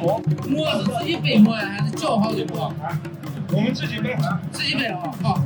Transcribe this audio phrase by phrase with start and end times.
[0.00, 2.72] 馍，馍是自己背馍呀，还是叫好的馍？
[3.52, 4.16] 我们自己背，
[4.52, 5.42] 自己背啊，好。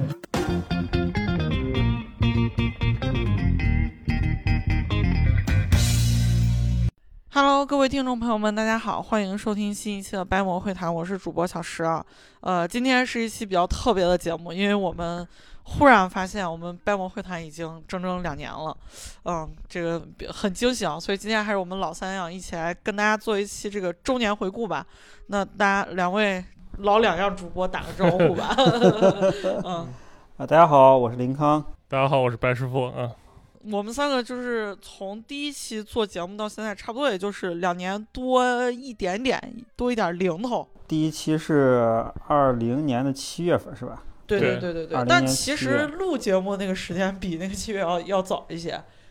[7.30, 12.04] Hello，各位听众朋友们，大家好，欢迎收听新一期的掰馍会谈，我是主播小石啊。
[12.40, 15.26] 呃，今天是一期比较特别的节目，因为我们
[15.64, 18.76] 忽然发现我们掰馍会谈已经整整两年了，
[19.24, 24.86] 嗯，这个很惊喜啊，所以今天还是我们老三样一起来跟大家做一期这个周年回顾吧。
[25.28, 26.44] 那大家两位
[26.78, 28.54] 老两样主播打个招呼吧，
[29.64, 29.86] 嗯。
[30.36, 31.64] 啊，大家好，我是林康。
[31.88, 33.10] 大家好，我是白师傅啊。
[33.70, 39.40] 我们三个就是从第一期做节目到现在，差不多也就是两年多一点点，
[39.76, 40.66] 多一点零头。
[40.88, 44.02] 第一期是二零年的七月份，是吧？
[44.38, 48.70] 对对对对对但其实录节目那个时间比那个七月要要早一些，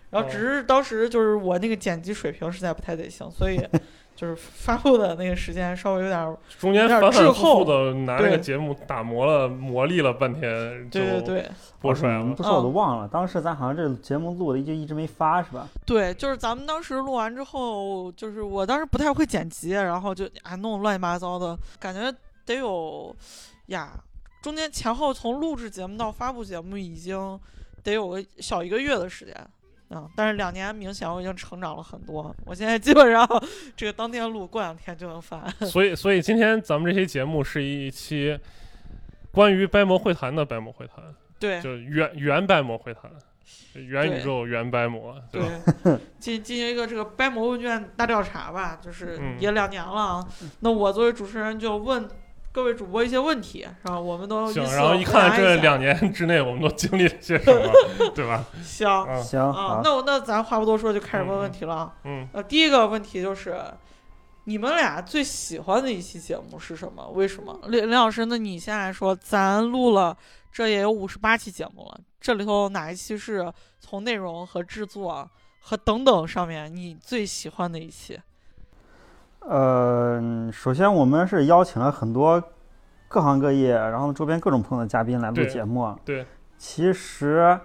[0.09, 3.59] 然后哦只是当时就是我那个剪辑水平实在不太得行，所以
[4.13, 11.45] 就是发布的那个时间稍微有点儿，中间有点反反复滞后复的拿那个节目打磨了、磨砺了半天，就对对对
[11.79, 12.25] 播出来了。
[12.25, 15.67] 嗯不说我都忘了，当时咱好像这节目录的就一直没发，是吧？
[15.87, 22.13] 对，就是咱们当时录完之后，就是我当时不太会剪辑，然后就啊弄乱七八糟的，感觉
[22.45, 23.15] 得有
[23.67, 23.91] 呀，
[24.41, 27.39] 中间前后从录制节目到发布节目已经
[27.83, 29.35] 得有个小一个月的时间。
[29.93, 33.27] 嗯，但是两年明显我已经成长了很多，我现在基本上
[33.75, 35.45] 这个当天录，过两天就能发。
[35.67, 38.39] 所以，所以今天咱们这期节目是一期
[39.33, 41.03] 关于掰馍会谈的掰馍会谈，
[41.37, 43.11] 对就原原掰馍会谈，
[43.73, 45.41] 元对宇宙原掰馍，对？
[45.83, 50.27] 对， 进进行一个这个掰馍问卷大调查吧，就是嗯也两年了啊。
[50.61, 52.07] 那我作为主持人就问
[52.53, 57.71] 各位主播一些问题，然后我们都行然后一看这两年之内我们都经历了些什么，
[58.13, 58.43] 对吧？
[58.61, 61.93] 行啊，行，啊，，那我那咱话不多说，就开始问嗯问题了啊。
[62.03, 63.57] 嗯，呃，第一个问题就是，
[64.43, 67.07] 你们俩最喜欢的一期节目是什么？
[67.11, 67.57] 为什么？
[67.67, 70.17] 林林老师，那你先来说，咱录了
[70.51, 75.29] 这也有五十八期节目了，这里头哪一期是从内容和制作
[75.61, 78.19] 和等等上面你最喜欢的一期？
[79.47, 82.41] 呃，首先我们是邀请了很多
[83.07, 85.93] 各行各业，然后周边各种朋友的嘉宾来录节目。
[86.05, 86.25] 对，
[86.57, 87.57] 其实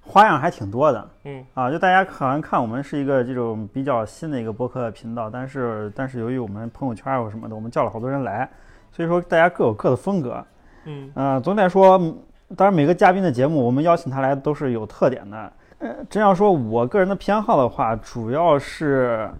[0.00, 8.48] 花样还挺多的嗯啊，就大家好像看我们是一个这种比较新的一个播客频道，但是但是由于我们朋友圈啊或什么的，我们叫了好多人来，
[8.90, 10.44] 所以说大家各有各的风格。
[10.84, 12.18] 嗯呃，总体来说，嗯
[12.56, 15.52] 当然每个嘉宾的节目，我们邀请他来都是有特点的。
[15.78, 19.30] 呃，真要说我个人的偏好的话，主要是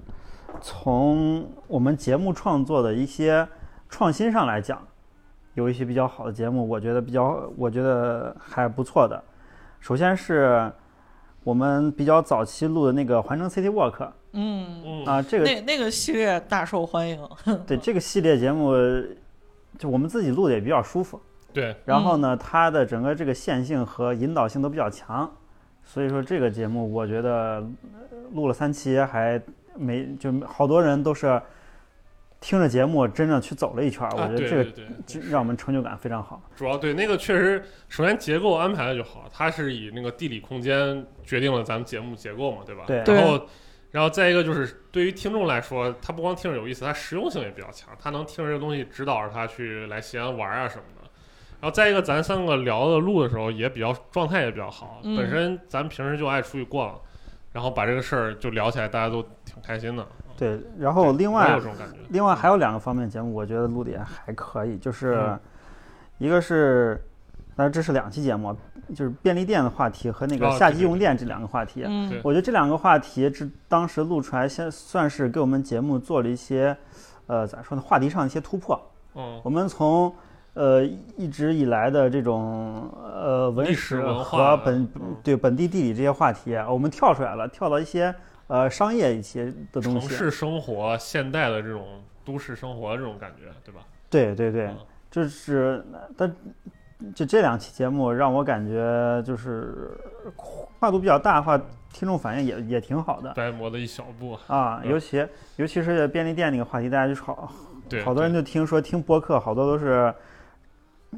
[0.62, 3.46] 从我们节目创作的一些
[3.88, 4.80] 创新上来讲，
[5.54, 9.22] 有一些比较好的节目，我觉得比较，我觉得还不错的。
[9.80, 10.70] 首先是
[11.42, 17.18] 我们比较早期录的那个环城 City Walk 嗯，嗯啊，这个那那个系列大受欢迎。
[17.66, 18.72] 对这个系列节目，
[19.76, 21.20] 就我们自己录的也比较舒服。
[21.52, 25.30] 对，然后呢，它的整个这个线性和引导性都比较强，
[25.82, 27.30] 所以说这个节目我觉得
[27.92, 29.42] 呃录了三期还
[29.76, 31.40] 没就好多人都是
[32.40, 34.96] 听着节目真正去走了一圈儿，我啊，觉得这个对对对。
[35.06, 36.42] 这让我们成就感非常好。
[36.56, 42.82] 主要对那个确实，首先结构安排的就好，它是以那个地理空间决定了咱们节目结构嘛，对吧？
[42.86, 43.46] 对然后，
[43.92, 51.08] 然后再一个就是对于听众来说，他不光听着有意思，它实用性也比较强，他能听着这个东西指导着他去来西安玩啊什么的。
[51.60, 57.00] 然后再一个，咱三个聊的录的时候也比较状态也比较好，嗯本身咱平时就爱出去逛，
[57.52, 60.06] 然后把这个事儿就聊起来，大家都挺开心的。
[60.36, 61.60] 对，然后另外。
[62.08, 65.40] 另外还有两个方面节目，我觉得录的也还可以，就是嗯
[66.18, 67.02] 一个是，
[67.54, 68.54] 当然这是两期节目，
[68.94, 71.84] 就是便利店的话题和那个哦夏季用电这两个话题。
[72.22, 76.76] 我觉得这两个话题，这当时录出来，先算是给我们节目做了一些，
[77.26, 78.80] 呃，咋说呢，话题上的一些突破。
[79.14, 80.14] 嗯，我们从
[80.54, 80.84] 呃
[81.16, 88.14] 一直以来的这种呃文历史史文化和本嗯对本地地理这些话题，我们跳出来了，跳到一些
[88.48, 90.08] 呃商业一些的东西。
[90.08, 91.84] 城市生活、现代的这种
[92.24, 93.80] 都市生活这种感觉，对吧？
[94.10, 94.76] 对对对嗯，
[95.10, 95.84] 就是
[96.16, 96.34] 但
[97.14, 99.98] 就这两期节目让我感觉就是
[100.36, 101.58] 跨度比较大的话，
[101.92, 103.32] 听众反应也也挺好的。
[103.32, 105.26] 掰磨的一小步，啊，嗯尤其
[105.56, 107.50] 尤其是便利店那个话题，大家就好
[107.88, 110.14] 对，好多人就听说听播客，好多都是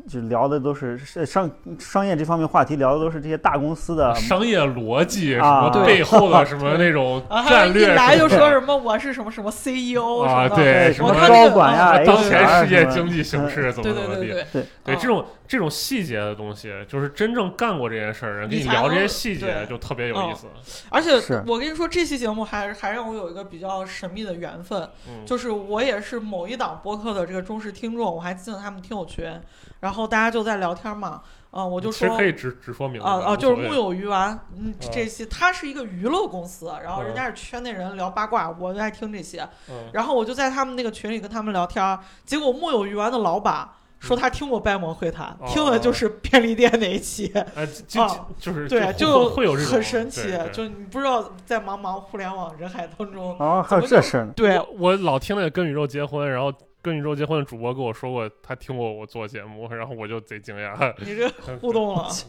[0.08, 1.49] 就聊的都是是商
[1.79, 14.20] 商业这方面话题，聊的都是这些大公司的商业逻辑，什啊么背后的什么那种战略有一来就说什么我是什么什么 CEO 啊，对，什么高管呀啊当前世界经济形势怎么对怎么地。
[14.23, 14.35] 对对。
[14.35, 14.67] 对对。
[14.85, 20.46] 对，啊这种这种细节的东西，就是真正干过这件事儿人跟你聊这些细节，就特别有意思。
[20.88, 21.12] 而且
[21.46, 29.41] 我跟你说，这期节目还还让我有一个比较神秘的缘分，嗯，就是我也是某一档播客的这个忠实听众，我还进了他们听友群，
[29.81, 39.91] 然后大家就在聊天嘛，嗯、我就其实说可以直直说名字的啊啊，就是木有鱼丸，嗯，啊这期他是一个娱乐公司，然后人嗯家是圈内人聊八卦，我就爱听这些，嗯。
[39.93, 43.69] 然后我就在他们那个群里跟他们聊天，结果木有鱼丸的老板。
[44.05, 48.06] 说他听过掰馍会谈，哦听的就是便利店那一期，哎， 啊就
[48.39, 54.33] 就是对，就就会会有这种很神奇就你不知道在茫茫互联网人海当中，啊，还有这事儿呢？
[54.37, 56.53] 对我我老听那个跟宇宙结婚，然后
[56.83, 60.95] 跟宇宙结婚的主播跟我说过，他听过我做节目，然后我就贼惊讶。
[60.99, 61.29] 你这
[61.59, 62.09] 互动了，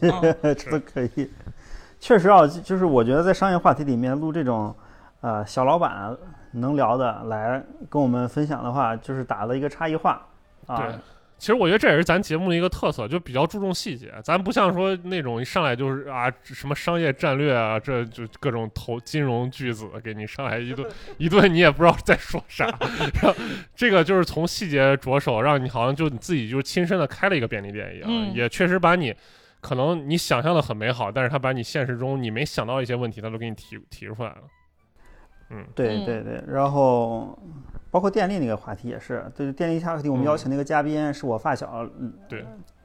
[0.70, 1.30] 都可以。
[2.00, 4.74] 确实啊，就就是我觉得在商业话题里面录这种，
[5.20, 6.16] 呃，小老板
[6.52, 10.26] 能聊的来跟我们分享的话，就是打了一个差异化
[10.66, 10.94] 啊对。
[11.38, 14.12] 其实我觉得这也是咱节目的一个特色，就比较注重细节。
[14.24, 20.88] 咱不像说那种一上来就是啊什么商业战略啊，这就各种投金融巨子给你上来一顿
[21.18, 22.66] 一顿，你也不知道在说啥。
[23.74, 29.14] 这个就是从细节着手，让你好像就你自己就亲身的开了一个便利店一样，嗯也确实把你
[29.60, 34.42] 可能你想象的很美好，但是他把你现实中你没想到一些问题，他都给你提提出来了。
[35.50, 35.66] 嗯，嗯。
[35.74, 37.38] 对对对，然后
[37.90, 40.26] 包括电力那个话题也是，对电力话题，我们嗯。
[40.26, 42.12] 邀请那个嘉宾是我发小，嗯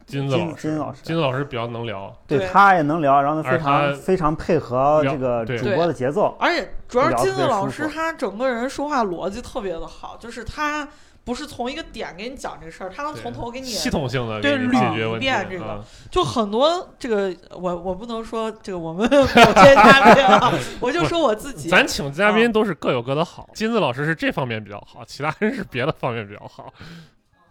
[0.05, 10.85] 金金子老师，金老师金子老师比较能聊，对对他也能聊，然后呢非常非常配合这个主播的节奏，而且主要是金子老师他整个人说话逻辑特别的好，就是他
[11.23, 15.25] 不是从一个点给你讲这个事儿，他能从头给你系统性的对捋解决问题。
[15.25, 15.79] 一遍这个啊
[16.09, 26.73] 就很多这个我我不能说这个我们某些嘉宾啊，我就说我自己，咱请嘉嗯宾都是各有各的好，金子老师是这方面比较好，其他人是别的方面比较好。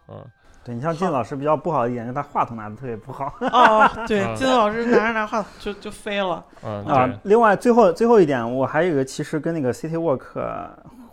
[0.09, 0.21] 嗯，
[0.65, 7.09] 对你像金老师比较不好的一点，就是他话筒拿的特别不好哦，对，啊金子老师拿着拿话筒就就飞了，嗯，啊，。
[7.23, 10.37] 另外最后最后一点，我还有一个其实跟那个 City Walk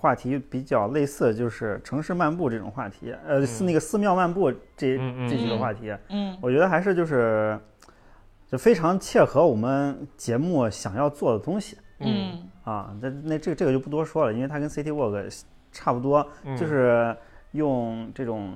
[0.01, 3.67] 话题比较类似，就是城市漫步这种话题，呃，寺嗯。
[3.67, 4.97] 那个寺庙漫步这
[5.29, 6.39] 这几个嗯话题，嗯。
[6.41, 7.59] 我觉得还是就是
[8.47, 11.77] 就非常切合我们节目想要做的东西。
[11.99, 12.95] 嗯，啊。
[13.03, 15.43] 那那这个这个就不多说了，因为它跟 City Walk
[15.73, 16.57] 差不多，嗯。
[16.57, 17.17] 就是
[17.51, 18.55] 用这种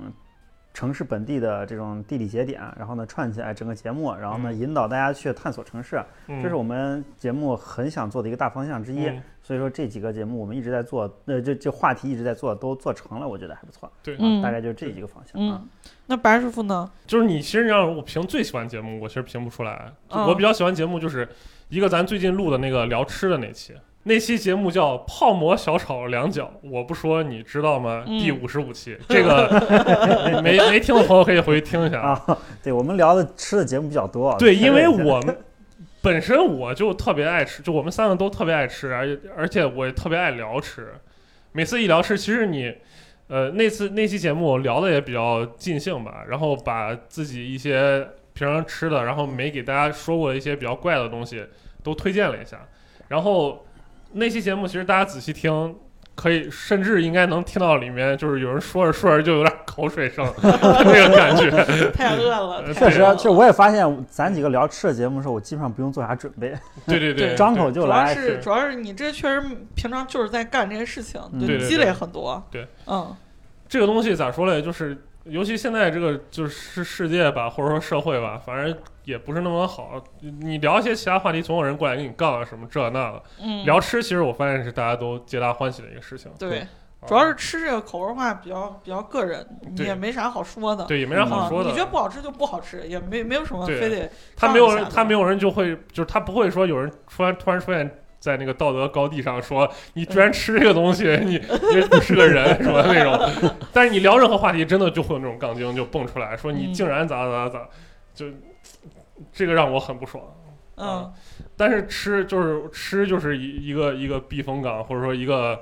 [0.73, 9.05] 城市本地的这种地理节点，然后呢串起来整个节目，然后呢嗯引导大家去探索城市，嗯这是我们节目很想做的一个大方向之一。
[9.07, 13.91] 嗯所以说这几个节目我们一直在做，呃，这这话题一直在做，都做成了，我觉得还不错。
[14.01, 15.61] 对嗯大概就是这几个方向啊。
[15.61, 15.69] 嗯，
[16.07, 16.89] 那白师傅呢？
[17.05, 19.91] 就是你其实让我评最喜欢节目，我其实评不出来。
[20.07, 21.27] 我比较喜欢节目就是
[21.67, 23.73] 一个咱最近录的那个聊吃的那期。
[24.05, 28.03] 那期节目叫“泡馍小炒两角”，我不说你知道吗？
[28.05, 29.47] 嗯第五十五期，这个
[30.43, 32.01] 没没听的朋友可以回去听一下。
[32.01, 34.35] 啊，对我们聊的吃的节目比较多。
[34.37, 35.37] 对， 因为我们
[36.03, 40.93] 本身我就特别爱吃，就我们三个都特别爱吃，而且而且我也特别爱聊吃。
[41.53, 42.73] 每次一聊吃，其实你，
[43.27, 51.45] 呃，那次那期节目聊的也比较尽兴吧，然后把自己一些平常吃的，然后没给大家说过的一些比较怪的东西
[51.81, 52.59] 都推荐了一下。
[53.07, 53.65] 然后
[54.13, 55.75] 那期节目其实大家仔细听。
[56.15, 61.49] 可以，甚至应该能听到里面，就是有人说着说着就有点口水声 那个感觉。
[61.89, 66.53] 太饿了，呃确实，太饿了确实我也发现，咱几个聊吃的节目的时候，我基本上不用做啥准备，
[66.85, 68.27] 对 对对，张口就来主要。
[68.27, 69.41] 是主要是你这确实
[69.73, 72.43] 平常就是在干这些事情，对积累很多。
[72.51, 73.11] 对，嗯
[73.67, 74.61] 这个东西咋说嘞？
[74.61, 80.03] 就是尤其现在这个就是世界吧，或者说社会吧，反正也不是那么好。
[80.19, 83.23] 你聊一些其他话题，总有人过来跟你杠啊什么这那的。
[83.41, 86.29] 嗯，聊吃，其实我发现是大家都皆大欢喜的一个事情。
[86.37, 86.67] 对，啊
[87.07, 89.45] 主要是吃这个口味化比较比较个人，
[89.77, 90.85] 也没啥好说的。
[90.85, 91.69] 对也没啥好啊说的。
[91.69, 97.89] 你觉得不好吃就不好吃，也没没有什么非得他没有人，他没有人就会，就是他不会说有人突然突然出现
[98.23, 103.51] 在那个道德高地上说你居然吃这个东西， 你你不是个人什么那种。
[103.73, 107.67] 但是你聊任何话题，真的就会有那种杠精就蹦出来说你嗯竟然咋咋咋，
[108.15, 108.27] 就
[109.33, 110.23] 这个让我很不爽。
[110.77, 111.11] 嗯
[111.57, 115.59] 但是吃就是吃就是一一个一个避风港，或者说一个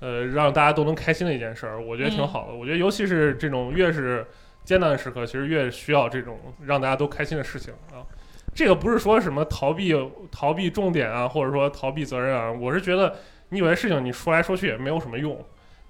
[0.00, 2.54] 呃让大家都能开心的一件事儿，我觉得挺嗯好的。
[2.54, 4.26] 我觉得尤其是这种越是
[4.64, 8.00] 艰难的时刻，其实越需要这种让大家都开心的事情啊。
[8.58, 9.94] 这个不是说什么逃避
[10.32, 13.14] 逃避重点啊，或者说逃避责任啊，我是觉得
[13.50, 15.38] 你有些事情你说来说去也没有什么用。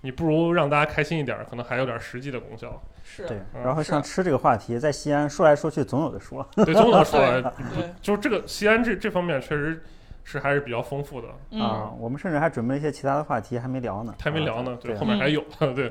[0.03, 2.83] 你不如让大家开心一点儿，可能还有点实际的功效。
[3.03, 3.27] 是，
[3.65, 6.47] 然后像吃这个话题，在西安说来说去总有的说。
[6.57, 7.19] 对，总有的说，
[7.75, 9.83] 对，就是这个西安这这方面确实
[10.31, 14.15] 是还是比较丰富的，嗯，啊，我们甚至还准备了一些其他的话题，还没聊呢。
[14.23, 14.99] 还没聊呢，啊对，对。
[14.99, 15.43] 后面还有，
[15.75, 15.91] 对，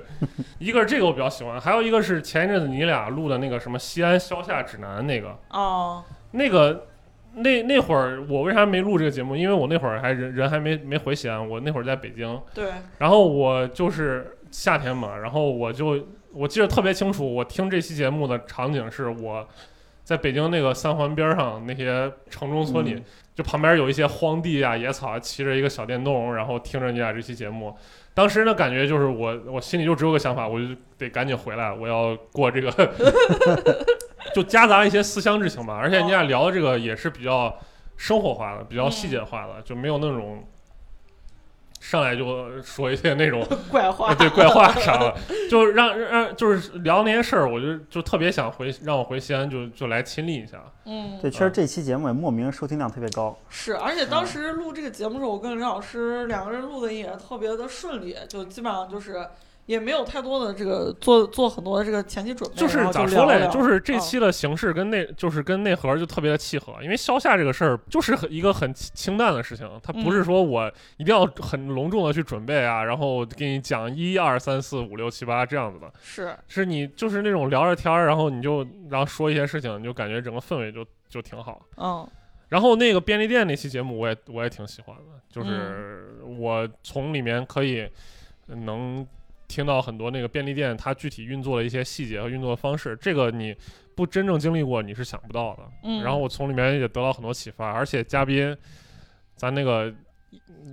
[0.59, 6.85] 一个是这个我比较喜欢，还有一个是前一阵子你俩录的那个什么西安消夏指南那个，哦，那个
[7.33, 9.35] 那那会儿我为啥没录这个节目？
[9.35, 19.47] 因为我那会儿还人人还没没回西安，我那会儿在北京，对，然后我就是夏天嘛，然后我就我记得特别清楚，我听这期节目的场景是我
[20.03, 23.03] 在北京那个三环边上那些城中村里，嗯
[23.37, 27.71] 就旁边有一些荒地啊、野草啊，骑着一个小电动，然后听着你俩这期节目。
[28.15, 30.65] 当时呢感觉就是我我心里就只有个想法，我就
[30.97, 32.71] 得赶紧回来，我要过这个，
[34.33, 35.77] 就夹杂一些思乡之情吧。
[35.79, 37.55] 而且你俩聊的这个也是比较
[37.95, 40.43] 生活化的，比较细节化的，就没有那种
[41.79, 45.15] 上来就说一些那种 怪话啊，，对怪话啥的，
[45.49, 50.61] 就让让就是聊那些事儿，我就就特别想回让我回西安就就来亲历一下。
[50.85, 53.37] 嗯，对，确实这期节目也莫名收听量特别高。
[53.49, 59.25] 是，而且当时录这个节目的时候，我跟刘老师两个人录的也特别的顺利，就基本上就是
[59.67, 63.99] 也没有太多的这个做做很多的这个前期准备，就是咋说嘞，就是这嗯。
[63.99, 70.23] 期的形式跟内就是跟内核就特别的契合，因为消夏这个事儿就是很一个很清清淡的事情，它不是嗯。
[70.23, 76.33] 说我一定要很隆重的去准备啊，然后给你讲一二三四五六七八这样子的，是。
[76.47, 81.61] 是你就是那种聊着天儿，然后你就然后说一些事情，你就感觉整个氛围就就挺好。
[81.75, 82.07] 嗯。
[82.47, 87.85] 然后那个便利店那期节目我也我也挺喜欢的，嗯就是我从里面可以
[88.47, 89.05] 能
[89.47, 93.55] 听到很多那个便利店它具体运作的一些细节和运作的方式，这个你
[93.95, 95.63] 不真正经历过你是想不到的。
[95.83, 98.55] 嗯，然后我从里面也得到很多启发，而且嘉宾，
[99.35, 99.93] 咱那个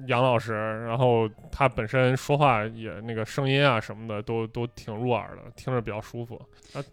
[0.08, 0.52] 杨老师，
[0.86, 6.40] 然后他本身说话也那个声音啊什么的都都挺入耳的，听着比较舒服。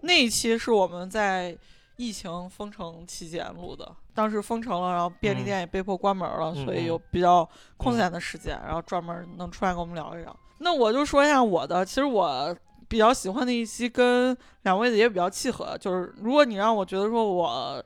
[0.02, 1.58] 那一期是我们在
[1.98, 7.48] 疫情封城期间录的，当时封城了，然后便利嗯店也被迫关门了，嗯所以嗯有比较
[7.78, 10.36] 空闲的时间，然后专门能出来跟我们聊一聊。
[10.62, 12.56] 那我就说一下我的，其实我
[12.88, 17.84] 比较喜欢的一期跟两位的也比较契合，就是如果你让我觉得说我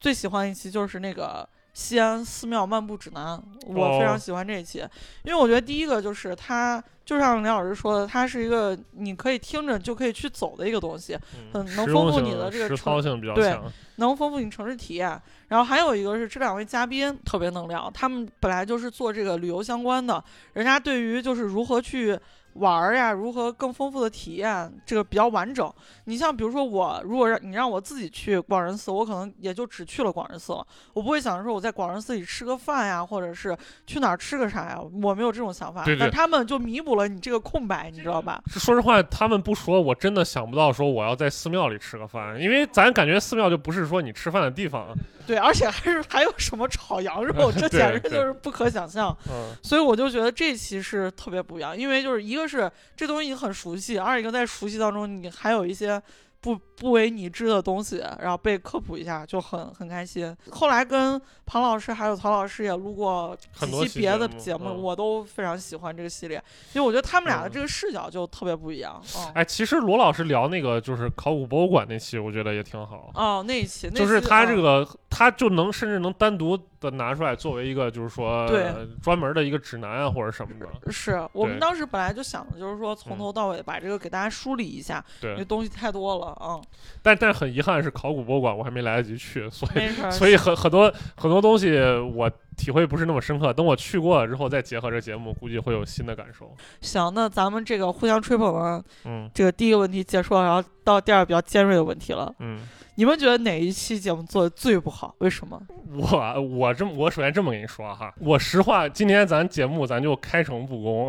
[0.00, 1.48] 最喜欢一期就是那个。
[1.74, 4.78] 西安寺庙漫步指南，我非常哦喜欢这一期，
[5.24, 11.18] 因为我觉得第一个就是它，就像梁老师说的，它是一个你可以听着就可以去走的一个东西，
[11.52, 13.58] 嗯，很能丰富你的这个实成操性比较对。
[13.96, 15.20] 能丰富你城市体验。
[15.48, 20.22] 然后还有一个是这两位嘉宾特别能聊，他们本来就是做这个旅游相关的，
[20.54, 22.18] 人家对于就是如何去
[22.54, 25.72] 玩儿呀，如何更丰富的体验，这个比较完整。
[26.04, 33.56] 你像比如说我，如果让你让我自己去广仁寺，我可能也就只去了广仁寺了，我不会想着说我在广仁寺里吃个饭呀，或者是
[33.86, 35.84] 去哪儿吃个啥呀，我没有这种想法。
[35.84, 38.42] 对对但他们就弥补了你这个空白，你知道吧？
[38.46, 44.94] 说实话，他们不说，我真的想不到说我要在寺庙里吃个饭，因为咱感觉寺庙就不是说你吃饭的地方。
[45.26, 49.16] 对，而且还是还有什么炒羊肉， 这简直就是不可想象。
[49.30, 56.00] 嗯，所以我就觉得这期是特别不一样，因为就是一个是这东西你很熟悉，二一个在熟悉当中你还有一些
[56.44, 60.36] 不不为你知的东西，然后被科普一下就很很开心。
[60.50, 66.36] 后来跟庞老师还有曹老师也录过很多期几期别的节目节目，嗯我都非常喜欢这个系列，
[66.74, 69.02] 因为我觉得他们俩的嗯这个视角就特别不一样。
[69.16, 73.10] 嗯、哎，其实罗老师聊那个就是考古博物馆那期，我觉得也挺好。
[73.14, 80.92] 哦，那一期那就是他这个，他就能甚至能单独的拿出来作为一个，就是说对呃专门的一个指南啊，或者什么的。
[80.92, 86.60] 是我们当时本来就想的就是说从嗯头到尾把这个给大家梳理一下，因为，东西太多了啊、
[87.02, 90.10] 但但很遗憾是考古博物馆我还没来得及去，所以。
[90.10, 91.78] 所以很很多很多东西
[92.14, 93.52] 我体会不是那么深刻。
[93.52, 96.54] 等我去过了之后，再结合这节目，估计会有新的感受。
[96.80, 102.34] 行，那咱们这个互相吹捧的嗯这个第一个问题结束了，然后到第二个比较尖锐的问题了。
[102.40, 102.60] 嗯，
[102.96, 105.14] 你们觉得哪一期节目做的最不好？
[105.18, 105.60] 为什么？
[105.92, 111.08] 我我这么我首先这么跟你说哈，我实话，今天咱节目咱就开诚布公，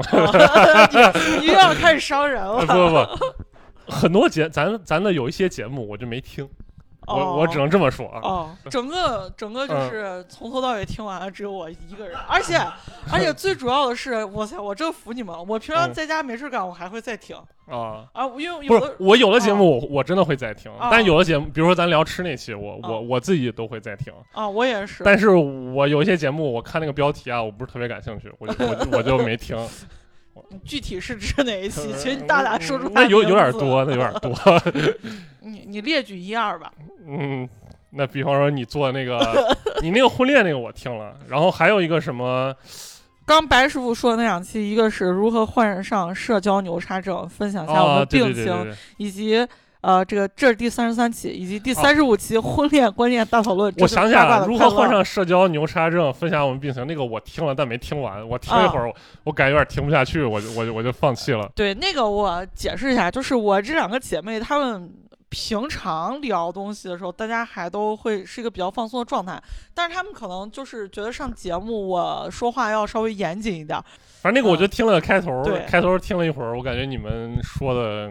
[0.91, 2.59] 你 你又要开始伤人了。
[2.65, 6.47] 不不不，很多节咱咱的有一些节目我就没听，
[7.07, 8.19] 我我只能这么说啊。
[8.21, 12.57] 哦，整个整个嗯就是从头到尾听完了，只有我一个人，而且
[13.12, 15.35] 而且最主要的是，哇塞，我真服你们！
[15.47, 17.35] 我平常嗯在家没事干，我还会再听
[17.67, 24.13] 啊，啊，因为不有的是我有的节目我我真的会再听，啊但有的节目，比如说咱聊吃那期，我啊我我自己都会再听。
[24.33, 25.03] 啊，我也是。
[25.03, 29.57] 但是我有一些节目，我看那个标题啊，我不是特别感兴趣，我就我就我就没听。
[30.63, 31.91] 具体是指哪一期？
[31.97, 33.03] 请你大胆说出来。
[33.05, 34.33] 有有点多，那有点多。
[35.41, 36.71] 你你列举一二吧。
[37.07, 37.47] 嗯，
[37.91, 39.19] 那比方说你做那个，
[39.81, 42.53] 你那个婚恋那个我听了，然后还有一个什么，
[43.25, 49.47] 刚白师傅说的那两期，一个是如何患上社交牛叉症，分享一下我啊，们对病情，对对对对，以及
[49.85, 53.71] 呃，这个这是第三十三期，以及第三十五期婚恋观念大讨论。
[53.77, 55.05] 我想起来了，如何患上？
[55.05, 61.47] 社交牛叉症，分享我们病情，那个我听了但没听完，我听一会儿，我我感觉有点听不下去，我就我就我就放弃了。
[61.53, 64.91] 对，那个我解释一下，就是我这两个姐妹她们。
[65.27, 69.41] 平常聊东西的时候，大家还都会是一个比较放松的状态，
[69.73, 73.77] 但是她们可能就是觉得上节目我说话要稍微严谨一点，
[74.21, 78.09] 反正那个我就听了开头，开头听了一会儿，我感觉你们说的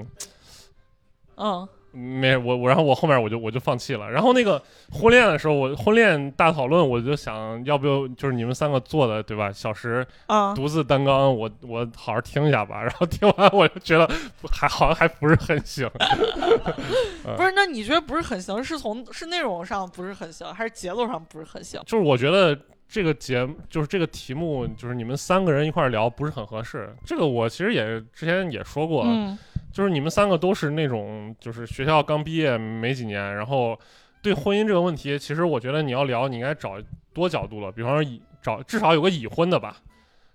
[1.36, 4.10] 嗯，没我我，然后我后面我就我就放弃了。
[4.10, 4.60] 然后那个
[4.90, 9.52] 婚恋的时候，我婚恋大讨论，我就想要不要就是你们三个做的对吧？
[9.52, 12.82] 小时啊，独自担纲，我我好好听一下吧。
[12.84, 14.08] 然后听完我就觉得
[14.50, 15.88] 还好像还不是很行。
[17.36, 18.62] 不是，那你觉得不是很行？
[18.62, 21.80] 是从是内容上不是很行，还是节奏上不是很行？
[21.86, 26.94] 就是我觉得这个节就是这个题目，就是你们三个人一块聊不是很合适。
[27.04, 29.38] 这个我其实也之前也说过，嗯
[29.74, 33.76] 就是你们三个都是那种就是学校刚毕业没几年，然后
[34.22, 36.80] 对婚姻这个问题，其实我觉得你要聊，你应该找
[37.12, 39.78] 多角度了，比方说已找至少有个已婚的吧，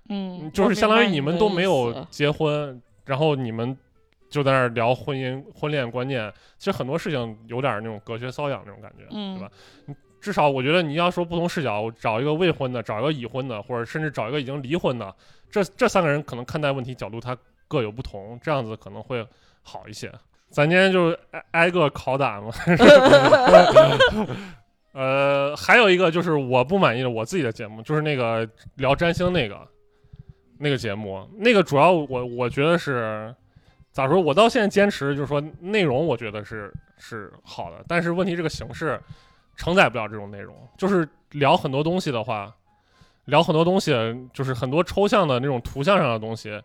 [0.09, 3.75] 嗯，就是相当于你们都没有结婚，然后你们
[4.29, 9.51] 就在那儿聊婚姻婚恋观念，其实很多事情有点那种隔靴搔痒那种感觉，嗯对吧？
[9.85, 15.15] 你至少我觉得你要说不同视角，找一个未婚的，找一个已婚的，或者甚至找一个已经离婚的，
[15.49, 17.37] 这这三个人可能看待问题角度他
[17.69, 19.25] 各有不同，这样子可能会
[19.61, 20.11] 好一些。
[20.49, 22.51] 咱今天就挨挨个拷打嘛。
[24.91, 29.65] 呃，还有一个就是我不满意的我自己的节目，就是那个聊占星那个
[30.57, 33.33] 那个节目，那个主要我我觉得是
[33.91, 34.19] 咋说？
[34.19, 38.99] 我到现在坚持就是说内容我觉得是是好的，但是问题这个形式
[39.55, 40.55] 承载不了这种内容。
[40.75, 42.51] 就是聊很多东西的话，
[43.25, 43.93] 聊很多东西
[44.33, 46.59] 就是很多抽象的那种图像上的东西，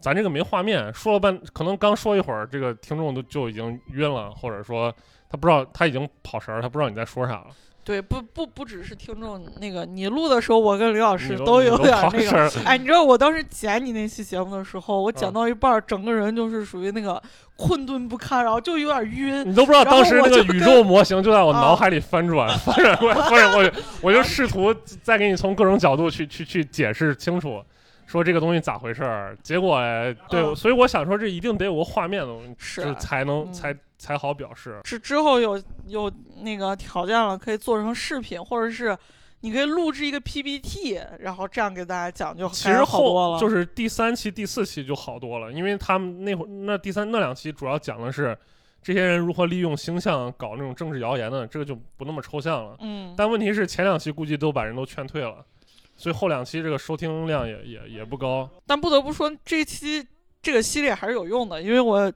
[0.00, 4.94] 咱这个没画面，说了半可能刚说一会儿，这个听众都就已经晕了，或者说
[5.28, 7.46] 他不知道他已经跑神儿，他不知道你在说啥了。
[7.84, 12.62] 对，不不不只是听众那个，你录的时候，我跟刘老师都有点跑那个。
[12.66, 17.22] 哎，你知道我当时剪你那期节目的时候，我剪嗯到一半儿，整个人就是属于那个
[17.56, 19.48] 困顿不堪，然后就有点晕。
[19.48, 27.62] 你都不知道当时那个宇宙模型就在我啊脑海里翻转，翻转过来， 翻转过去，我就试图再给你从各种角度去去去解释清楚，
[28.08, 29.36] 说这个东西咋回事儿。
[29.42, 34.80] 结果哎对，啊所以我想说，这一定得有个画面的东西，是才能、嗯才才好表示。
[34.82, 38.96] 之之后有有那个条件了，可以做成视频，或者是
[39.40, 43.34] 你可以录制一个 PPT，然后这样给大家讲就其实好多了。
[43.34, 48.36] 后就是第三期、第四期就好多了，因为他们那会儿那第三那两期主要讲的是
[48.80, 52.76] 这些人如何利用星象搞那种政治谣言的，这个就不那么抽象了。
[52.80, 55.44] 嗯，但问题是前两期估计都把人都劝退了，
[55.98, 58.48] 所以后两期这个收听量也也也不高。
[58.66, 60.02] 但不得不说，这期
[60.40, 62.10] 这个系列还是有用的，因为我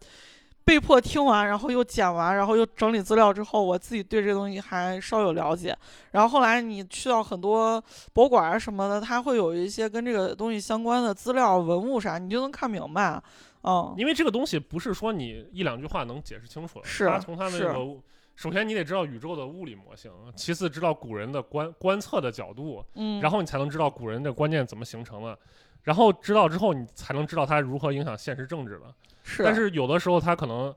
[0.65, 5.77] 被迫听完，然后又剪完，然后又整理资料之后，我自己对这东西还稍有了解。
[6.13, 13.21] 然后后来你去到很多博物馆啊什么的，它会有一些跟这个东西相关的资料、文物啥，你就能看明白。
[13.65, 17.73] 嗯，因为这个东西不是说你一两句话能解释清楚的，是它从它那
[18.43, 25.39] 首先你得知道宇宙的物理模型，其次知道古人的观观测的角度，嗯，然后你才能知道古人的观念怎么形成的。
[25.85, 28.93] 然后知道之后，你才能知道它如何影响现实政治的。
[29.23, 30.75] 是，但是有的时候它可能，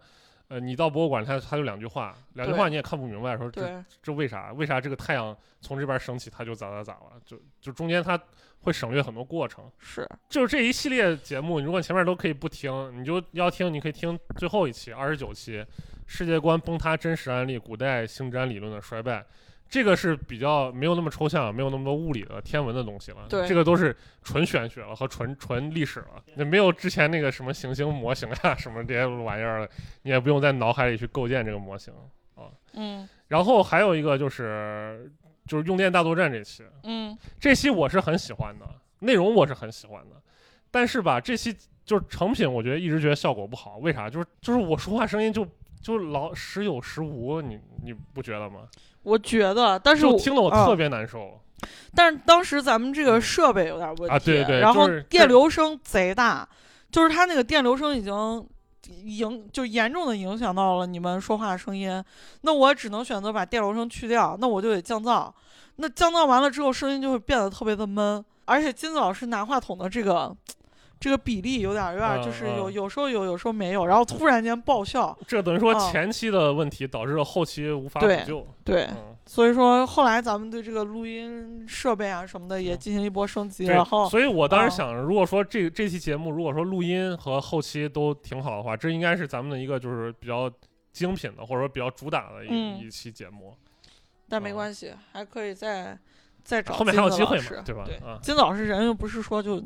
[0.48, 4.54] 呃，你到博物馆，它它就两句话，两句话你也看不明白，说这，这为啥？
[4.54, 7.20] 为啥这个太阳从这边升起，它就咋咋咋了？
[7.26, 8.20] 就就中间它
[8.60, 9.66] 会省略很多过程。
[9.80, 15.66] 是，就是这一系列节目，如果前面都可以不听，你就要听，你可以听最后一期二十九期，
[16.06, 19.26] 世界观崩塌真实案例，古代星占理论的衰败。
[19.68, 23.26] 这个是比较没有那么抽象，没有那么多物理的天文的东西了。
[23.28, 29.70] 对这个都是纯玄学了和纯纯历史了，那没有之前那个什么行星模型呀、什么这些玩意儿了，
[30.04, 31.92] 你也不用在脑海里去构建这个模型
[32.36, 32.46] 啊。
[32.74, 35.12] 嗯然后还有一个就是
[35.48, 38.66] 就是用电大作战这期，嗯这期我是很喜欢的，
[39.00, 40.16] 内容我是很喜欢的，
[40.70, 41.52] 但是吧，这期
[41.84, 43.78] 就是成品，我觉得一直觉得效果不好。
[43.78, 44.08] 为啥？
[44.08, 45.44] 就是就是我说话声音就
[45.86, 48.62] 就老时有时无，你你不觉得吗？
[49.04, 51.40] 我觉得，但是就我啊听得我特别难受。
[51.94, 56.50] 但是当时咱们这个设备有点问题，啊对对然后电流声贼大，
[56.90, 58.44] 就是它那个电流声已经
[59.04, 62.04] 影就严重的影响到了你们说话的声音，
[62.42, 65.32] 那我只能选择把电流声去掉，那我就得降噪，
[65.76, 70.36] 那降噪完了之后，声音就会变得特别的闷，而且金子老师拿话筒的这个
[71.00, 78.48] 这个比例有点儿有点儿就是有有时候有有时候没有，然后突然间爆笑，这等于说哦前期的问题导致了后期无法补对救。
[78.64, 90.52] 对，嗯，所以说后来咱们对这个录音设备啊什么的也进行一波升级，然后所以我当哦时想，如果说这这期节目如果说录音和后期都挺好的话，这应该是咱们的一个就是比较
[90.92, 92.80] 精品的或者说比较主打的一、嗯。
[92.80, 93.54] 一期节目。
[94.28, 95.96] 但没哦关系，还可以再
[96.44, 99.62] 再找后面还有机会嘛对对吧啊，金子老师人又不是说就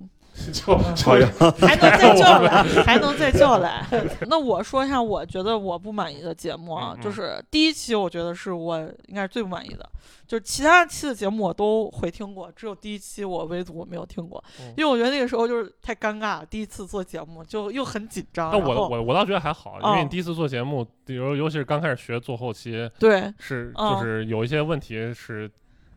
[0.54, 3.86] 就好呀， 还能再叫来， 还能再叫来。
[4.28, 9.88] 那我说一下，我觉得我不满意的节目啊，就是第一期，我觉得是我应该是最不满意的。
[10.28, 18.52] 就是其他期的节目我都回听过，只有第一期我唯独没有听过，嗯因为我觉得那个时候就是太尴尬了，第一次做节目就又很紧张。
[18.52, 25.50] 但我我我倒觉得还好，因为哦你第一次做节目，比如尤其是刚开始学做后期，对是哦就是有一些问题是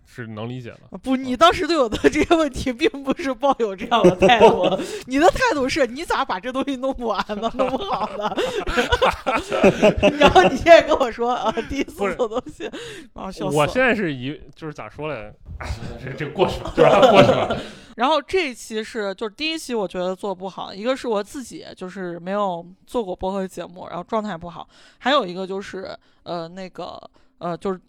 [0.04, 0.98] 是能理解的。
[0.98, 8.34] 不，你当时对我的这些问题并不是抱有这样的态度， 你的态度是你咋把这东西弄不完呢，弄不好呢？
[10.18, 12.70] 然后你现在跟我说啊，第一次做东西，
[13.32, 13.72] 笑死我了。
[13.72, 15.68] 现在是一就是咋说来，哎
[16.04, 17.56] 这这过去了，就让它过去了。
[17.96, 27.00] 然后这一期是就是第一期，我觉得做得不好，一个是我自己就是没有做过播客节目，然后状态不好，还有一个就是呃那个
[27.38, 27.80] 呃就是。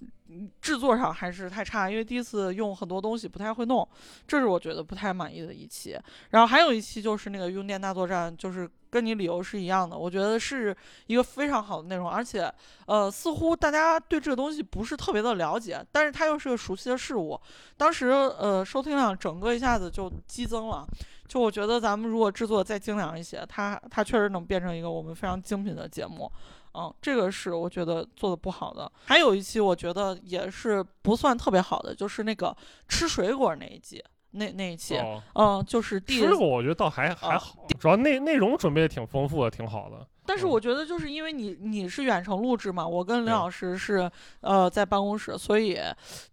[0.62, 3.88] 制作上还是太差，因为第一次用很多东西不太会弄，
[4.28, 6.00] 这是我觉得不太满意的一期。
[6.30, 10.76] 然后还有一期就是那个用电大作战，就是跟你理由是一样的，我觉得是
[11.08, 12.52] 一个非常好的内容，而且
[12.86, 17.40] 呃似乎大家对这个东西不是特别的了解，但是它又是个熟悉的事物，
[17.78, 20.88] 当时呃收听量整个一下子就激增了。
[21.26, 26.32] 就我觉得咱们如果制作再精良一些，它它确实能变成一个我们非常精品的节目。
[26.74, 28.92] 嗯，这个是我觉得做的不好的。
[29.06, 32.56] 还有一期我觉得也是不算特别好的，就是那个
[32.88, 40.08] 吃水果那一集，那那一期，哦，嗯，就是第吃果我觉得倒还还啊好，主要内内容准备的挺丰富的，挺好的。
[40.24, 44.10] 嗯但是我觉得就是因为你你是远程录制嘛，我跟林老师是
[44.40, 45.78] 呃在办公室，所以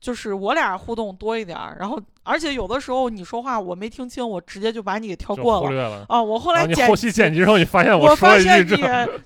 [0.01, 1.77] 就是我俩互动多一点儿。
[1.81, 6.07] 然后而且有的时候你说话我没听清，我直接就把你给跳过了。
[6.09, 6.23] 啊。
[6.23, 8.77] 我后来后你后期剪辑之后，你发现我说了一发现句，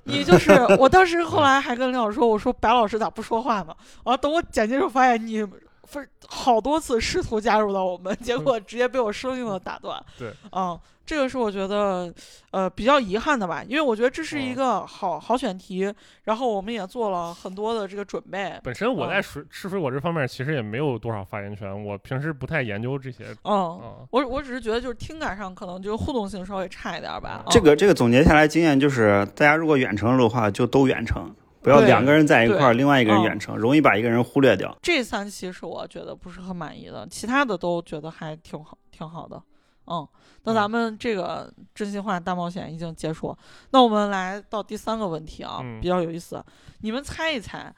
[0.05, 3.75] 你你就是我当时后来还跟林老师说，我说白老师咋不说话呢？
[4.03, 5.45] 完了等我剪辑时候发现你。
[5.91, 10.03] 不是好多次试图加入到我们，结果直接被我生硬的打断。
[10.17, 12.13] 对，嗯，这个是我觉得
[12.51, 15.93] 呃比较遗憾的吧，因为我觉得这是一嗯个好好选题，
[16.23, 18.59] 然后我们也做了很多的这个准备。
[18.63, 23.25] 本身我嗯在水吃水果这方面其实也没有多少发言权，我平时不太研究这些。
[23.43, 27.43] 嗯，嗯，我我只是觉得就是听感上可能这个互动性稍微差一点吧。
[27.45, 31.33] 嗯这个这个总结下来经验就是，大家如果远程的话，就都远程，
[31.65, 34.77] 不要两个人在一块儿，另外一个人嗯远程，容易把一个人忽略掉。
[34.81, 39.41] 这三期是我觉得不是很满意的，其他的都觉得还挺好，挺好的。
[39.87, 40.07] 嗯，
[40.43, 43.35] 那咱们这个真心话大冒险已经结束，
[43.71, 46.43] 那我们来到第三个问题啊，嗯比较有意思，
[46.81, 47.73] 你们猜一猜，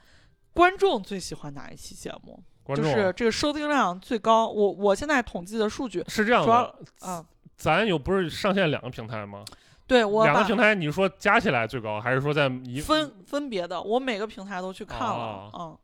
[0.54, 2.42] 观众最喜欢哪一期节目？
[2.76, 4.50] 就是这个收听量最高。
[4.50, 6.76] 我我现在统计的数据是这样主要的，
[7.08, 9.46] 啊，咱有不是上线两个平台吗？
[9.88, 15.78] 对我两个平台，你说加起来最高，还是说在一分分别的，我每个平台都去看了，哦嗯。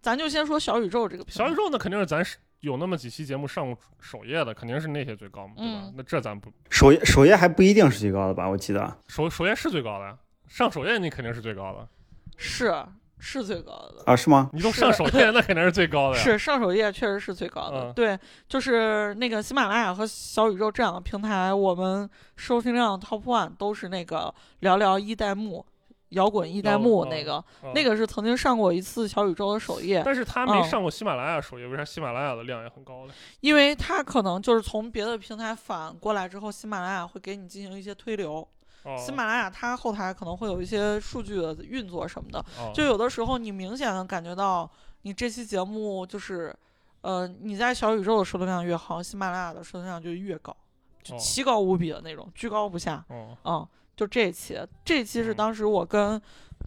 [0.00, 5.82] 咱就先说小宇宙这个平台，小宇宙那肯定是咱是有那么几期节目上过首页的，肯定是那些最高嘛，对吧？
[5.84, 8.48] 嗯那这咱不首页首页还不一定是最高的吧？
[8.48, 11.88] 我记得首首页是最高的，上首页你肯定是最高的，
[12.36, 12.74] 是
[13.18, 14.02] 是最高的。
[14.06, 14.50] 啊，是吗？
[14.52, 16.22] 你都上首页那肯定是最高的呀。
[16.22, 25.64] 是上首页确实是最高的，嗯对，就是那个喜马拉雅和小宇宙这两个平台，我们收听量 top one 都是那个聊聊一代目、
[26.10, 33.14] 摇滚一代目哦那个，嗯那个是曾经上过一次小宇宙的首页，但是他没嗯上过喜马拉雅首页，为啥喜马拉雅的量也很高呢？
[33.40, 38.46] 因为他可能就是从别的平台反过来之后，喜马拉雅会给你进行一些推流，
[38.84, 42.70] 哦，喜马拉雅它后台可能会有一些数据的运作什么的，哦。
[42.74, 44.70] 就有的时候你明显的感觉到
[45.02, 46.54] 你这期节目就是，
[47.00, 50.56] 呃，你在小宇宙的收听量越好，喜马拉雅的收听量就越高，
[51.02, 51.18] 就哦。
[51.18, 53.04] 奇高无比的那种，居高不下。
[53.08, 53.36] 哦。
[53.44, 55.36] 嗯，就这一期，这一期是嗯。
[55.36, 56.20] 当时我跟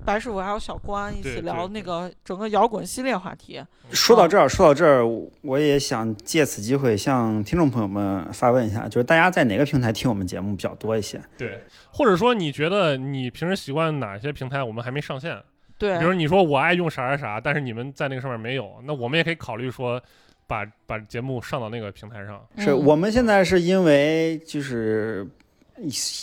[0.05, 3.62] 白师傅还有小关一起聊那个整个摇滚系列话题。
[3.91, 5.03] 说到这儿，说到这儿，
[5.41, 11.21] 我也想借此机会向听众朋友们发问一下，就是大家在哪个平台听我们节目比较多一些？
[11.38, 15.38] 对，或者说你觉得你平时习惯哪些平台，我们还没上线？
[15.77, 20.01] 对比，如你说我爱用啥啥啥，但是你们在那个上面没有，那我们也可以考虑说
[20.47, 22.41] 把把节目上到那个平台上。
[22.57, 25.27] 是嗯我们现在是因为就是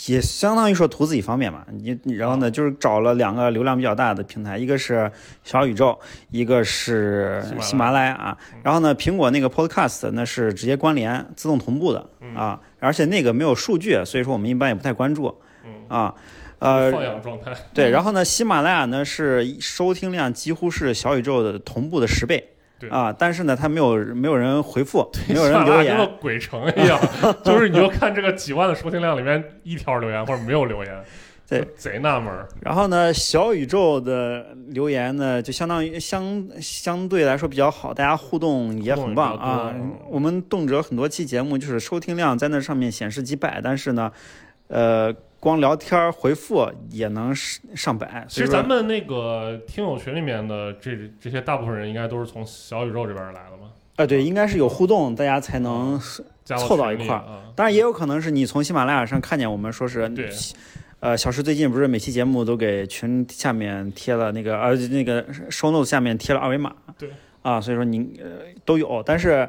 [0.07, 5.09] 也相当于说图自己方便嘛，你你然后呢，就是找了两个流量比较大的平台，一个是
[5.43, 5.97] 小宇宙，
[6.29, 8.37] 一个是喜喜马马拉雅啊。
[8.63, 16.13] 然后呢，苹果那个 Podcast 那是直接关联自动同步的，啊，而且那个没有数据，所以说我们一般也不太关注嗯，啊。
[16.59, 17.53] 呃，放养状态。
[17.73, 22.54] 对，然后呢，喜马拉雅呢是收听量几乎是小宇宙的同步的十倍。
[22.77, 26.11] 对啊，但是呢，他没有没有人回复，没有人留言跟个。
[26.19, 26.99] 鬼城一样，
[27.43, 31.03] 就是你就看这个几万的收听量里面一条留言或者没有留言，
[31.47, 32.47] 对贼纳闷儿。
[32.61, 39.93] 然后呢，小宇宙的留言呢，就相当于相相对来说比较好，大家互动也很棒啊嗯。
[40.09, 44.11] 我们动辄很多期节目就是收听量在那上面显示几百，但是呢，
[44.67, 45.13] 呃，
[45.45, 48.25] 光聊天回复也能上上百。
[48.27, 56.01] 其实咱们那个听友群里面的这这些大部分人，应该都是从小宇宙这边来的嘛，呃，对，应该是有互动，大家才能
[56.45, 57.43] 凑到一块儿啊。
[57.55, 60.31] 当然也有可能是你从喜马拉雅上看见我们说是对，
[60.99, 67.11] 呃，小石最近不是每期节目都给群下面贴了那个呃那个 show notes 下面贴了二维码，对，
[67.43, 69.47] 啊，所以说您呃都有，但是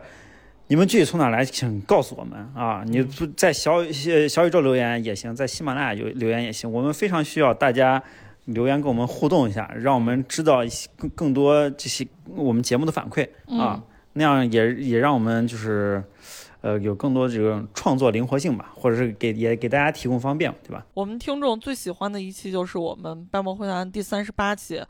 [0.69, 2.83] 你们具体从哪来，请告诉我们啊！
[2.87, 8.03] 你嗯不在小小小宇宙留言也行，在喜马拉雅留留言也行，我们非常需要大家
[8.47, 13.83] 留言跟我们互动一下，让我们知道一些更更多这些我们节目的反馈啊，
[14.15, 16.03] 那样也也让我们就是。
[16.63, 20.85] 呃，有更多这种创作灵活性吧，或者是给也给大家提供方便，对吧？
[20.95, 24.83] 我们听众最喜欢的一期就是我们掰膜会谈第三十八期，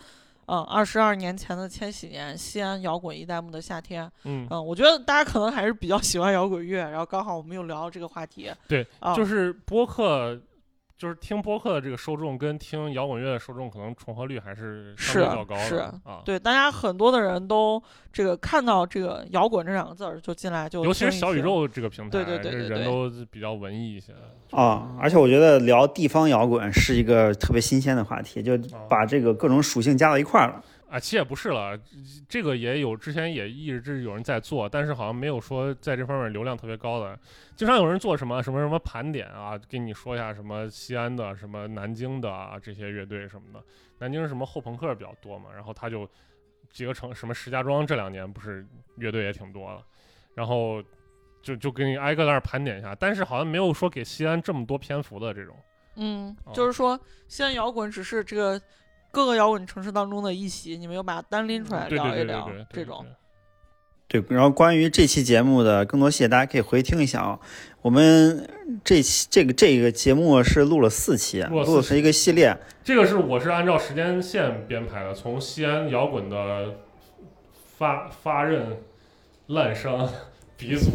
[0.46, 4.10] 嗯，二十二年前的千禧年，西安摇滚一代目的夏天。
[4.24, 8.50] 嗯，嗯，我觉得大家可能还是比较喜欢摇滚乐，然后刚好我们又聊到这个话题。
[8.68, 10.40] 对，啊，就是播客，
[10.96, 16.22] 就是听播客的这个受众跟听摇滚乐的受众可能重合率还是是比较高的是啊。
[16.24, 17.82] 对，大家很多的人都
[18.12, 24.14] 这个看到这个摇滚这两个字儿就进来就尤其是小宇宙这个平台，对对对这对对人都比较文艺一些。
[24.52, 30.62] 啊，而且我觉得聊地方摇滚是一个特别新鲜的话题，就啊把这个各种属性加到一块儿了。
[30.96, 31.78] 啊，其实也不是了，
[32.26, 37.18] 这个也有之前也一直有人在做，但是好像没有说在这方面流量特别高的。
[37.54, 43.62] 经常有人做什么什么什么盘点啊，跟你说一下什么西安的、什么南京的啊这些乐队什么的。
[43.98, 46.08] 南京是什么后朋克比较多嘛，然后他就
[46.70, 49.84] 几个城什么石家庄这两年不是乐队也挺多了，
[50.34, 50.82] 然后
[51.42, 55.54] 就就给你挨个在那儿盘点一下，但是好像没有说给西安这么多篇幅的这种。
[55.96, 58.60] 嗯哦，就是说，西安摇滚只是这个
[59.10, 63.04] 各个摇滚城市当中的一席，你们又把它单拎出来聊一聊这种。
[64.08, 67.38] 对，然后关于这期节目的更多细节，大家可以回听一下啊。
[67.82, 68.48] 我们
[68.84, 72.56] 这期这个这个节目是录了四期，录了四录的是一个系列。
[72.84, 76.76] 这个是我是按照时间线编排的，从西安摇滚的
[77.76, 78.60] 发发轫、
[79.48, 80.08] 滥觞、
[80.56, 80.88] 鼻祖，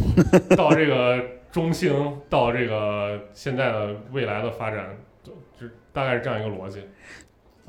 [0.55, 1.21] 到这个
[1.51, 6.81] 中兴，到这个现在的未来的发展，就就大概是这样一个逻辑。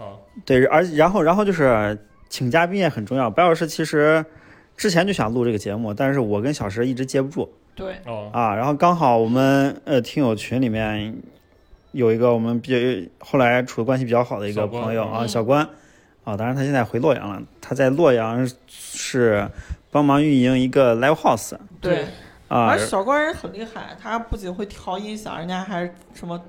[0.02, 1.96] 啊，对，而然后然后就是
[2.28, 3.30] 请嘉宾也很重要。
[3.30, 4.24] 白老师其实
[4.76, 8.54] 之前就想录这个节目，但是我跟小石一直接不住对，哦，啊。
[8.54, 11.14] 然后刚好我们呃听友群里面
[11.92, 15.66] 有一个我们比较后来处的关系比较好的一个朋友啊，嗯小关
[16.24, 17.42] 啊，当然他现在回洛阳了。
[17.60, 19.48] 他在洛阳是
[19.90, 22.04] 帮忙运营一个 live house 对，
[22.48, 26.40] 啊而，小关人很厉害，他不仅会调音响，人家还什么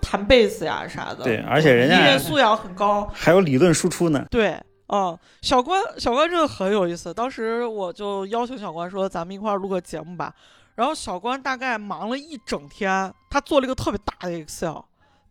[0.00, 3.10] 弹贝斯呀啥的，对，而且人音乐家素养很高。
[3.14, 4.24] 还有理论输出呢。
[4.30, 7.12] 对，哦，小关小关真的很有意思。
[7.12, 10.32] 当时我就邀请小关说，咱们一块儿录个节目吧。
[10.74, 14.76] 然后小关大概忙了一整天，他做了一个特别大的 Excel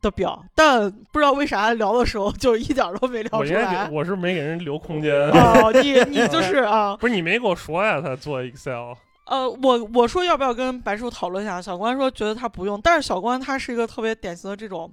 [0.01, 3.95] 的表，但不知道为啥聊的时候就一点都没聊出来给。
[3.95, 8.01] 我是没给人留空间，哦，你你就是啊， 不是你没跟我说呀？
[8.01, 8.93] 他做 Excel，
[9.25, 14.91] 呃，我我说要不要跟白叔讨论一下，小关说觉得他不用，但是小关他是一个特别典型的这种，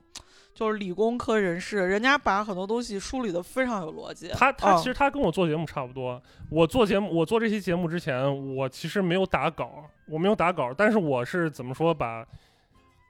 [0.55, 4.29] 就是理工科人士，人家把很多东西梳理的非常有逻辑。
[4.29, 6.21] 他他嗯其实他跟我做节目差不多。
[6.49, 12.27] 我做节目，我做这期节目之前，我其实没有打稿，我没有打稿，但是我是怎么说把，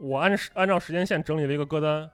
[0.00, 2.10] 我按按照时间线整理了一个歌单，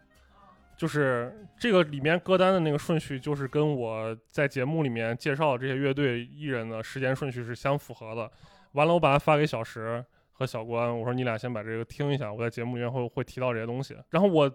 [0.77, 8.31] 就是这个里面歌单的那个顺序，就是跟我在节目里面介绍这些乐队艺人的时间顺序是相符合的。
[8.79, 13.97] 完了，我把它发给小石和小关，我说你俩先把这个听一下，我在节目里面会会提到这些东西。
[14.11, 14.49] 然后我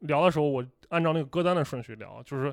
[0.00, 2.52] 聊的时候，我按照那个歌单的顺序聊，就是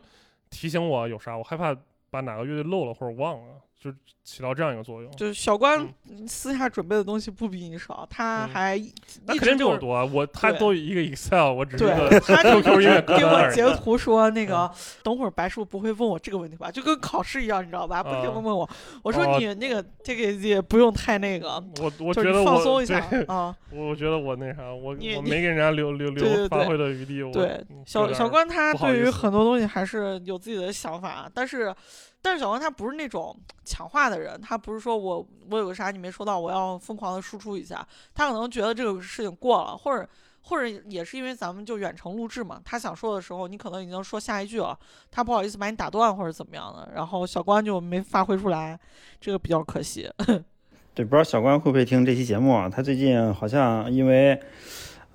[0.51, 1.75] 提醒我有啥，我害怕
[2.11, 3.55] 把哪个乐队漏了或者忘了，
[3.85, 5.11] 就起到这样一个作用。
[5.11, 5.87] 就是小关
[6.27, 8.91] 私下准备的东西不比你少，他嗯还一
[9.27, 11.85] 那肯定比我多啊，我他对都一个 Excel，我只是
[12.21, 12.41] 他
[13.17, 13.51] 给我。
[13.53, 14.69] 截图说那个，
[15.03, 16.71] 等会儿白叔不会问我这个问题吧？
[16.71, 18.01] 就跟考试一样，你知道吧？
[18.01, 18.67] 不停的啊问我，
[19.03, 23.55] 我说哦你那个这个也不用太那个，我我觉得我放松一下对啊。
[23.71, 27.21] 我觉得我那啥，我我没给人家留留 留发挥的余地。
[27.21, 31.75] 我对小小关他对于很多东西还是有自己的想法，但是
[32.25, 40.09] 但是小关他不是那种强化的人，他不是说我我有个啥你没说到，我要疯狂的输出一下，他可能觉得这个事情过了，或者
[40.41, 44.75] 或者也是因为咱们就远程录制嘛，他想说的时候，你可能已经说下一句了，
[45.11, 48.79] 他不好意思把你打断或者怎么样的，然后小关就没发挥出来，
[49.21, 50.11] 这个比较可惜。
[50.95, 52.67] 对，不知道小关会不会听这期节目啊？
[52.67, 54.41] 他最近好像因为，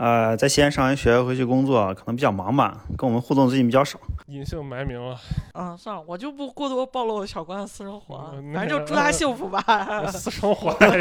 [0.01, 4.01] 呃，在西安上完学回去工作，可能比较忙吧，跟我们互动最近比较少。
[4.29, 5.15] 隐姓埋名了，
[5.53, 9.61] 嗯，算了，我就不过多暴露小关的私生活反正就祝他幸福吧。
[10.09, 10.99] 私生活还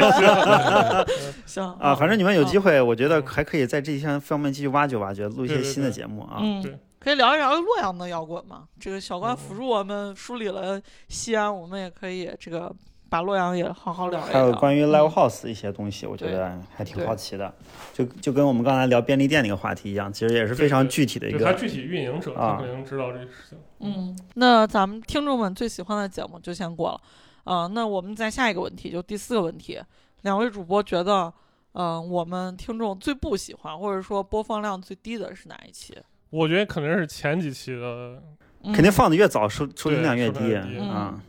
[1.46, 1.64] 行。
[1.80, 6.36] 啊，反正你们有机嗯会，我觉得还可以在这些方面继续挖掘挖掘，录一些新的节目啊。
[6.40, 8.64] 嗯对，可以聊一聊洛阳的摇滚吗？
[8.78, 12.70] 这个小关嗯辅助我们梳理了西安，我们也可以这个
[13.10, 14.32] 把洛阳也好好聊一聊。
[14.32, 17.52] 还有关于嗯 live house 一些东西，我觉得还挺好奇的，
[17.92, 21.38] 就就跟我们刚才聊便利店那个话题一样，其实也是非常具体的一个。
[21.40, 23.58] 就他具体运营者，啊他肯定知道这个事情。
[23.80, 27.00] 嗯，那咱们听众们最喜欢的节目就先过了。
[27.42, 29.80] 啊、那我们再下一个问题，就第四个问题，
[30.22, 31.32] 两位主播觉得，
[31.72, 35.96] 嗯、我们听众最不喜欢或者说播放量最低的是哪一期？
[36.28, 38.22] 我觉得肯定是前几期的，
[38.62, 41.20] 嗯、肯定放的越早，收收听量越低啊。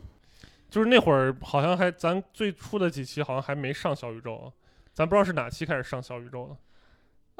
[0.72, 4.50] 就是那会儿好像还咱最初的几期好像还没上小宇宙，
[4.94, 6.56] 咱不知道是哪期开始上小宇宙的，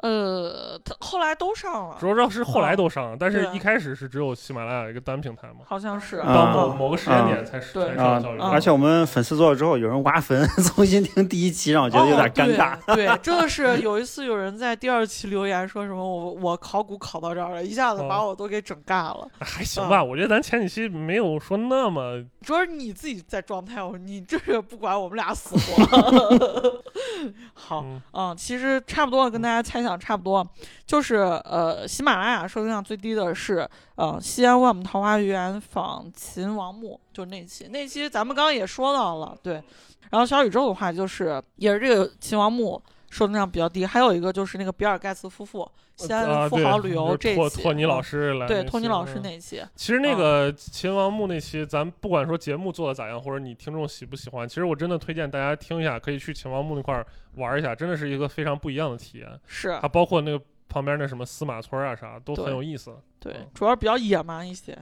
[0.03, 6.17] 呃，他后来都上了，主要是后来都上了，但是一开始是只有喜马拉雅一个单平台嘛，好像是。
[6.17, 8.43] 啊到某嗯某个时间点才是才啊上小宇宙。
[8.43, 12.75] 嗯而且我们粉丝做了之后，有人挖坟 重新听第一期，让我觉得有点尴尬。
[12.85, 13.07] 哦、对。
[13.07, 19.27] 对，真的是有一次有人在第二期留言说什么我我考古考到这儿了，一下子把哦我都给整尬了。
[19.39, 26.81] 还行吧，我觉得咱前几期没有说那么主要是你自己在状态，你这是不管我们俩死活。
[27.53, 30.47] 好，嗯嗯，其实差不多，跟大家猜想差不多，
[30.85, 39.61] 就是呃，喜马拉雅收听量最低的是呃西安万亩桃花源访秦王墓，就那期，那期咱们刚刚也说到了，对。
[40.09, 42.79] 然后小宇宙的话，就是也是这个秦王墓
[43.13, 49.21] 收听量比较低，还有一个就是那个比尔盖茨夫妇西安啊，对富豪旅游这一期，托托尼老嗯师来，对托尼老师。
[49.23, 59.27] 那一期，其实那嗯个秦王墓那期，咱不管说节目做的咋样，或者你听众喜不喜欢，其实我真的推荐大家听一下，可以去秦王墓那块儿玩一下，真的是一个非常不一样的体验。
[59.45, 62.97] 是它包括那个旁边那什么司马村啊啥，都很有意思。
[63.19, 64.75] 对嗯，主要比较野蛮一些，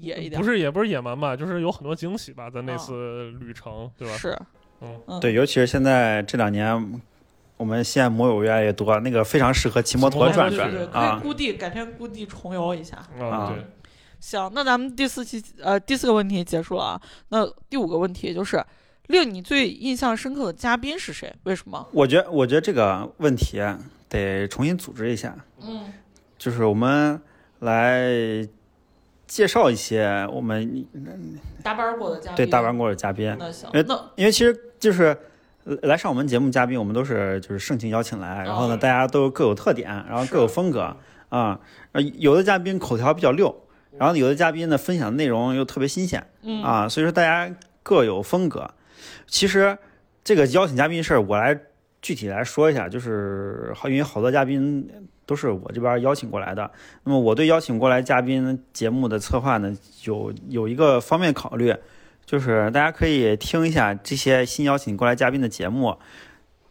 [0.00, 4.16] 野一点，不是也不是野蛮吧，就是有很多惊喜吧，在那啊次旅程，对吧？
[4.16, 4.36] 是，
[4.80, 7.00] 嗯嗯，对，尤其是现在这两年，
[7.56, 11.20] 我们现在摩友越来越多，那个非常适合骑摩托转转对对对，可以啊。
[11.22, 12.96] 故地改天故地重游一下。
[13.18, 13.64] 啊，啊对，
[14.20, 17.00] 行，那咱们第四期呃第四个问题结束了啊。
[17.30, 18.62] 那第五个问题就是，
[19.06, 21.34] 令你最印象深刻的嘉宾是谁？
[21.44, 21.86] 为什么？
[21.92, 23.62] 我觉得，我觉得这个问题
[24.08, 25.92] 得重新组织一下，嗯
[26.38, 27.20] 就是我们
[27.60, 28.46] 来
[29.26, 30.86] 介绍一些我们
[31.62, 32.36] 搭班过的嘉宾。
[32.36, 35.16] 对大班过的嘉宾，那行因为，那因为其实就是呃
[35.82, 40.96] 来上我们节目嘉宾，我们都是就是盛情邀请来，然后呢，哦大家都各有特点，然后各有风格
[41.28, 41.60] 啊。
[41.90, 43.66] 呃，有的嘉宾口条比较溜，
[43.98, 47.52] 然后有的嘉宾呢分享的内容又特别新鲜嗯啊，所以说大家
[47.82, 48.70] 各有风格。
[49.26, 49.76] 其实
[50.22, 51.58] 这个邀请嘉宾事儿，我来
[52.00, 54.88] 具体来说一下，就是好，因为好多嘉宾
[55.24, 56.70] 都是我这边邀请过来的。
[57.02, 61.74] 那么我对邀请过来嘉宾节目的策划呢，有有一个方面考虑，
[62.26, 65.96] 就是大家可以听一下这些新邀请过来嘉宾的节目。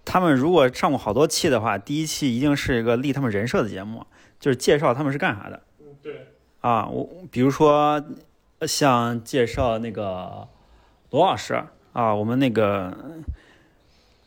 [0.04, 4.06] 他们如果上过好多期的话，第一期一定是一个立他们人设的节目，
[4.40, 5.62] 就是介绍他们是干啥的
[6.04, 6.28] 对，
[6.62, 6.86] 啊。
[6.86, 8.04] 我比如说
[8.60, 10.48] 呃像介绍那个
[11.10, 11.60] 罗老师
[11.94, 12.96] 啊，我们那个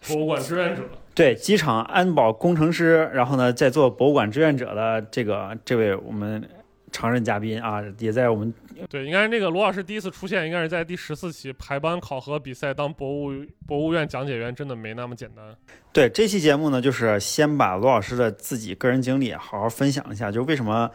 [0.08, 0.82] 博物馆志愿者，
[1.14, 6.48] 对机场安保工程师，然后呢在做博物馆志愿者的这个这位我们
[6.90, 8.52] 常任嘉宾啊，也在我们
[8.88, 13.32] 对，应该是那个罗老师第一次出现，应该是在第十四期排班考核比赛当博物
[13.66, 15.44] 博物院讲解员，真的没那么简单。
[15.92, 20.90] 对这期节目呢，就是先把罗老师的自己个人经历好好分享一下，就为什么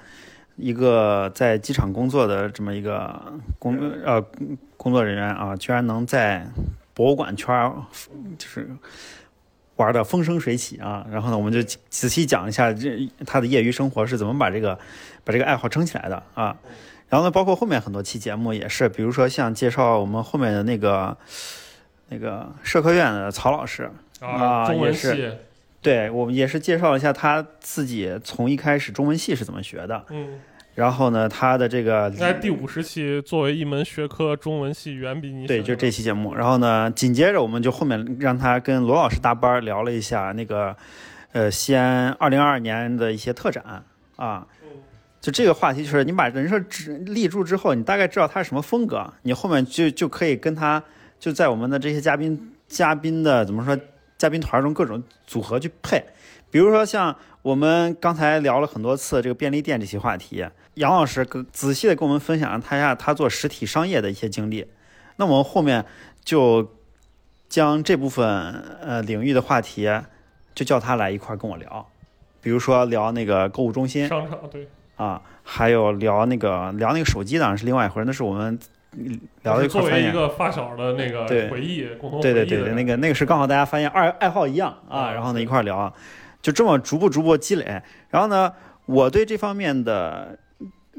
[0.56, 3.22] 一个在机场工作的这么一个
[3.60, 4.24] 工呃
[4.78, 6.48] 工作人员啊，居然能在
[6.94, 7.74] 博物馆圈儿
[8.38, 8.70] 就是
[9.76, 11.06] 玩的风生水起啊。
[11.12, 14.78] 然后呢，我们就仔细讲一下这他的业余生活是怎么把这个
[15.24, 16.56] 把这个爱好撑起来的啊。
[17.10, 21.16] 然后呢，包括后面很多期节目也是，比如说像介绍我们后面的那个
[22.10, 23.88] 那个社科院的曹老师，
[24.20, 25.32] 啊中文也是系，
[25.80, 30.40] 对我们也是介绍了一下他自己从一开始中文系是怎么学的，嗯，
[30.74, 36.34] 然后呢，他的这个在第五十期作为一门学科，中文系远比你对，就这期节目。
[36.34, 40.76] 然后呢，紧接着我们就后面让他跟罗老师搭班聊了一下那个
[41.32, 43.84] 呃西安二零二二年的一些特展
[44.16, 44.48] 啊。
[45.24, 50.84] 就这个话题，就是你把人设指立住之后，你大概知道他是什么风格，你后面就就可以跟他
[51.18, 53.80] 就在我们的这些嘉宾嘉宾的怎么说
[54.18, 56.04] 嘉宾团中各种组合去配。
[56.52, 64.68] 比如说像我们刚才聊了很多次这个便利店这些话题，杨老师跟仔细的跟我们分享了他下他做实体商业的一些经历。
[65.16, 65.86] 那我们后面
[66.26, 66.70] 就
[67.48, 68.28] 将这部分
[68.82, 69.90] 呃领域的话题，
[70.54, 71.88] 就叫他来一块跟我聊，
[72.42, 78.58] 比如说聊那个购物中心商场对，啊，还有聊那个聊那个手机，当然是另外一回事，那是我们
[78.92, 80.12] 嗯聊的一块作为一。
[80.12, 85.94] 个发小的那个对回忆，共同回对忆的对对对，那个那个是刚好大家发现爱爱好一样啊，啊然后呢一块儿聊啊，
[86.42, 87.82] 就这么逐步逐步积累。
[88.10, 88.54] 然后呢，
[88.86, 90.38] 我对这方面的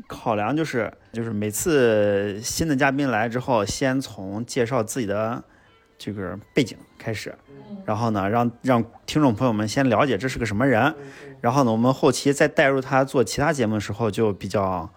[0.09, 5.43] 考量就是，就是每次新的嘉宾来之后，先从介绍自己的
[5.97, 7.33] 这个背景开始，
[7.85, 10.93] 然后呢，让让听众朋友们先了解这是个什么人，
[11.45, 14.89] 然后呢，我们后期再带入他做其他节目的时候就比较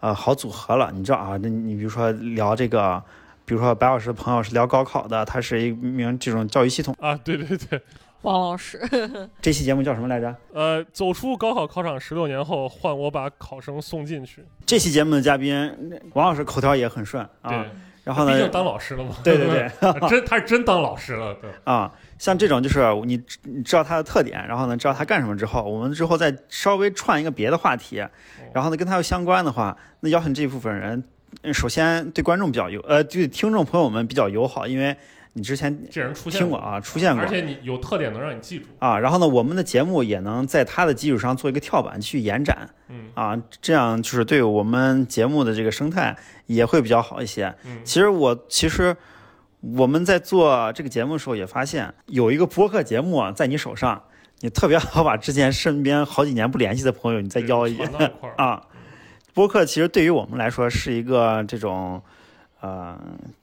[0.00, 0.90] 呃好组合了。
[0.92, 3.00] 你知道啊，那你比如说聊这个。
[3.44, 6.94] 比如说白老师的朋友是聊高考的，他是一名这种教育系统。
[7.00, 7.78] 啊，对对对，
[8.22, 8.80] 王老师，
[9.42, 10.34] 这期节目叫什么来着？
[10.54, 14.44] 呃，走出高考考场十六年后，换我把考生送进去。
[14.64, 17.66] 这期节目的嘉宾王老师口条也很顺啊。，
[18.04, 19.16] 然后呢，毕竟当老师了嘛。
[19.24, 19.68] 对对对
[20.08, 21.50] 真他是真当老师了，对。
[21.64, 21.92] 啊，
[22.22, 27.96] 像这种就是你你知道他的特点，然后呢知道他干什么之后，我们之后再稍微串一个别的话题，
[28.54, 31.02] 然后呢跟他又相关的话，那邀请这部分人，
[31.42, 34.96] 嗯首先对观众比较友，呃，对听众朋友们比较友好，因为
[35.32, 37.28] 你之前这人出现过啊，出现过而。
[37.28, 38.66] 且你有特点能让你记住。
[38.78, 46.16] 啊，然后呢，我们的节目也能在他的基础上做一个跳板去延展嗯啊，这样就是对我们节目的这个生态
[46.46, 47.52] 也会比较好一些。
[47.64, 48.96] 嗯，其实我其实
[49.62, 54.02] 我们在做这个节目的时候也发现，有一个播客节目啊在你手上，
[54.40, 57.78] 你特别好把之前身边好几年不联系的朋友你再邀一。
[58.36, 58.66] 啊。
[59.34, 62.02] 播客其实对于我们来说是一个这种
[62.60, 62.98] 呃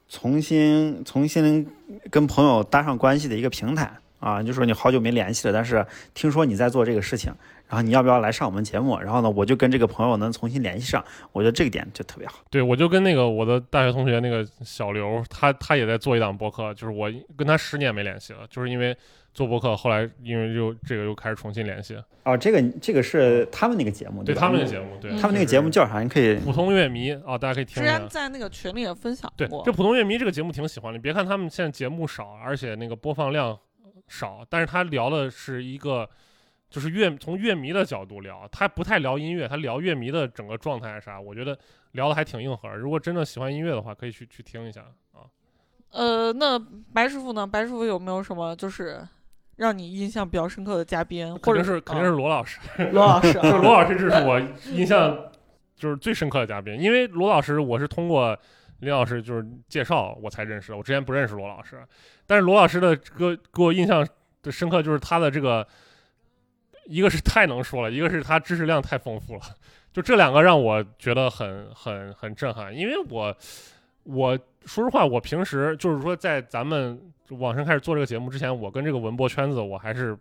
[0.08, 1.68] 重新重新
[2.12, 7.34] 跟朋友搭上关系的一个平台啊，就说你好久没联系了，但是听说你在做这个事情，
[7.70, 9.00] 然后你要不要来上我们节目？
[9.00, 12.40] 然后呢，我就跟这个朋友能重新联系上，我觉得这个点就特别好。
[12.50, 18.98] 对，我就跟那个我的大学同学那个小刘，他他也在做一档播客，就是我跟他十年没联系了，就是因为
[19.36, 21.96] 做播客，后来因为又这个又开始重新联系。
[22.24, 24.24] 哦，这个这个是他们那个节目，吧？
[24.26, 26.02] 对他们那个节目，对他们那个节目叫啥？
[26.02, 28.00] 你可以普通乐迷啊，大家可以听之一下。
[28.00, 29.72] 前在那个群里也分享对，过这。
[29.72, 30.98] 普通乐迷这个节目挺喜欢的。
[30.98, 33.58] 你别看他们现在节目少，而且那个播放量
[34.08, 36.10] 少，但是他聊的是一个
[36.70, 41.58] 就是乐从乐迷的角度聊，他不太聊音乐，他聊乐迷的整个状态啥，我觉得
[41.94, 42.70] 聊的还挺硬核。
[42.76, 44.82] 如果真的喜欢音乐的话，可以去去听一下
[45.14, 45.26] 啊。
[45.92, 46.60] 呃，那
[46.94, 47.48] 白师傅呢？
[47.48, 49.02] 白师傅有没有什么就是
[49.56, 51.28] 让你印象比较深刻的嘉宾？
[51.28, 54.40] 肯或者定是肯定是罗老师，啊 罗老师啊， 就是罗老师，这是我
[54.72, 55.18] 印象
[55.76, 58.38] 就是最深刻的嘉宾，因为罗老师我是通过
[58.82, 61.84] 林老师就是介绍我才认识的，我之前不认识罗老师，
[62.28, 64.08] 但是罗老师的歌给我印象
[64.44, 65.68] 的深刻就是他的这个，
[66.90, 69.42] 一个是太能说了，一个是他知识量太丰富了，
[69.94, 73.36] 就这两个让我觉得很很很震撼，因为我
[74.06, 74.36] 我
[74.66, 80.18] 说实话，我平时就是说在咱们网上开始做这个节目之前，我跟这个文博圈子我还是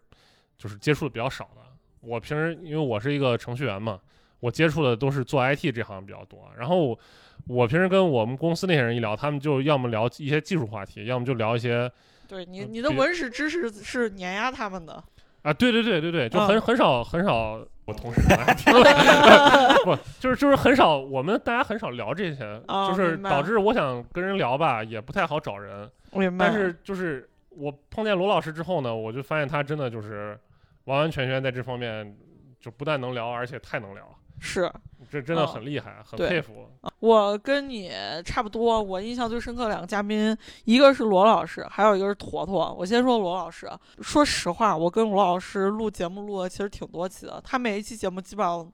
[0.58, 1.62] 就是接触的比较少的。
[2.00, 3.98] 我平时因为我是一个程序员嘛，
[4.38, 6.50] 我接触的都是做 IT 这行比较多。
[6.58, 6.98] 然后
[7.46, 11.90] 我平时跟我们公司那些人一聊，他们就要么聊一些技术话题，要么就聊一些
[12.28, 15.02] 对你呃你的文史知识是碾压他们的。
[15.43, 18.20] 啊，对对对对对，就嗯很很少很少， 我同事
[19.84, 25.91] 不就是就是很少，我们大家很少聊这些，哦就是明白导致我想跟人聊吧，也不太好找人。
[26.11, 26.47] 我明白。
[26.47, 30.39] 但是就是我碰见罗老师之后呢，我就发现他真的就是
[30.84, 32.16] 完完全全在这方面
[32.61, 34.03] 就不但能聊，而且太能聊，
[34.41, 34.72] 是
[35.11, 36.68] 这真的哦很厉害，很佩服。
[37.01, 37.91] 我跟你
[38.24, 42.72] 差不多，我印象最深刻的两个嘉宾，一个是罗老师，还有一个是坨坨。
[42.74, 43.70] 我先说罗老师，
[44.01, 48.70] 说实话，我跟罗老师录节目录的其实挺多期的，他每一期节目基本上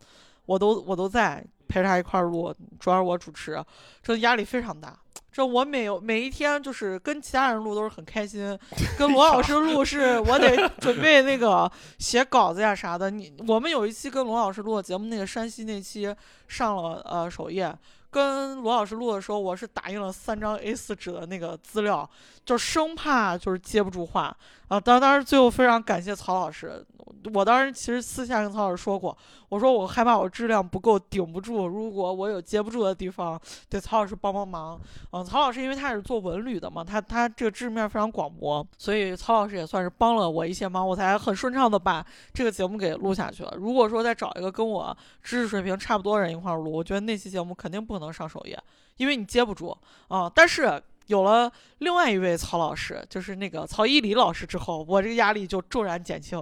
[0.46, 3.62] 我都我都在陪着他一块儿录，主要是我主持，
[4.02, 4.98] 这压力非常大。
[5.32, 8.56] 这我每每一天就是跟其他人录都是很开心，
[8.96, 13.10] 跟罗老师录是我得准备那个写稿子呀啥的。
[13.10, 16.14] 你我们有一期跟罗老师录的节目，那个山西那期
[16.46, 17.76] 上了呃首页，
[18.10, 22.08] 跟罗老师录的时候，我是打印了三张 A4 纸的那个资料，
[22.44, 24.36] 就生怕就是接不住话
[24.68, 24.78] 啊。
[24.78, 26.84] 当当然最后非常感谢曹老师，
[27.32, 29.16] 我当时其实私下跟曹老师说过，
[29.48, 31.66] 我说我害怕我质量不够，顶不住。
[31.66, 34.80] 如果我有接不住的地方，得曹老师帮帮忙。
[35.12, 43.54] 嗯，曹老师因为他是做文旅的嘛，他他这个知识面非常广博，所以曹老师也算是帮了我一些忙，我才很顺畅的把这个节目给录下去了。
[43.56, 48.60] 如果说再找一个跟我知识水平差不多的人一块录，我觉得那期节目肯定不可能上首页，
[48.96, 49.76] 因为你接不住
[50.08, 56.38] 啊、但是有了另外一位曹老师，就是那个曹一礼老师之后，我这个压力就骤然减轻。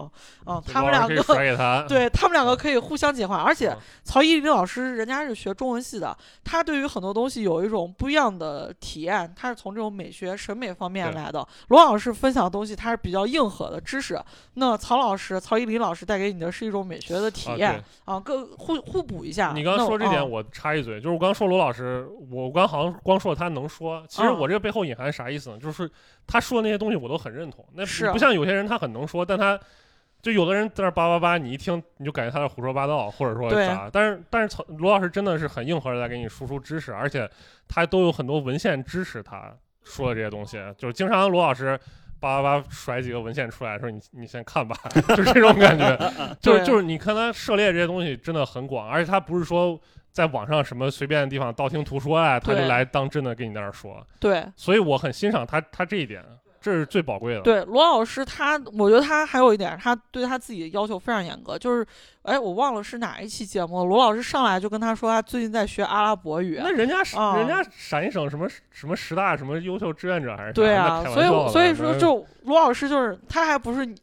[0.46, 11.46] 嗯， 他们两个甩给他，对他们两个可以互相解换，而且嗯曹一林老师人家是学中文系的，他对于很多东西有一种不一样的体验，他是从这种美学审美方面来的。
[11.68, 14.20] 罗老师分享的东西，他是比较硬核的知识，
[14.54, 19.52] 那曹老师曹一林老师带给你的是一种美学的体啊验啊，各互互补一下。
[19.54, 25.58] 你刚刚说这点，啊我插一嘴，就是我刚刚说罗老师，我刚好像光说他能说，其实嗯我这个背后隐含啥意思呢？
[25.58, 25.90] 就是
[26.26, 27.66] 他说的那些东西我都很认同。
[27.72, 29.58] 那是不像有些人他很能说，但他
[30.20, 33.88] 就有的人在那叭叭叭，你一听你就感觉他在胡说八道，或者说对咋？
[33.90, 37.26] 但是但是曹罗老师真的是很硬核的在给你输出知识，而且
[37.66, 39.50] 他都有很多文献支持他
[39.82, 41.80] 说的这些东西，就是经常罗老师。
[42.20, 44.76] 叭叭叭甩几个文献出来，说你你先看吧，
[45.16, 46.12] 就这种感觉。
[46.40, 49.76] 就是就是你看他涉猎这些东西真的很广，而且他不是说
[50.12, 56.22] 在网上什么随便的地方道听途说啊，他就来当真的跟你在那儿说，对所以我很欣赏他他这一点，
[56.60, 57.40] 这是最宝贵的。
[57.40, 61.84] 对，罗老师他，我觉得他还有一点，他对他自己的要求非常严格，就是，
[62.22, 66.60] 哎，我忘了是哪一期节目了，罗老师上来就跟他说，他最近在学阿拉伯语。
[66.62, 73.94] 那人家是、啊人家陕西省什么什么十大什么优秀志愿者还是啥对啊所以所以说就罗老师就是他还不是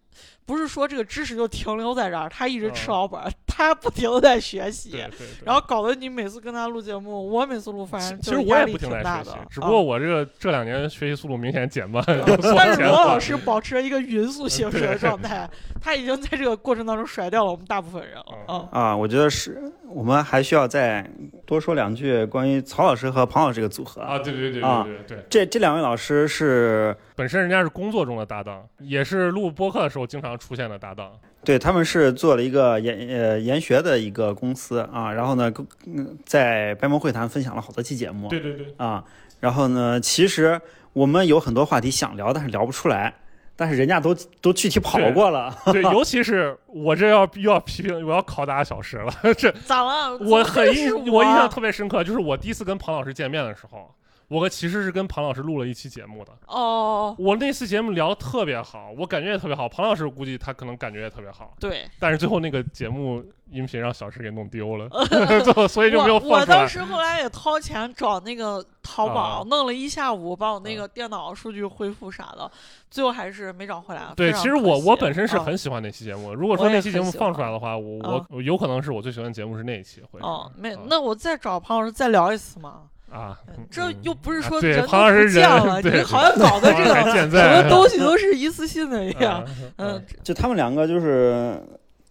[0.46, 5.26] 不是说这个知识就停留在这儿，他一直吃嗯老本儿，他不停的在学习对，对对。
[5.46, 15.50] 然后搞得你每次跟他录节目，我每次录反其正其实我也不停在学习挺大的，，只不过啊我这个这两年学习速度明显减慢，但是罗老师保持了一个匀速行驶的状态，
[15.82, 18.70] 他已经在这个过程当中甩掉了我们大部分人了。
[18.72, 21.06] 啊，我觉得是我们还需要再
[21.46, 24.02] 多说两句关于曹老师和庞老师这个组合。
[24.02, 31.12] 啊，对对对啊对对对，这这两位老师是本身人家是工作中的搭档，也是录播客的时候经常出现的搭档。
[31.44, 39.04] 对，他们是做了一个研呃研学的一个公司啊，然后呢，跟嗯在白毛会谈分享了好多期节目对对对，啊，
[39.40, 40.60] 然后呢，其实
[40.94, 43.14] 我们有很多话题想聊，但是聊不出来，
[43.56, 49.14] 但是人家都都具体跑过了，对， 尤其是我这要又要批评，我要拷打小时了。
[49.38, 50.18] 这咋了？
[50.20, 53.90] 我很印，我印象特别深刻，就是我第一次跟庞老师见面的时候，
[54.30, 56.32] 我其实是跟庞老师录了一期节目的。
[56.48, 59.68] 哦，我那次节目聊得特别好，我感觉也特别好。
[59.68, 64.88] 庞老师估计他可能感觉也特别好，对，但是最后那个节目音频让小石给弄丢了，
[65.68, 66.70] 所以就没有我我放出来当。
[66.70, 72.50] 时后来也掏钱找那个淘宝，啊弄了一下午，把我那个电脑数据恢复啥的，
[72.92, 74.14] 最后还是没找回来。
[74.16, 76.36] 对，其实我我本身是啊很喜欢那期节目的。
[76.36, 82.84] 如果说那期节目放出来的话，我我有可能是我最喜欢的节目是那一期，会哦，没啊，那我再找庞老师再聊一次嘛。
[83.12, 89.42] 啊，嗯这嗯又不是说人都庞老师不见人了，你好像搞的这个什在么东西都 是一次性的一样。
[89.42, 89.46] 啊
[89.78, 91.62] 嗯，就他们两个就是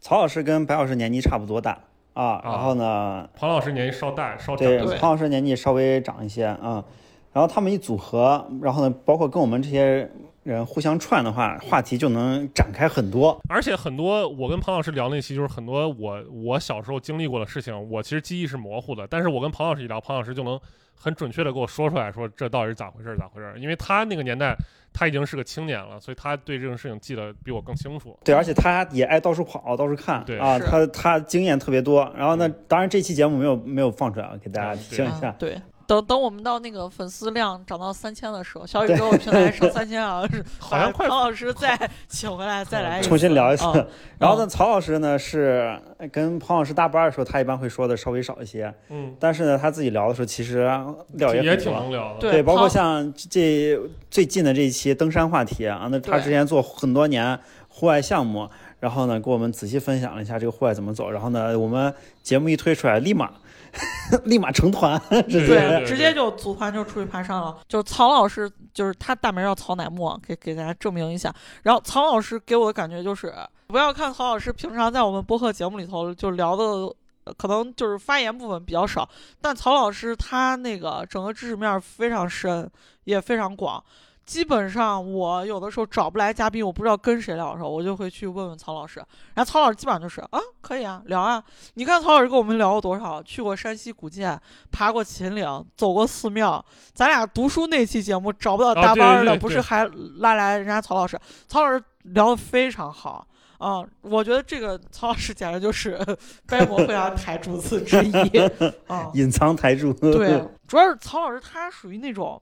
[0.00, 1.78] 曹老师跟白老师年纪差不多大
[2.14, 6.84] 啊，然后呢，庞老师年纪稍大，稍长对一些对庞老师年纪稍微长一些啊，
[7.32, 10.10] 然后他们一组合，然后呢，包括跟我们这些
[10.42, 13.38] 人互相串的话，话题就能展开很多。
[13.48, 20.58] 而且很多我跟庞老师聊那期，就是很多我我小时候经历过的事情，我其实记忆是模糊的，但是我跟庞老师一聊，庞老师就能
[20.98, 23.58] 很准确的给我说出来，说这到底是咋回事儿，咋回事儿？
[23.58, 24.56] 因为他那个年代
[24.92, 28.18] 他已经是个青年了，所以他对这种事情记得比我更清楚。
[28.24, 32.12] 对，而且他也爱到处跑，到处看对啊，他他经验特别多。
[32.16, 35.36] 然后呢，当然这期节目没有没有放出来啊，给大家嗯提醒一下啊。
[35.38, 41.74] 对，等等我们到那个粉丝量涨到三千的时候，小宇宙平台上三千啊， 是好像快庞老师再
[42.06, 43.64] 请回来，再来一次重新聊一次。
[43.64, 43.86] 啊
[44.20, 45.80] 然后呢，曹老师呢是
[46.12, 50.64] 跟庞老师搭班的时候，他一般会说的稍微少一些，嗯，但是呢，他自己聊的时候，其实
[51.14, 51.56] 料也很多。
[51.56, 52.20] 挺能聊的。
[52.20, 53.80] 对对，包括像这
[54.10, 58.46] 最近的这一期登山话题啊，那他之前做很多年户外项目，
[58.80, 61.10] 然后呢，给我们仔细分享了一下这个户外怎么走。
[61.10, 63.30] 然后呢，我们节目一推出来，立马
[64.24, 67.56] 立马成团，直对接，直接就组团就出去爬山了。
[67.68, 71.34] 就是曹老师，就是他大名叫曹乃木，啊给给大家证明一下。
[71.62, 73.34] 然后曹老师给我的感觉就是，
[73.66, 76.64] 不要看曹老师平常在我们播客节目里头就聊的。
[77.24, 79.06] 呃可能就是发言部分比较少，
[79.38, 82.66] 但曹老师他那个整个知识面非常深，
[83.04, 83.84] 也非常广。
[84.28, 89.02] 基本上我有的时候找不来嘉宾，我不知道跟谁聊的时候，我就会去问问曹老师。
[89.32, 91.42] 然后曹老师基本上就是啊，可以啊，聊啊。
[91.74, 93.22] 你看曹老师跟我们聊过多少？
[93.22, 94.38] 去过山西古建，
[94.70, 96.62] 爬过秦岭，走过寺庙。
[96.92, 101.18] 咱俩读书那期节目找不到搭班的，不是还拉来人家曹老师？
[101.46, 103.26] 曹老师聊的非常好
[103.56, 105.98] 啊、我觉得这个曹老师简直就是
[106.46, 108.12] 掰馍会啊台柱子之一
[108.86, 109.10] 啊。
[109.14, 109.92] 隐藏台柱。
[109.92, 112.40] 对，主要是曹老师他属于那种，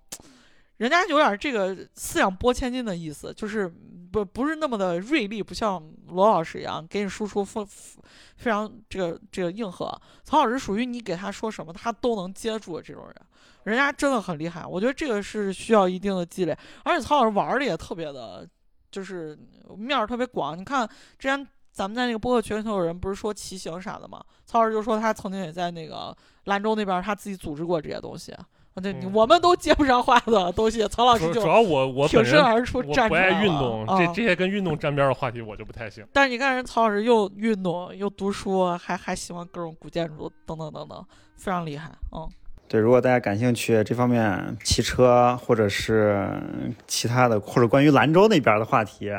[0.79, 3.68] 人家有点这个四两拨千斤的意思，就是
[4.12, 7.64] 不不是那么的锐利，不像罗老师一样给你输出非
[8.37, 9.87] 非常这个这个硬核。
[10.24, 13.14] 曹老师属于你给他说什么，他都能接住的这种人，
[13.64, 14.66] 人家真的很厉害。
[14.66, 18.49] 我觉得这个是需要一定的积累，而且曹老师玩的也特别的，
[18.91, 19.39] 就是
[19.77, 20.59] 面儿特别广。
[20.59, 21.47] 你看之前。
[21.77, 24.24] 咱们在那个播客群里头有人不是说骑行啥的吗？
[24.47, 28.35] 曹老师就说他曾经也在那个兰州那边，他自己组织过这些东西。
[28.83, 36.05] 对，嗯我们都接不上话的东西，曹老师就主主要我我挺本身而出我不爱站出来了运动，啊这这些跟运动沾边儿的话题我就不太行。
[36.12, 41.05] 但是你看人曹老师又运动又读书，还还喜欢各种古建筑等等等等，
[41.37, 41.91] 非常厉害。
[42.14, 42.29] 嗯，
[42.68, 46.29] 对，如果大家感兴趣这方面骑车或者是
[46.87, 49.11] 其他的，或者关于兰州那边的话题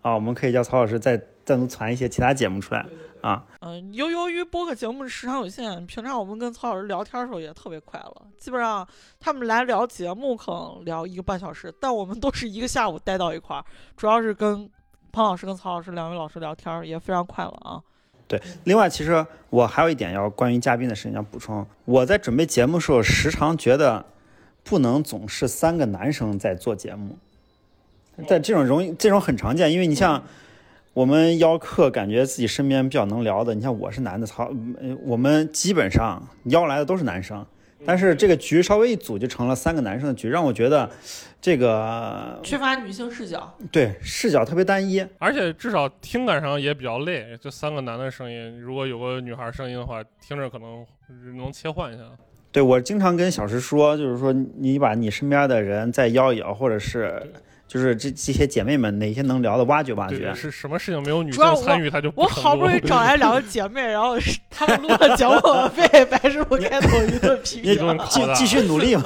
[0.00, 2.86] 啊，我们可以叫曹老师再单独传一些其他节目出来
[3.24, 3.42] 啊。
[3.60, 8.14] 嗯，由由于播客节目时长有限，平常我们跟曹老师聊天的时候也特别快乐。
[8.36, 8.86] 基本上
[9.18, 13.64] 他们来聊节目可能聊一个半小时，但我们都是一个下午待到一块儿，
[13.96, 14.68] 主要是跟
[15.10, 17.80] 庞老师跟曹老师两位老师聊天，也非常快乐啊。
[18.26, 21.66] 对另外，其实我还有一点要关于嘉宾的事情要补充。
[21.84, 24.04] 我在准备节目的时候，时常觉得
[24.62, 27.18] 不能总是三个男生在做节目，
[28.26, 30.22] 在这种容易这种很常见，因为你像
[30.94, 34.48] 我们邀客，感觉自己身边比较能聊的，你像我是男的，操，
[34.80, 37.44] 呃我们基本上邀来的都是男生。
[37.84, 40.88] 但是这个局稍微一组就成了三个男生的局，让我觉得
[41.40, 45.04] 这个缺乏女性视角，对视角特别单一。
[45.18, 50.86] 而且至少听感上也比较累，就三个男的声音，如果有个女孩声音的话，听着可能
[51.36, 52.04] 能切换一下。
[52.52, 57.20] 对我经常跟小石说，就是说你把你身边的人再邀一邀，或者是
[57.74, 60.32] 就是这这些姐妹们哪些能聊的挖掘挖掘。
[60.32, 65.40] 是什么事情没有女主要我性参与，他就不我成好不容易找来两个姐妹，然后是她们录了节目，
[65.76, 68.06] 被白师傅开头一顿批一顿评。
[68.06, 69.02] 拷打继继续努力嘛。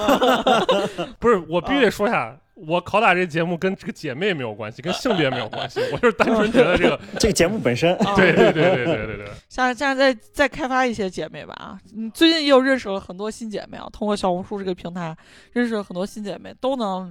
[1.18, 11.78] 不是，我必须得说一下，我拷打这节目跟这个姐妹没有关系，跟性别没有关系，我就是单纯觉得这个， 这个节目本身，啊对对对对对对对，现在现在再再开发一些姐妹吧啊！
[11.96, 15.16] 嗯，最近又认识了很多新姐妹啊，通过小红书这个平台
[15.52, 17.10] 认识了很多新姐妹，都能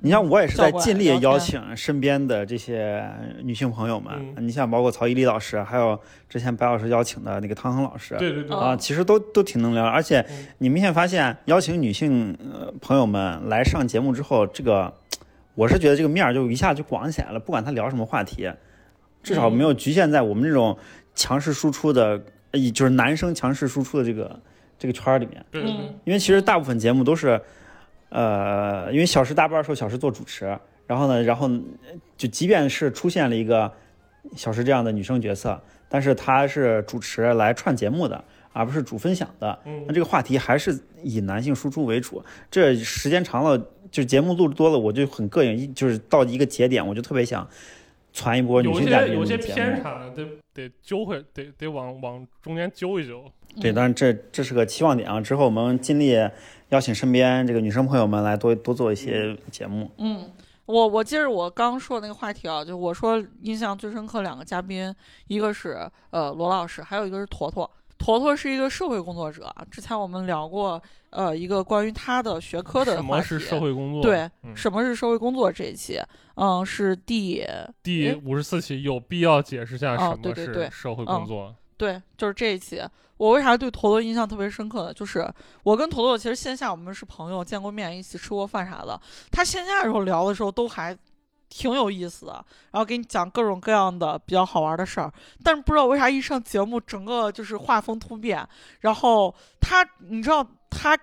[0.00, 3.04] 你像我也是在尽力邀请身边的这些
[3.42, 14.92] 女性朋友们，嗯你像包括曹一丽老师，还有之前白老师邀请的那个汤恒老师，对对对，啊，其实都都挺能聊，而且嗯你明显发现邀请女性呃朋友们来上节目之后，这个
[15.54, 18.48] 我是觉得这个面儿就一下就广起来了，不管他聊什么话题，
[19.22, 20.78] 至少没有局限在我们这种
[21.14, 22.20] 强势输出的，
[22.52, 24.40] 呃就是男生强势输出的这个
[24.78, 25.44] 这个圈儿里面。
[25.50, 27.40] 对对对嗯，因为其实大部分节目都是，
[28.10, 31.48] 呃，因为小时大班的时候，小时做主持，然后呢，然后
[32.16, 33.70] 就即便是出现了一个
[34.34, 39.58] 小时这样的女生角色，但是她是主持来串节目的，而不是主分享的。
[39.64, 42.22] 嗯那这个话题还是以男性输出为主。
[42.50, 43.58] 这时间长了，
[43.90, 47.46] 就是节目录多了，我就很膈应，一就是到一个节点，我就特别想
[48.12, 49.36] 传一波女有性嘉宾些有些。
[49.36, 53.24] 偏差得得揪回，得得往往中间揪一揪。
[53.60, 55.20] 对，但是这这是个期望点啊。
[55.20, 56.14] 之后我们尽力
[56.70, 59.90] 邀请身边这个女生朋友们来多多做一些节目。
[59.98, 60.30] 嗯，
[60.66, 64.94] 我我接着我刚说的那个话题啊，就我说印象最深刻两个嘉宾，
[65.26, 67.70] 一个是呃罗老师，还有一个是坨坨。
[67.96, 72.94] 坨坨是一个社会工作者，之前我们聊过呃一个关于他的学科的。
[72.94, 74.02] 什么是社会工作？
[74.02, 76.00] 对，嗯什么是社会工作这一期，
[76.36, 77.44] 嗯，是第
[77.82, 81.48] 第五十四期有必要解释下哦什么对对对是社会工作。
[81.48, 82.82] 对，对就是这一期。
[83.16, 84.92] 我为啥对坨坨印象特别深刻呢？
[84.94, 85.28] 就是
[85.64, 89.00] 我跟坨坨其实线下我们是朋友，见过面，一起吃过饭啥的。
[89.32, 90.96] 他线下的时候聊的时候都还
[91.48, 92.32] 挺有意思的，
[92.70, 95.12] 然后给你讲各种各样的比较好玩的事儿。
[95.42, 98.46] 但是不知道为啥一上节目，整个就是画风突变。
[98.80, 100.96] 然后他，你知道他，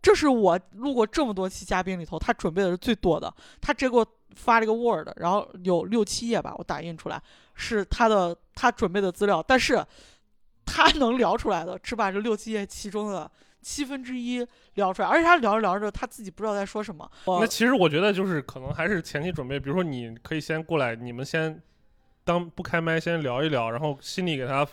[0.00, 3.32] 这是我录过这么多期嘉宾里头，他准备的是最多的。
[3.60, 4.06] 他直接给我
[4.36, 7.20] 发了一个 Word，然后有六七页吧，我打印出来
[7.54, 9.84] 是他的他准备的资料，但是
[10.66, 13.30] 他能聊出来的只把这六七页其中的
[13.62, 17.10] 七分之一聊出来，而且他聊着聊着他自己不知道在说什么。
[17.26, 21.60] 那其实我觉得就是可能还是前期准备，比如说你可以先过来，你们先
[22.22, 24.66] 当不开麦先聊一聊，然后心里给他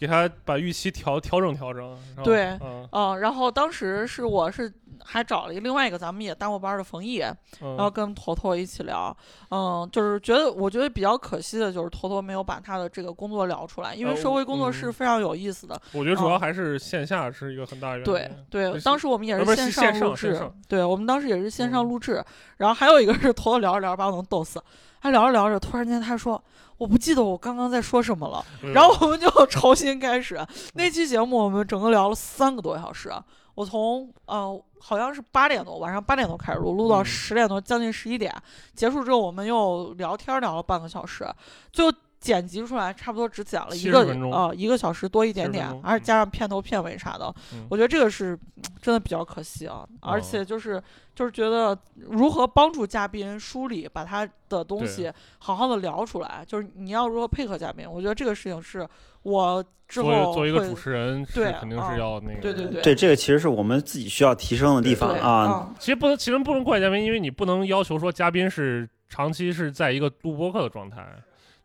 [0.00, 1.94] 给他把预期调调整调整。
[2.24, 2.88] 对嗯。
[2.90, 4.72] 嗯，然后当时是我是
[5.04, 7.20] 还找了一个另外一个咱们也当过班的冯毅，
[7.60, 9.14] 嗯，然后跟坨坨一起聊，
[9.50, 14.72] 嗯，就是觉得我觉得比较可惜的就是坨坨没有把他的这个工作聊出来，因为呃社会工作嗯。
[14.72, 15.78] 是非常有意思的。
[15.92, 16.40] 我觉得主要嗯。
[16.40, 18.04] 还是线下是一个很大原因。
[18.04, 20.50] 对对，当时我们也是线上录制。
[20.66, 21.88] 对我们当时也是线上嗯。
[21.88, 22.24] 录制，
[22.56, 24.62] 然后还有一个是坨坨聊着聊着把我能逗死，
[25.00, 26.42] 还聊着聊着，突然间他说
[26.78, 30.38] 我不记得我刚刚在说什么了，嗯 然后我们就 重新开始。
[30.74, 33.12] 那期节目我们整个聊了三个多小时，
[33.54, 38.34] 我从呃好像是八点多晚上八点多开始录，录到嗯十点多，将近十一点。
[38.74, 41.26] 结束之后我们又聊天聊了半个小时，
[41.72, 49.86] 最后剪辑出来差不多只剪了一个分钟呃一个小时多一点点，而且加上片头片尾啥的，嗯我觉得这个是嗯真的比较可惜啊。
[50.00, 50.82] 而哦且就是
[51.14, 58.86] 就是觉得如何帮助嘉宾梳理，把他的东西好好的聊出来，就是你要如何配合嘉宾，我觉得这个事情是
[59.22, 65.66] 我之作为后会作为一个主持人对肯定啊是要那个对对对对，这个其实是我们自己需要提升的地方对啊。
[65.66, 71.04] 嗯其实不能，其实不能怪嘉宾，因为你不能要求说嘉宾是长期是在一个录播课的状态，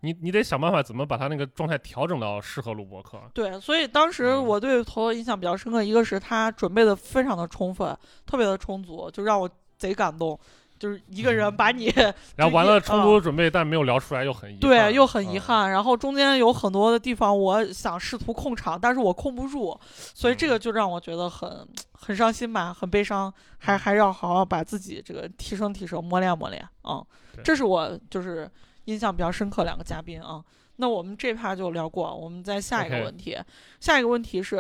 [0.06, 3.20] 你你得想办法怎么把他那个状态调整到适合录播课。
[3.34, 10.40] 对，所以当时嗯我对头头印象比较深刻，一个是他准备的非常的充分，特别的充足，就让我贼感动。
[10.78, 11.86] 就是一个人把你
[12.36, 14.60] 然后完了充足的准备，但没有聊出来，又很遗憾。
[14.60, 15.42] 对，又很遗嗯。
[15.42, 15.72] 憾。
[15.72, 27.02] 然后中间有很多的地方，我想试图控场，但是我控不住，所以这嗯个就让我觉得很很伤心吧，很悲伤，还还要好好把自己这个提升提升，磨练磨练啊、
[27.42, 28.48] 这是我就是
[28.86, 30.44] 印象比较深刻两个嘉宾啊。
[30.78, 33.38] 那我们这趴就聊过，我们再下一个问题。
[33.80, 34.58] 下一个问题是，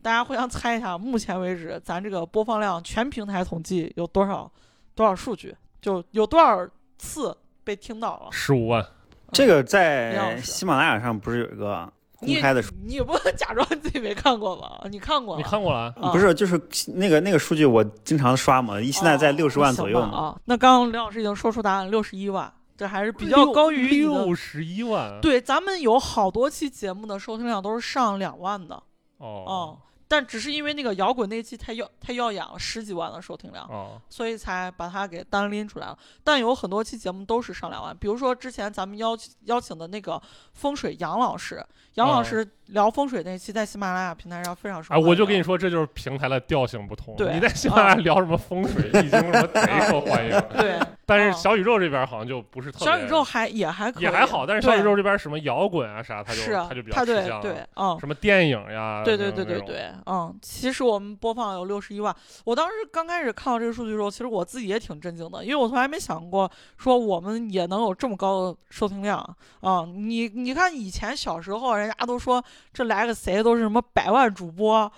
[0.00, 4.48] 大家互相猜一下，目前为止咱这个播放量全平台统计有多少
[4.94, 6.64] 多少数据，就有多少
[6.98, 8.28] 次被听到了？
[8.30, 8.86] 十五万，
[9.32, 12.72] 这个在喜马拉雅上不是有一个公开的数？
[12.84, 14.86] 你也不能假装自己没看过吧？
[14.88, 15.36] 你看过？
[15.36, 15.92] 你看过了？
[16.00, 16.56] 啊不是，就是
[16.94, 20.12] 那个那个数据我经常刷嘛，现在在哦六十万左右呢。
[20.12, 20.40] 啊。
[20.44, 25.20] 那刚刚刘老师已经说出答案，六十一万，这还是比较高于六十一万。
[25.20, 28.82] 对，咱们有好多期节目的收听量都是上两万的，
[29.18, 35.98] 哦嗯，但只是因为那个摇滚那期太耀太耀眼了，十几万的收听量，哦，所以才把它给单拎出来了。
[36.22, 40.20] 但有很多期节目都是上两万，比如说之前咱们邀请邀请的那个
[40.52, 41.64] 风水杨老师，
[41.96, 45.08] 杨老哦师聊风水那期在喜马拉雅平台上非常受哎，欢迎。
[45.08, 47.14] 我就跟你说，这就是平台的调性不同。
[47.16, 50.30] 对你在喜马拉雅聊什么风水、易经什么，贼受欢迎。
[50.58, 52.86] 对，但是嗯小宇宙这边好像就不是特别。
[52.86, 57.42] 小宇宙还也还可以，也还好，但是小宇宙这边什么摇滚啊啥，他就是啊它就比较他对吃香了。
[57.42, 59.02] 对，嗯，什么电影呀？
[59.04, 62.14] 对对对对对，嗯，其实我们播放有六十一万。
[62.44, 69.18] 我当时刚开始看到这个数据的时候，其实我自己也挺震惊的，因为我从来没想过说我们也能有这么高的收听量
[69.60, 69.86] 啊！
[69.86, 74.90] 你你看以前小时候人家都说这来个谁都是什么百万主播，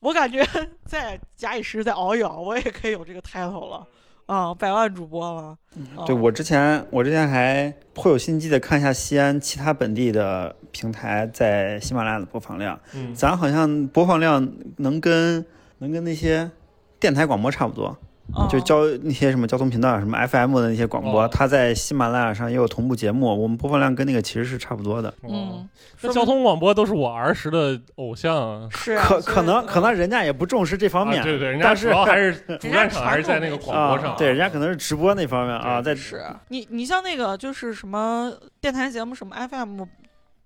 [0.00, 0.46] 我感觉
[0.86, 3.86] 在假以时日再熬一熬，我也可以有这个 title 了
[4.26, 5.56] 啊，百万主播了。
[5.76, 14.46] 嗯对我之前，我之前还颇有心机的看一下西安其他本地的平台在喜马拉雅的播放量，嗯，咱好像播放量
[14.78, 15.44] 能跟
[15.78, 16.50] 能跟那些
[17.00, 17.96] 电台广播差不多，
[18.34, 25.08] 啊就交那些什么交通频道啊、什么 FM 的那些广播，哦它在喜马拉雅上也有同步节目，我们播放量跟那个其实是差不多的。
[25.22, 25.64] 哦
[26.02, 28.68] 嗯，交通广播都是我儿时的偶像啊。
[28.70, 34.16] 是啊可可能嗯可能人家也不重视这方面，啊对对，人家主但是要还是 主场还是在那个广播上啊，。
[34.18, 39.82] 对，人家可能是直播那方面啊，在是你，你像那个就是什么电台节目，什么 FM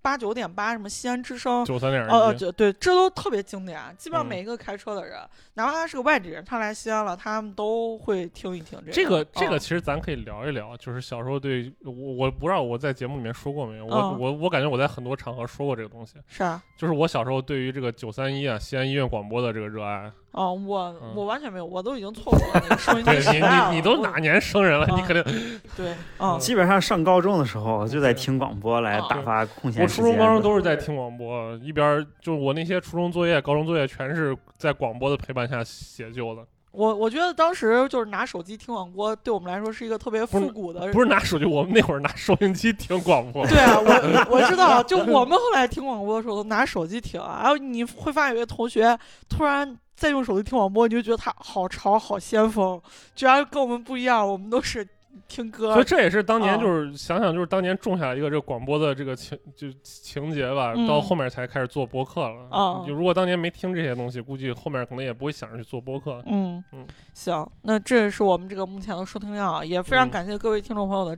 [0.01, 3.79] 八九点八，什么西安之声，九三点哦哦，对，这都特别经典。
[3.99, 5.19] 基本上嗯每一个开车的人，
[5.55, 20.11] 哪怕他是个外地人，他来西安了，他们都会听一听这个这个哦其实咱可以聊一聊，就是小时候对我我不知道我在节目里面说过没有，我嗯我我感觉我在很多场合说过这个东西，是啊，就是我小时候对于这个九三一啊西安医院广播的这个热爱。
[20.33, 24.87] 哦，我嗯我完全没有，我都已经错过了那个收音机对你时代了你你都哪年生人了？
[24.87, 43.47] 你啊肯定对， 嗯，基本上上高中的时候就在听广播来啊打发空闲我初中、高中都是在听广播，一边就是我那些初中作业、高中作业全是在广播的陪伴下写就的，我我觉得当时就是拿手机听广播，对我们来说是一个特别复古的，不是拿手机，我们那会儿拿收音机听广播。
[43.47, 48.97] 对啊，我我知道，就我们后来听广播的时候都拿手机听啊，然后你会发现有些同学
[49.29, 52.81] 突然再用手机听广播，你就觉得他好潮、好先锋，
[53.15, 54.87] 居然跟我们不一样，我们都是
[55.27, 55.85] 听歌所以。
[55.85, 62.49] 这也是当年啊就是想想就是当年种下一个这个广播的这个情就情节吧，嗯到后面才开始做播客了。
[62.51, 66.23] 啊就如果当年没听这些东西，估计后面可能也不会想着去做播客。
[66.27, 71.17] 嗯嗯行，那这是我们这个目前的收听量啊，也非常嗯感谢各位听众朋友的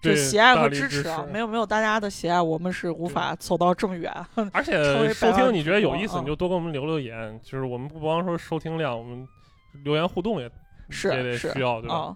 [0.00, 4.12] 这对喜爱和支支持啊，没有没有大家的喜爱，我们是无法走到这么远。
[4.52, 7.40] 而且收听你觉得有意思，你就多给我们留留言。
[7.42, 9.26] 就是我们不光说收听量，我们
[9.84, 10.50] 留言互动也
[10.90, 12.14] 是也得需要，对吧？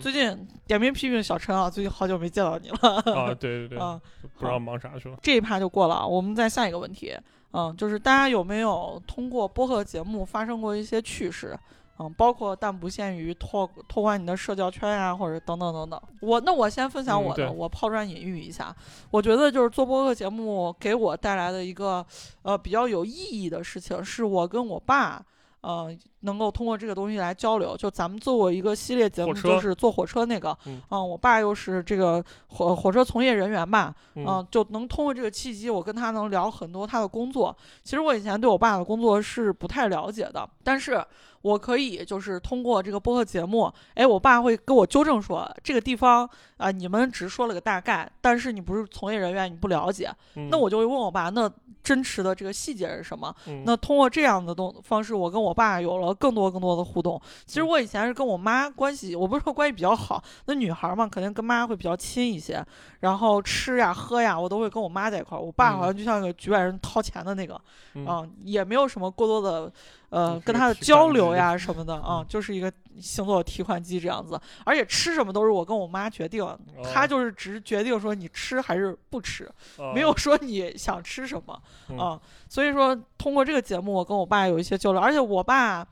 [0.00, 4.00] 最近点名批评小陈啊，最近好久没见到你了啊，对对对，啊。
[4.38, 5.16] 不知道忙啥去了。
[5.22, 7.16] 这一趴就过了啊，我们再下一个问题，
[7.52, 11.58] 嗯，就是大家有没有通过播客节目发生过一些趣事？
[11.98, 16.00] 嗯，包括但不限于拓拓宽你的社交圈呀、或者等等等等。
[16.22, 18.74] 我那我先分享嗯我的，对我抛砖引玉一下。
[19.10, 22.04] 我觉得就是做播客节目给我带来的一个
[22.40, 25.22] 呃比较有意义的事情，是我跟我爸。
[25.62, 30.80] 呃，能够通过这个东西来交流，就咱们做过一个系列节目，就是坐火车那个，嗯。
[30.90, 37.56] 我爸又是这个火火车从业人员吧，嗯嗯、就能通过这个契机，我跟他能聊很多他的工作。
[37.82, 41.04] 其实我以前对我爸的工作是不太了解的，但是
[41.42, 51.50] 我可以就是通过这个播客节目，哎，我爸会跟我纠正说这个地方啊、你们只说了个大概，但是你不是从业人员，你不了解，嗯那我就会问我爸，那
[51.82, 53.34] 真实的这个细节是什么？
[53.48, 57.20] 嗯那通过这样的东方式，我跟我爸有了更多更多的互动。
[57.46, 62.64] 其实我以前是跟我妈关系，我不是说关系比较好，那女孩嘛，肯定跟妈会比较亲一些。
[63.00, 65.40] 然后吃呀喝呀，我都会跟我妈在一块儿。
[65.40, 67.60] 我爸好像就像个局外人掏钱的那个，
[67.94, 69.72] 嗯啊，也没有什么过多的
[70.12, 74.40] 呃跟他的交流呀什么的啊嗯，就是一个星座提款机这样子。
[74.64, 76.46] 而且吃什么都是我跟我妈决定，
[76.92, 79.50] 她哦就是只是决定说你吃还是不吃。
[79.78, 85.84] 哦没有说你想吃什么嗯啊，所以说通过这个节目，我跟我爸有一些交流，而且我爸。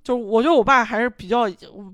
[0.00, 1.42] 就是我觉得我爸还是比较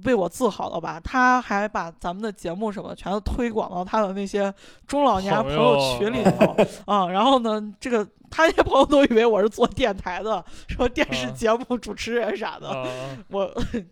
[0.05, 4.55] 为我自豪的吧，他还把咱们的节目什么全都推广到他的那些
[4.87, 6.57] 中老年朋朋友友群里头
[6.87, 12.85] 啊、然后呢，这个他那些朋友都以为我是做电台的， 说电视啊节目主持人啥的，啊
[13.31, 13.49] 我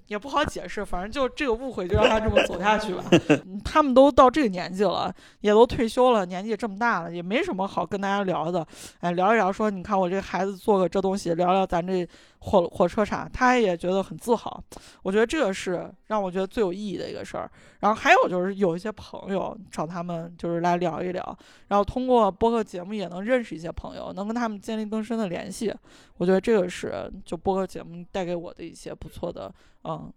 [0.09, 3.05] 也不好解释，反正就这个误会就让他这么走下去吧。
[3.47, 8.67] 嗯他们都到这个年纪了，也都退休了，年纪这么大了，也没什么好跟大家聊的。
[8.99, 12.07] 哎，聊一聊说，你看我这个孩子做个这东西，聊聊咱这
[12.45, 14.63] 火火车啥，他也觉得很自豪。
[15.05, 17.49] 我觉得这个是让我觉得最有意义的一个事儿。
[17.79, 21.39] 然后还有就是有一些朋友找他们就是来聊一聊，
[21.69, 25.73] 然后通过播客节目也能认识一些朋友，能跟他们建立更深的联系。
[26.17, 29.53] 我觉得这个是就播客节目带给我的一些不错的
[29.85, 30.13] 嗯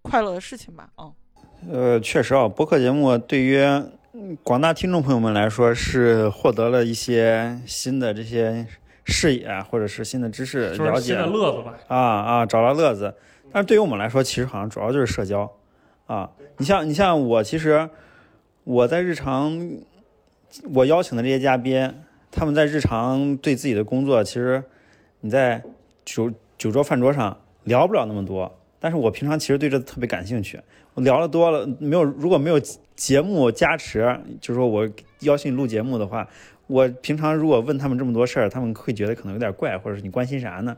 [0.00, 1.12] 快乐的事情吧，嗯。
[1.70, 3.60] 呃，确实啊，播客节目对于
[4.42, 8.66] 广大听众朋友们来说是获得了一些新的这些
[9.06, 11.74] 视野或者是新的知识了解新的乐子吧。
[11.88, 13.14] 啊啊，找到乐子。
[13.52, 15.50] 但是对于我们来说，其实好像主要就是社交
[16.06, 16.30] 啊。
[16.58, 17.88] 你像你像我，其实
[18.64, 19.70] 我在日常
[20.74, 21.94] 我邀请的这些嘉宾，
[22.30, 24.62] 他们在日常对自己的工作，其实
[25.20, 25.62] 你在
[26.04, 28.52] 酒酒桌饭桌上聊不了那么多。
[28.78, 30.60] 但是我平常其实对这特别感兴趣，
[30.94, 32.60] 我聊的多了，没有如果没有
[32.94, 34.88] 节目加持，就是说我
[35.20, 36.28] 邀请录节目的话，
[36.66, 40.76] 我平常如果问他们这么多事儿，他们会觉得可能有点怪，或者是你关心啥呢？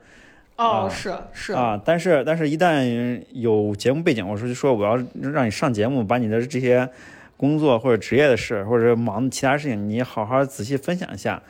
[0.57, 6.89] 哦，啊是是啊，但是但是一旦有节目背景，我说就说我要让你上节目，把你的这些
[7.37, 11.41] 工作或者职业的事，或者忙的其他事情，你好好仔细分享一下，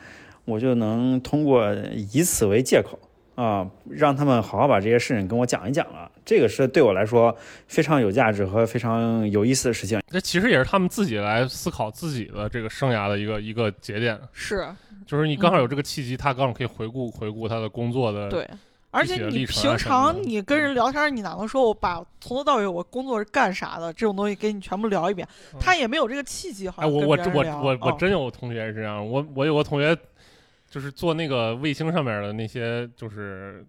[0.45, 1.73] 我就能通过
[2.13, 2.99] 以此为借口
[3.33, 6.11] 啊，让他们好好把这些事情跟我讲一讲了。
[6.29, 9.99] 这个是对我来说非常有价值和非常有意思的事情。
[10.09, 14.69] 这其实也是他们自己来思考自己的这个生涯的一个一个节点，是，
[15.07, 18.29] 就是你刚好有这个契机，他刚好可以回顾回顾他的工作的。
[18.29, 18.47] 对。
[18.91, 25.27] 而且你平常你跟人聊天，你哪能说我把从头到尾我工作是干啥的这种东西给你全部聊一遍？
[25.59, 29.97] 他也没有这个契机，好哎，像跟我我我我我嗯真有同学是这样，我我有个同学，
[30.69, 33.63] 就是做那个卫星上面的那些就是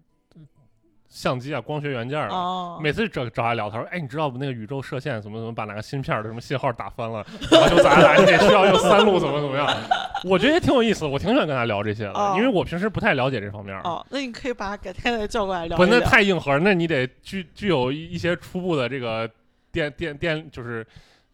[1.11, 2.27] 相机啊、光学元件啊。
[2.29, 4.37] 哦，每次找找他聊，他说：“哎，你知道不？
[4.37, 9.67] 那个宇宙射线怎么怎么把哪个芯片的什么信号打翻了， 然后就咋咋，你得需要用三路怎么怎么样。
[10.23, 13.75] ”我觉得也挺有意思的，我挺喜欢跟他聊这些的，哦因为我平时不太了解这方面。
[13.79, 15.99] 哦，那你可以把他改天再叫过来聊不，那。
[16.01, 19.29] 太硬核，那你得具具有一一些初步的这个
[19.71, 20.85] 电电电，就是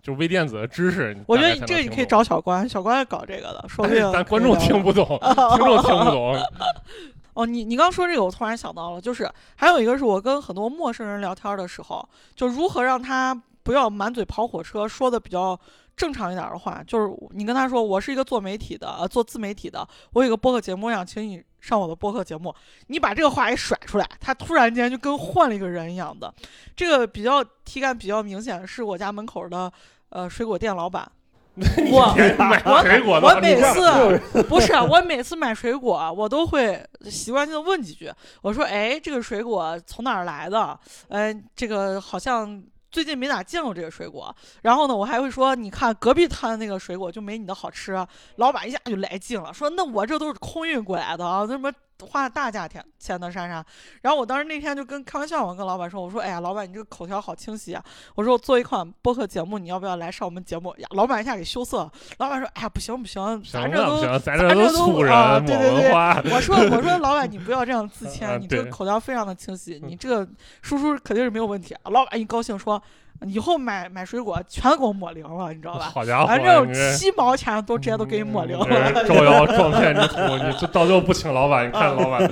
[0.01, 1.17] 就是微电子的知识。
[1.25, 5.05] 我觉得这个你可以找小关，小关搞这个的，说不定但观众听不懂，
[5.55, 6.35] 听众听不懂。
[7.37, 15.59] 哦，你你刚说这个，我突然想到了，就是还有一个是我跟很多陌生人聊天的时候，就如何让他不要满嘴跑火车，说的比较
[15.95, 22.51] 正常一点的话，就是你跟他说我是一个做媒体的，呃，做自媒体的，我有个播客节目，想请你上我的播客节目，
[22.87, 26.33] 你把这个话一甩出来，他突然间就跟换了一个人一样的。
[26.75, 29.71] 这个比较体感比较明显，是我家门口的
[30.09, 31.07] 呃水果店老板。
[31.89, 32.13] 我
[32.65, 38.11] 我水果我每次不是我每次买水果，我都会习惯性的问几句。
[38.43, 40.79] 我说：“哎，这个水果从哪儿来的？
[41.09, 51.71] 哎，这个好像最近没咋见过这个水果。”然后呢，我还会说：“你看隔壁摊的那个水果就没你的好吃啊。”老板一下就来劲了，说：“那我这都是空运过来的啊，那什么
[52.05, 53.65] 花了大价钱签的莎莎。
[54.01, 57.83] 然后我当时那天就跟开玩笑，我跟老板说，我说，哎呀，老板你这个口条好清晰啊，
[58.15, 60.75] 我说我做一款播客节目，你要不要来上我们节目？
[60.77, 61.89] 呀，老板一下给羞涩，
[62.19, 63.21] 老板说，哎呀，不行不行，
[63.51, 66.33] 咱行这都咱咱这都粗人，啊对对对。
[66.33, 70.27] 我说我说 老板，你不要这样自啊谦，你这个口条非常的清晰， 你这个
[70.61, 71.75] 输出肯定是没有问题。
[71.85, 72.81] 老板一高兴说，
[73.25, 75.85] 以后买买水果全给我抹零了，你知道吧？
[75.85, 82.23] 好家伙，反正七毛钱都直接都给你抹零嗯了这招摇撞骗之徒，你这到最后不请老板，你看老板。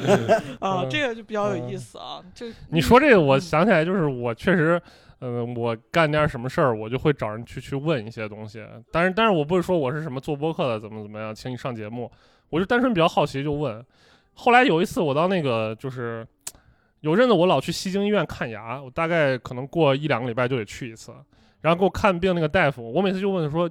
[0.60, 2.22] 啊，嗯这个就比较有意思啊。
[2.34, 4.80] 这你说这个，我嗯想起来，就是我确实，
[5.22, 8.64] 嗯，我干点什么事儿，我就会找人去去问一些东西。
[8.92, 12.12] 但是，但是我不是说我是什么做播客的，怎么怎么样，请你上节目，
[12.50, 13.84] 我就单纯比较好奇就问。
[14.34, 16.28] 后来有一次，我到那个就是
[17.06, 21.14] 有阵子我老去西京医院看牙，我大概可能过一两个礼拜就得去一次。
[21.62, 23.70] 然后给我看病那个大夫，我每次就问他说，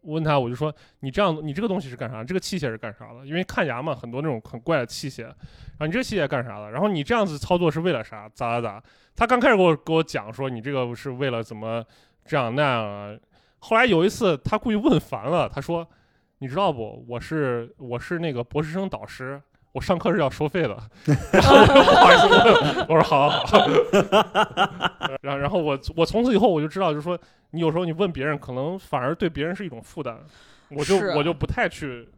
[0.00, 2.22] 我问他我就说你这样，你这个东西是干啥？
[2.22, 3.26] 这个器械是干啥的？
[3.26, 5.24] 因为看牙嘛，很多那种很怪的器械。
[5.24, 5.34] 然
[5.80, 6.70] 后你这器械干啥的？
[6.70, 8.28] 然后你这样子操作是为了啥？
[8.28, 8.82] 咋咋咋？
[9.16, 11.84] 他刚开始给我给我讲说你这个是为了怎么
[12.24, 13.18] 这样那样啊。
[13.58, 15.84] 后来有一次他故意问烦了，他说
[16.38, 17.04] 你知道不？
[17.08, 19.42] 我是我是那个博士生导师。
[19.78, 20.76] 我上课是要收费的，
[21.30, 23.66] 然后不好意思问，我说好好好，
[25.22, 27.16] 然后然后我我从此以后我就知道，就是说
[27.50, 30.16] 你有时候你问别人，可能反而对别人是一种负担，
[30.70, 32.08] 我就我就不太去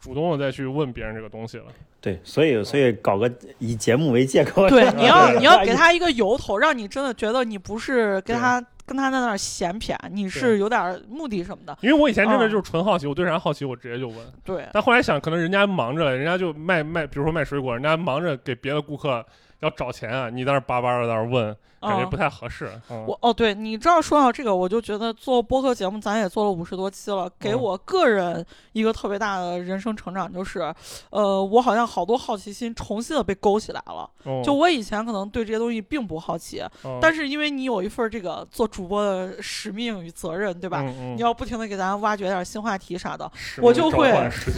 [0.00, 1.66] 主动的再去问别人这个东西了。
[2.00, 11.76] 对，所以所以搞个以节目为借口，对， 你要你要给他一个由头，让你真的觉得你不是跟他跟他在那儿闲谝，你是有点目的什么的。
[11.80, 14.18] 因为我以前真的嗯就是纯好奇，我对啥好奇我直接就问。
[14.44, 19.24] 对，但后来想，可能人家忙着，人家就卖卖，比如说卖水果，人家忙着给别的顾客
[19.60, 22.10] 要找钱啊，你在那儿叭叭的在那问，感觉嗯。
[22.10, 22.70] 不太合适。
[22.90, 23.04] 嗯。
[23.06, 27.60] 我哦，对你知道说到这个，我就觉得做播客节目，咱也做了五十多期了，给嗯。
[27.60, 30.74] 我个人一个特别大的人生成长，就是，
[31.10, 34.08] 呃，我好像好多好奇心重新的被勾起来了。
[34.24, 34.42] 哦。
[34.44, 36.98] 就我以前可能对这些东西并不好奇，哦。
[37.00, 40.82] 但是因为你有一份这个做主播的使命与责任，对吧？
[40.82, 43.30] 你要不停的给咱挖掘点新话题啥的，
[43.60, 44.10] 我就会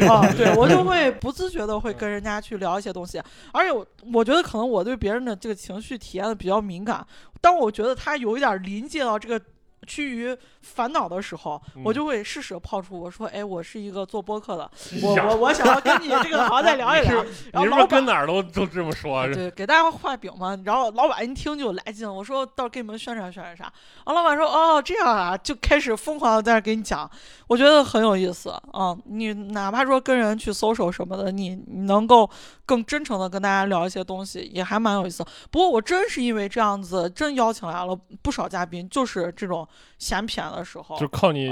[0.08, 3.20] 啊，对 我就会不自觉的会跟人家去聊一些东西，
[3.52, 7.06] 而且我我觉得可能我对别人的这个情绪体验的比较敏感，
[7.40, 9.40] 当我觉得他有一点临界到这个
[9.86, 10.36] 趋于
[10.66, 14.70] 烦恼的时候，我嗯就会适时抛出我说，哎，我是一个做播客的，
[15.02, 19.26] 我我我想要跟你这个好好再聊一聊，然后老板跟哪儿都都这么说？
[19.32, 20.58] 对，给大家画饼嘛。
[20.64, 23.64] 然后老板一听就来劲了，我说到时候给你们宣传宣传啥。
[24.04, 27.08] 然后老板说哦这样啊，就开始疯狂的在那给你讲，
[27.46, 28.96] 我觉得很有意思啊。
[29.04, 32.28] 你哪怕说跟人去搜手什么的，你你能够
[32.64, 35.24] 更真诚的跟大家聊一些东西，也还蛮有意思。
[35.50, 39.66] 不过我真是因为这样子，真邀请来了不少嘉宾，就是这种
[39.98, 41.48] 闲谝的时候，就靠你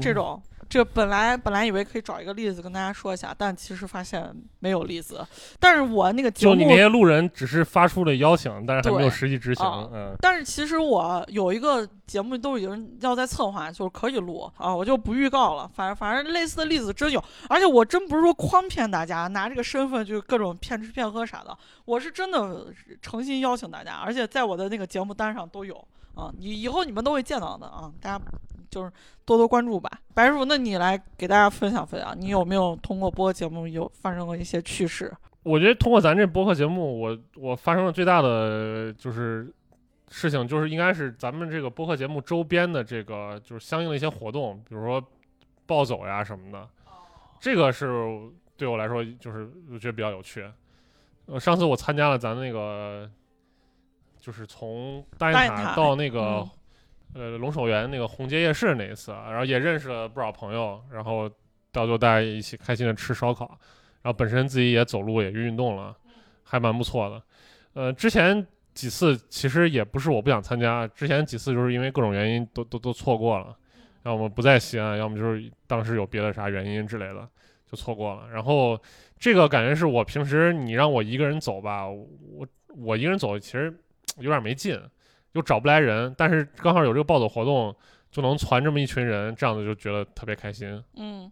[0.00, 0.42] 这种。
[0.68, 5.24] 这本来本来以为可以找一个例子跟大家说一下，但其实发现没有例子。
[5.60, 9.64] 但是我那个节目就你那些路人只是发出了邀请，但是还没有实际执行。
[9.64, 15.70] 啊嗯，但是其实我有一个节目都已经要在策划，就是可以录啊，我就不预告了。
[15.72, 22.66] 反正反正类似的例子真有，而且我真不是说诓骗大家，拿这个身份就各种骗吃骗喝啥的，我是真的
[23.00, 25.80] 诚心邀请大家，而且在我的那个节目单上都有
[26.16, 28.24] 啊，你以后你们都会见到的啊，大家
[28.70, 28.90] 就是
[29.24, 29.88] 多多关注吧。
[30.14, 35.14] 白叔，那你来给大家分享分享，你有没有通过播节目有发生过一些趣事？
[35.42, 39.52] 我觉得通过咱这播客节目，我我发生了最大的就是
[40.10, 45.00] 事情，就是应该是咱们这个播客节目周边的这个就是相应的一些活动，比如说
[45.66, 46.68] 暴走呀什么的，
[47.38, 47.86] 这个是
[48.56, 50.50] 对我来说就是我觉得比较有趣。
[51.26, 53.10] 呃，上次我参加了咱那个，
[54.26, 56.44] 就是从大雁塔到那个、
[57.14, 61.28] 嗯呃龙首原那个红街夜市那一次，然后也认识了不少朋友，然后
[61.70, 63.56] 到最后大家一起开心的吃烧烤。
[64.02, 65.96] 然后本身自己也走路也运动了，
[66.42, 67.22] 还蛮不错的。
[67.74, 73.56] 呃，之前几次其实也不是我不想参加，之前几次就是因为各种原因都都都错过了，
[74.02, 77.26] 要么不在西安，要么就是当时有别的啥原因之类的
[77.70, 78.28] 就错过了。
[78.30, 78.78] 然后
[79.18, 82.46] 这个感觉是我平时你让我一个人走吧，我
[82.76, 83.74] 我一个人走其实
[84.18, 84.80] 有点没劲，
[85.32, 87.74] 又找不来人，但是刚好有这个暴走活动，
[88.10, 90.82] 就能攒这么一群人，这样子就觉得特别开心。
[90.96, 91.30] 嗯，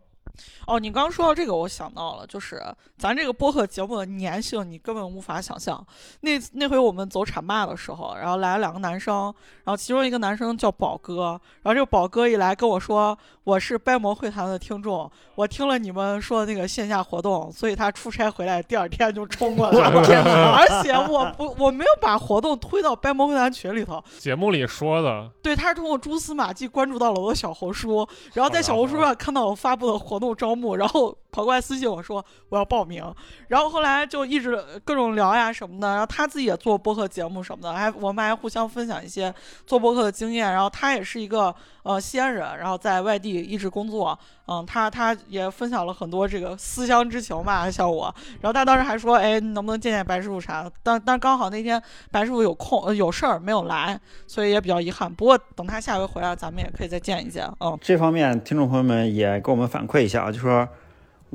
[0.66, 2.62] 哦，你刚刚说到这个，我想到了，就是
[2.96, 5.84] 咱这个播客节目的粘性，你根本无法想象。
[6.20, 33.02] 那那回我们走浐灞的时候，然后来了两个男生，然后其中一个男生叫宝哥，然后这个宝哥一来跟我说，我是掰馍会谈的听众，我听了你们说的那个线下活动，所以他出差回来第二天就冲过来了，而且我不我没有把活动推到掰馍会谈群里头，节目里说的，对，他是通过蛛丝马迹关注到了我的小红书，然后在小红书上看到我发布的活动招募，然后跑过来私信我说我要报名，
[33.48, 39.34] 然后后来就一直各种聊呀什么的，然后他自己也做播客节目什么的，还我们还互相分享一些
[39.66, 44.16] 做播客的经验，然后他也是一个呃西安人，然后在外地一直工作，
[44.46, 50.70] 嗯，他他也分享了很多这个思乡之情吧，像我，然后他当时还说，哎，能不能见见白师傅啥？
[50.84, 51.82] 但但刚好那天
[52.12, 55.12] 白师傅有空、呃有事儿没有来，所以也比较遗憾。
[55.12, 57.76] 不过等他下回回来，咱们也可以再见一见，嗯。
[57.80, 60.68] 这方面听众朋友们也给我们反馈一下啊，就说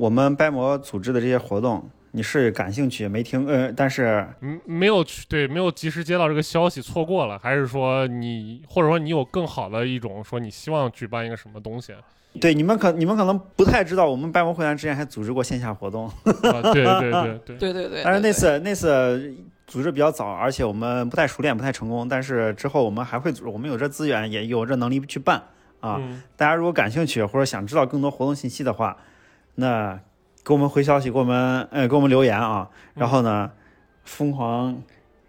[0.00, 3.46] 我们掰膜组织的这些活动，你是感兴趣没听？
[3.46, 11.92] 呃，但是嗯，没有去对，没有及时接到这个消息，错过了，还是说你或者说你有更好的一种说你希望举办一个什么东西？
[12.40, 16.12] 对你们可你们可能不太知道，我们掰膜会谈之前还组织过线下活动，啊，
[16.72, 17.10] 对对对
[17.44, 19.34] 对，对对对，但是那次那次
[19.66, 22.08] 组织比较早，而且我们不太熟练，不太成功。
[22.08, 25.42] 但是之后我们还会组织，我们有这资源，也有这能力去办
[25.80, 25.98] 啊。
[26.00, 28.96] 嗯大家如果感兴趣或者想知道更多活动信息的话，
[29.54, 29.98] 那
[30.44, 33.50] 给我们回消息，给我们呃给我们留言啊，然后呢，
[34.04, 34.82] 疯狂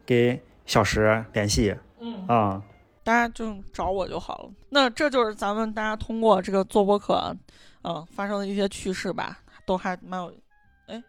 [0.05, 2.61] 给小石联系嗯，啊。
[3.03, 4.49] 大家就找我就好了。
[4.69, 7.35] 那这就是咱们大家通过这个做播客，
[7.81, 10.31] 嗯、发生的一些趣事吧，都还蛮有，
[10.85, 11.03] 哎，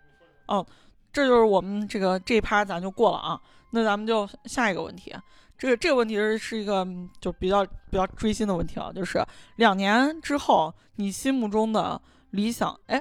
[0.46, 0.66] 哦，
[1.12, 3.38] 这就是我们这个这一趴咱就过了啊。
[3.70, 5.14] 那咱们就下一个问题，
[5.58, 9.22] 这个这个问题是是一个嗯就比较比较追星的问题啊，就是
[9.56, 12.00] 两年之后你心目中的
[12.32, 12.98] 理想，哎，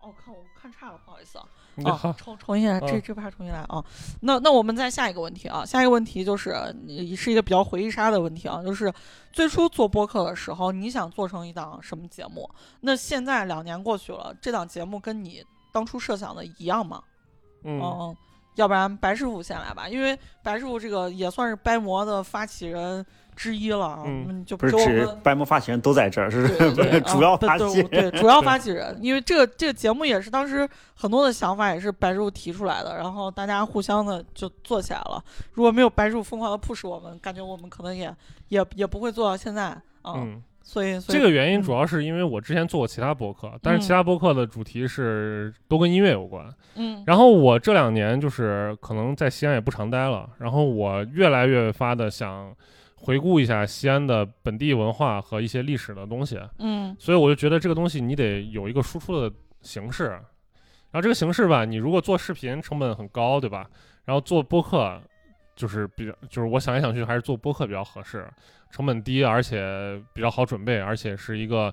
[0.00, 1.44] 哦，看我看差了，不好意思啊。
[1.84, 3.84] 啊，重重新来，这嗯这趴重新来啊。
[4.22, 8.92] 那那我们再下一个问题啊，下一个问题就是你是一个比较回忆杀的问题啊，就是
[9.32, 12.50] 最初做播客的时候，你想做成一档什么节目？
[12.80, 17.00] 那现在两年过去了，这档节目跟你当初设想的一样吗？
[17.62, 18.16] 嗯嗯，
[18.56, 23.06] 要不然白师傅先来吧，因为白师傅这个也算是掰膜的发起人
[23.38, 24.04] 之一了啊，
[24.44, 24.88] 就不是我们。
[24.88, 26.48] 指掰膜发起人都在这儿，是
[27.06, 35.22] 主要发起对主要发起人，因为这个这个节目也是当时很多的想法也是白师傅提出来的，然后大家互相的就做起来了。
[35.52, 38.12] 如果没有白师傅疯狂的 push 我们，感觉我们可能也
[38.48, 39.66] 也也不会做到现在
[40.02, 40.14] 啊。
[40.16, 46.44] 嗯，所以所以这个原因嗯主要是因为我之前做过其他播客，但是嗯其他播客的主题是都跟音乐有关。
[46.74, 52.54] 嗯然后我这两年就是可能在西安也不常待了，然后我越来越发的想
[53.00, 56.94] 回顾一下西安的本地文化和一些历史的东西，嗯。
[56.98, 59.32] 所以我就觉得这个东西你得有一个输出的
[59.62, 60.08] 形式，
[60.90, 63.68] 然后这个形式吧，你如果做视频成本很高，对吧？
[64.04, 65.00] 然后做播客
[65.54, 68.28] 就是比较，就是我想来想去还是做播客比较合适，
[68.70, 71.72] 成本低，而且比较好准备，而且是一个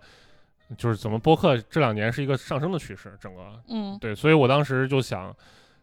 [0.78, 3.98] 就是怎么播客这两年是一个上升的趋势，整个嗯。
[4.00, 5.36] 对，所以我当时就想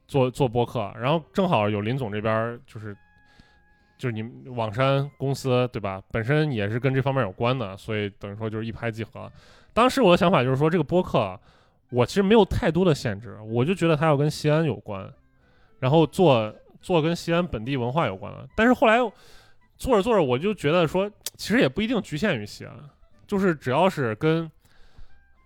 [0.07, 2.97] 做做播客，然后正好有林总这边就是
[4.03, 9.31] 就是你网山公司对吧，本身也是跟这方面有关的，所以等于说就是一拍即合。
[9.73, 11.39] 当时我的想法就是说，这个播客
[11.89, 15.09] 我其实没有太多的限制，我就觉得它要跟西安有关，
[15.79, 18.45] 然后做做跟西安本地文化有关的。
[18.57, 18.99] 但是后来
[19.77, 22.75] 做着做着，我就觉得说，其实也不一定局限于西安，
[23.25, 24.51] 就是只要是跟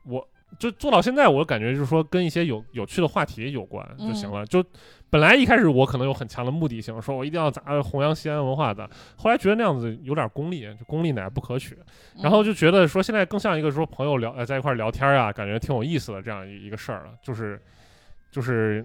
[0.07, 0.27] 我
[0.59, 4.45] 就做到现在，我感觉就是说跟一些有有趣的话题有关就行了。
[4.47, 4.65] 就
[5.09, 11.79] 本来一开始我可能有很强的目的性，说我一定要咋弘扬西安文化的，后来觉得那样子有点功利，就功利乃不可取。
[12.23, 17.11] 然后就觉得说现在更像一个说朋友聊呃在一块聊天啊，感觉挺有意思的这样一一个事儿了。
[17.23, 17.61] 就是
[18.31, 18.85] 就是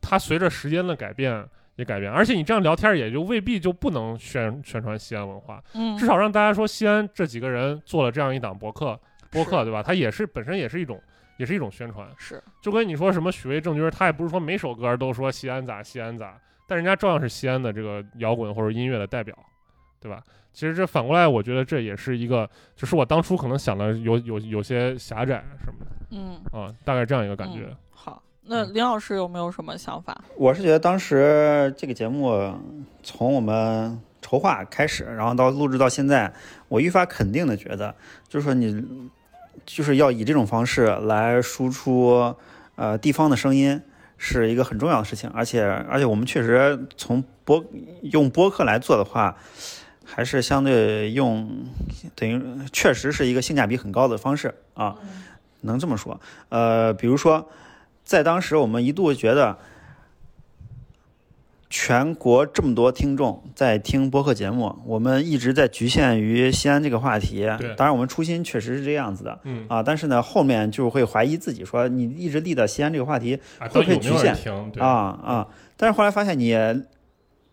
[0.00, 1.44] 它随着时间的改变
[1.76, 8.98] 也改变，而且你这样聊天也就未必就不能宣宣传西安文化，嗯，至少让大家说西安这几个人做了这样一档博客
[9.30, 9.82] 播客，对吧？
[9.82, 11.00] 它也是本身也是一种
[11.36, 19.36] 也是一种宣传，是就跟你说什么许巍、郑钧，他也不是说每首歌都说西安咋西安咋，但人家照样是西安的这个摇滚或者音乐的代表，
[20.00, 20.22] 对吧？
[20.52, 27.68] 其实这反过来，我觉得这也是一个，就是我当初可能想的有有有些狭窄什么的嗯啊，大概这样一个感觉。
[27.90, 28.22] 好。
[28.50, 30.24] 那嗯林老师有没有什么想法？
[30.36, 32.50] 我是觉得当时这个节目
[33.02, 36.32] 从我们筹划开始，然后到录制到现在，
[36.68, 37.94] 我愈发肯定的觉得，
[38.26, 38.82] 就是说你
[39.66, 42.34] 就是要以这种方式来输出
[42.76, 43.80] 呃地方的声音，
[44.16, 45.30] 是一个很重要的事情。
[45.30, 47.64] 而且而且我们确实从播
[48.02, 49.36] 用播客来做的话，
[50.04, 51.66] 还是相对用
[52.14, 52.42] 等于
[52.72, 54.96] 确实是一个性价比很高的方式啊，
[55.60, 56.20] 能这么说。
[56.48, 57.48] 呃，比如说。
[58.04, 59.58] 在当时，我们一度觉得，
[61.80, 67.48] 全国这么多听众在听播客节目，我们一直在局限于西安这个话题。
[67.56, 67.72] 对。
[67.76, 69.38] 当然，我们初心确实是这样子的。
[69.44, 74.34] 嗯，啊，但是呢，后面就会怀疑自己，说你一直立的西安这个话题啊，会不会局限？
[74.80, 76.52] 啊啊，但是后来发现你，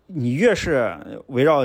[0.08, 0.98] 你越是
[1.28, 1.64] 围绕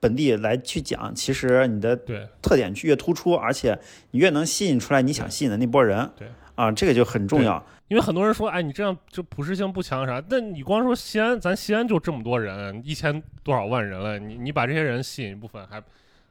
[0.00, 1.96] 本地来去讲，其实你的
[2.42, 3.78] 特点越突出，而且
[4.10, 6.10] 你越能吸引出来你想吸引的那波人。
[6.18, 6.26] 对
[6.60, 7.62] 啊，这个就很重要。
[7.88, 10.22] 因为很多人说，哎，你这样就普适性不强啥？
[10.28, 15.82] 那你光说西安，咱西安就这么多人，一千多少万人了，你你把这些人吸引一部分，还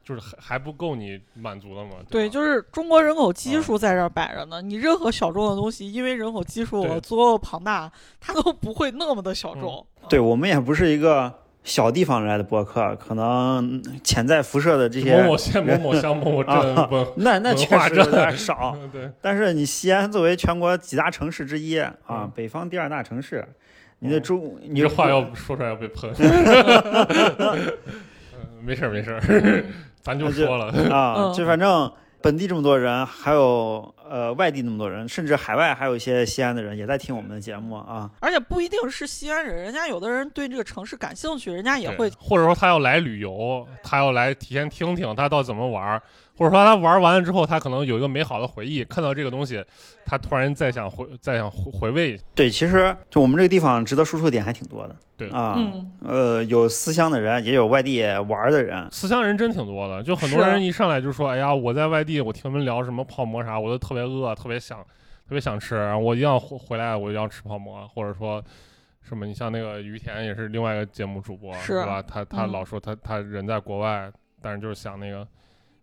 [0.04, 1.96] 就是还还不够你满足的吗？
[2.08, 4.62] 对，吧就是中国人口基数在这儿摆着呢。
[4.62, 7.90] 你任何小众的东西，因为人口基数足够庞大，
[8.20, 9.84] 它都不会那么的小众。
[10.08, 11.32] 对我们也不是一个
[11.62, 18.74] 小地方来的博客，可能潜在辐射的这些某某县、某某乡、某某镇啊 那那确实有点少。
[18.80, 23.46] 嗯对，但是你西安作为全国几大城市之一啊，嗯北方第二大城市，
[23.98, 26.10] 你的中你你这话要说出来要被喷。
[27.38, 27.58] 嗯
[28.62, 29.64] 没事儿没事儿，
[30.02, 30.66] 咱就说了。
[30.94, 38.10] 啊，嗯就反正本地这么多人，还有呃外地那么多人，甚至海外还有一些西安的人也在听我们的节目啊。
[38.18, 46.02] 而且不一定是西安人，人家有的人对这个城市感兴趣，人家也会或者说他要来旅游，他要来提前听听他到怎么玩，
[46.36, 49.64] 或者说他玩完了之后，他可能有一个美好的回忆，看到这个东西，
[50.04, 52.20] 他突然再想回再想回回味。
[52.34, 54.96] 对，其实就我们这个地方值得输出的点还挺多的。
[55.16, 58.88] 对啊，嗯呃，有思乡的人，也有外地玩的人。
[58.90, 68.42] 思乡人真挺多的，就很多人一上来就说：“哎呀，我在外地，我听你们聊什么泡馍啥，我都特别饿，特别想，特别想吃，我一定要回回来，我一定要吃泡馍。”或者说
[69.02, 72.02] 什么，你像那个于田也是另外一个节目主播，是吧？
[72.02, 74.10] 他他嗯老说他他人在国外，
[74.40, 75.26] 但是就是想那个。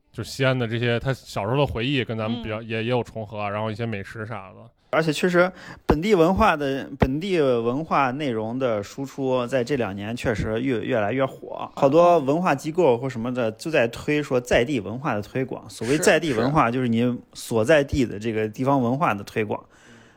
[0.09, 4.55] 就西安的这些，他小时候的回忆跟咱们比较、也也有重合，啊然后一些美食啥的，
[4.89, 5.51] 而且确实，
[5.85, 11.69] 本地文化的本地文化内容的输出，在这两年确实越越来越火。
[11.75, 15.69] 好多文化机构或什么的就在推说在地文化的推广。
[15.69, 19.61] 所谓在地文化，就是你所在地的这个地方文化的推广。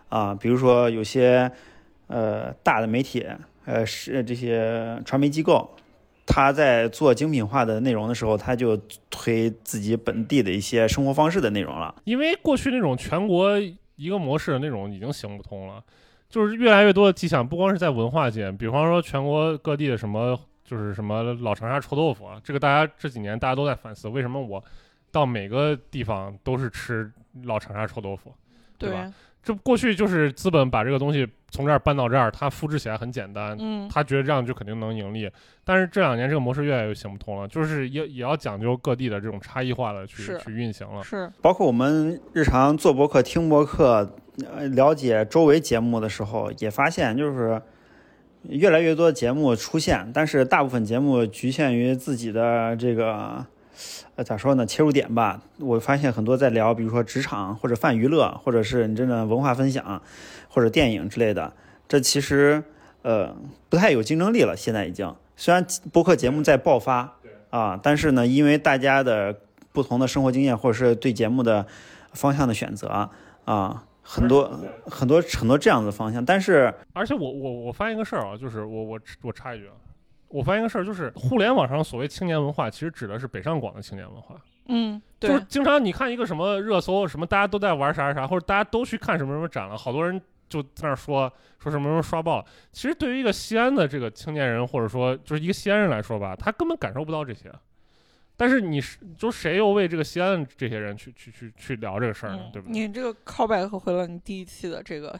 [0.08, 1.50] 啊，比如说有些
[2.06, 3.26] 呃大的媒体，
[3.64, 5.68] 呃是这些传媒机构，
[6.26, 8.76] 他在做精品化的内容的时候，他就
[9.08, 11.94] 推自己本地的一些生活方式的内容了。
[12.04, 13.56] 因为过去那种全国
[14.00, 15.84] 一个模式的那种已经行不通了，
[16.28, 24.64] 就是越来越多的迹象，不光是在文化界，比方说全国各地的什么，就是什么老长沙臭豆腐啊，这个大家这几年大家都在反思，为什么我
[25.12, 27.12] 到每个地方都是吃
[27.42, 28.32] 老长沙臭豆腐？
[28.78, 29.12] 对吧
[29.42, 35.30] 这过去就是资本把这个东西从这儿搬到这儿，它复制起来很简单，嗯，他觉得这样就肯定能盈利。
[35.64, 41.02] 但是这两年这个模式越来越行不通了，就是也也要讲究各地的这种差异化的去去运行了。
[41.04, 44.16] 是包括我们日常做博客、听博客，
[44.50, 47.60] 呃，了解周围节目的时候，也发现就是
[48.48, 53.44] 越来越多的节目出现，但是大部分节目局限于自己的这个，
[54.16, 55.40] 呃，咋说呢，切入点吧。
[55.58, 60.02] 我发现很多在聊，比如说职场或者泛娱乐，或者是你真的文化分享，
[60.50, 61.50] 或者电影之类的，
[61.88, 62.62] 这其实
[63.02, 63.34] 呃
[63.68, 64.56] 不太有竞争力了。
[64.56, 67.16] 现在已经，虽然播客节目在爆发
[67.50, 69.34] 啊，但是呢，因为大家的
[69.72, 71.64] 不同的生活经验，或者是对节目的
[72.12, 73.08] 方向的选择
[73.44, 74.50] 啊，很多
[74.86, 76.24] 很多很多这样的方向。
[76.24, 79.72] 但是而且我我我发现一个事儿啊，就是我我我插一句啊，
[80.28, 84.34] 我发现一个事儿，就是互联网上所谓青年文化，其实指的是北上广的青年文化。
[84.72, 90.20] 嗯，对就是，经常你看一个什么热搜，什么大家都在玩啥啥啥，或者大家都去看什么什么展了，好多人
[90.50, 92.44] 就在那儿说说什么什么刷爆。
[92.72, 97.50] 其实对于一个西安的这个青年人，或者说就是一个西安人来说吧，他根本感受不到这些。
[98.36, 102.40] 但是你是，就谁又为这个西安这些人去去去去聊这个事儿呢？
[102.44, 102.72] 嗯对不对？
[102.72, 105.18] 你这个 callback 回了你第一期的这个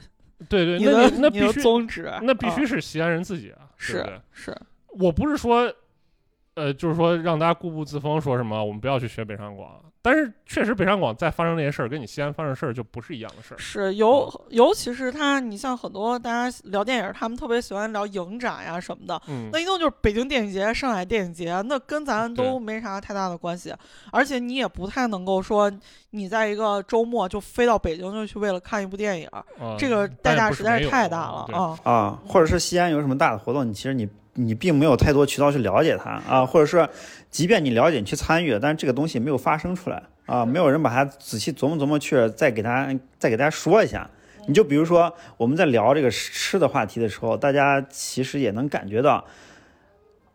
[0.48, 4.20] 对对，那那必须宗旨，那必须啊是西安人自己啊，对是？
[4.32, 4.58] 是，
[4.88, 5.70] 我不是说，
[6.60, 9.70] 呃，就是说让大家固步自封，说什么我们不要去学北上广，
[10.02, 13.58] 但是确实北上广再发生那些事儿，跟你西安发生事儿就不是一样的事儿。
[13.58, 23.74] 是尤尤其是他，你像很多大家聊电影，他们特别喜欢聊影展呀什么的，嗯那，一定就是北京电影节、上海电影节，那跟咱对都没啥太大的关系。
[24.10, 25.70] 而且你也不太能够说，
[26.10, 29.44] 你在一个周末就飞到北京就去为了看一部电影，啊
[29.78, 31.78] 这个代价实在是太大了对啊！
[31.84, 36.88] 啊，或者是西安有什么大的活动，你其实你你并没有太多渠道去了解它啊，或者说，
[37.30, 44.08] 即便你了解，你去参与，但是这个东西没有发生出来啊，没有人把它仔细琢磨琢磨去，再给大家再给大家说一下。
[44.46, 49.24] 你就比如说我们在聊这个吃的话题的时候，大家其实也能感觉到，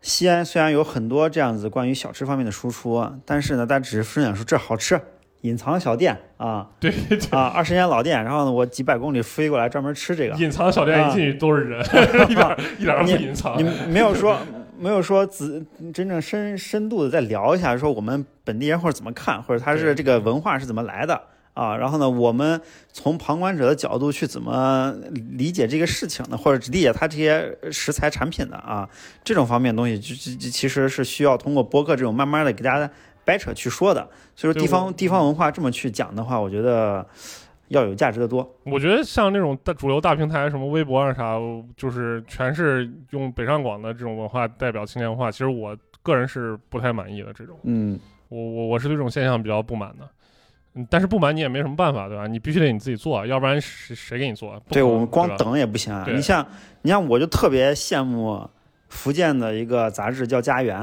[0.00, 5.00] 西安虽然有很多这样子关于小吃方面的输出，但是呢，大家只是分享说这好吃，
[5.46, 10.34] 隐藏小店啊对 对，啊，二十年老店，然后呢，我几百公里飞过来专门吃这个。
[10.36, 11.80] 隐藏小店一进去都是人
[12.28, 13.68] 一点儿一点儿都不隐藏你。
[13.88, 14.36] 没有说
[14.78, 15.46] 没有说仔
[15.94, 21.18] 真正深深度的再聊一下，说我们本地人或者怎么看，或者他是这个文化是怎么来的
[21.54, 21.74] 啊？
[21.76, 22.60] 然后呢，我们
[22.92, 26.36] 从旁观者的角度去怎么理解这个事情呢？
[26.36, 28.86] 或者理解它这些食材产品的啊？
[29.24, 32.90] 这种方面的东西，就就就其实是需要通过播客这种慢慢的给大家
[33.26, 34.08] 掰扯去说的。
[34.34, 37.06] 所以说，地方地方文化这么去讲的话，我觉得。
[37.70, 38.48] 要有价值的多。
[38.62, 41.36] 我觉得像那种大主流大平台，什么微博啊啥，
[41.76, 47.32] 就是全是用北上广的这种文化代表青年文化，其实我个人是不太满意的。
[47.32, 47.98] 这种，嗯，
[48.28, 50.08] 我我我是对这种现象比较不满的。
[50.74, 52.28] 嗯，但是不满你也没什么办法，对吧？
[52.28, 54.62] 你必须得你自己做，要不然谁谁给你做？
[54.68, 56.06] 对我们光等也不行啊。
[56.08, 56.46] 你像
[56.82, 58.48] 你像我就特别羡慕
[58.90, 60.78] 福建的一个杂志叫《家园》，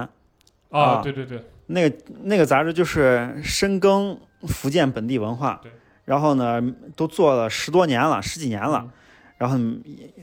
[0.70, 5.72] 啊，啊对对对，那个那个杂志就是深耕福建本地文化对，
[6.06, 6.62] 然后呢
[6.96, 8.92] 都做了十多年了，十几年了，嗯
[9.38, 9.58] 然后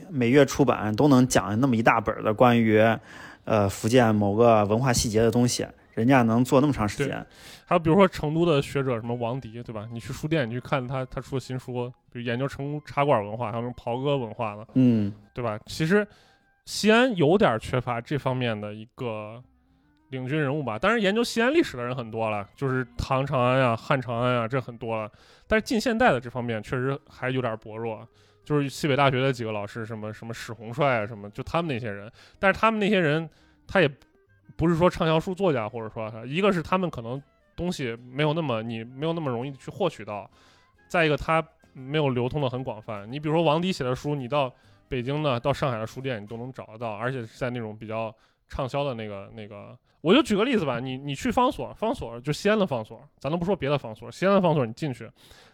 [0.09, 2.79] 每月出版都能讲那么一大本儿的关于
[3.43, 7.23] 呃福建某个文化细节的东西，人家能做那么长时间。
[7.65, 9.87] 还有比如说成都的学者什么王迪，对吧？
[9.91, 15.59] 你去书店，你去看他他出的新书，比如研究成都茶馆文化，还有什么袍哥文化的，嗯对吧？
[15.67, 16.07] 其实
[16.65, 19.43] 西安有点缺乏这方面的一个
[20.11, 20.79] 领军人物吧。
[20.79, 25.11] 当然，研究西安历史的人很多了，就是唐长安呀、汉长安呀，这很多了。
[25.47, 28.07] 但是近现代的这方面确实还有点薄弱。
[28.43, 33.29] 就是西北大学的几个老师，什么什么史洪帅啊，什么就他们那些人，但是他们那些人，
[33.67, 33.89] 他也
[34.57, 37.21] 不是说畅销书作家，或者说一个是他们可能
[37.55, 40.29] 东西没有那么你没有那么容易去获取到，
[40.89, 41.41] 再一个他
[41.73, 43.09] 没有流通的很广泛。
[43.09, 44.51] 你比如说王迪写的书，你到
[44.89, 48.13] 北京的到上海的书店你都能找得到，而且是在那种比较
[48.49, 49.77] 畅销的那个那个。
[50.01, 55.09] 我就举个例子吧，你你去方所，方所就西安的方所，咱都不说别的方所，西安的方所你进去，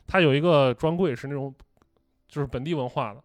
[0.08, 1.54] 它有一个专柜是那种
[2.28, 3.22] 就是本地文化的。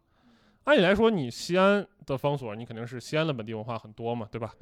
[0.64, 4.52] 按理来说，你西安的方所，你肯定是西安的本地文化很多嘛，对吧？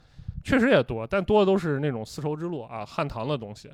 [0.43, 3.71] 确实也多，但多的都是那种丝绸之路啊、汉唐的东西。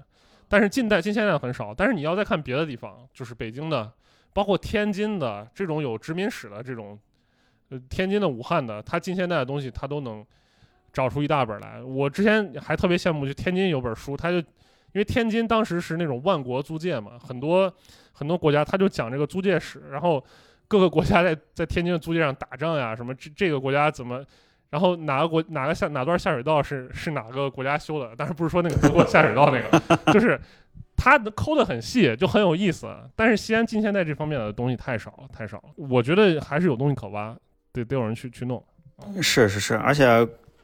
[0.48, 1.74] 但是近代、近现代很少。
[1.74, 3.92] 但是你要再看别的地方，就是北京的，
[4.32, 6.98] 包括天津的这种有殖民史的这种，
[7.68, 10.24] 呃，天津的、武汉的，它近现代的东西，它都能
[10.96, 11.82] 找出一大本来。
[11.82, 14.44] 我之前还特别羡慕，就天津有本书，它就因
[14.94, 17.70] 为天津当时是那种万国租界嘛，很多
[18.12, 20.24] 很多国家，它就讲这个租界史，然后
[20.66, 24.24] 各个国家在在天津的租界上打仗呀，什么这这个国家怎么。
[24.70, 28.10] 然后哪个国哪个下哪段下水道是是哪个国家修的？
[28.16, 30.38] 但是不是说那个德国下水道那个， 就是
[30.96, 32.88] 它的抠的很细，就很有意思。
[33.14, 35.64] 但是西安近现代这方面的东西太少了，太少了。
[35.76, 37.34] 我觉得还是有东西可挖，
[37.72, 38.62] 得得有人去去弄。
[39.22, 40.04] 是是是，而且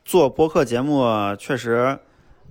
[0.04, 1.04] 做播客节目
[1.38, 1.98] 确实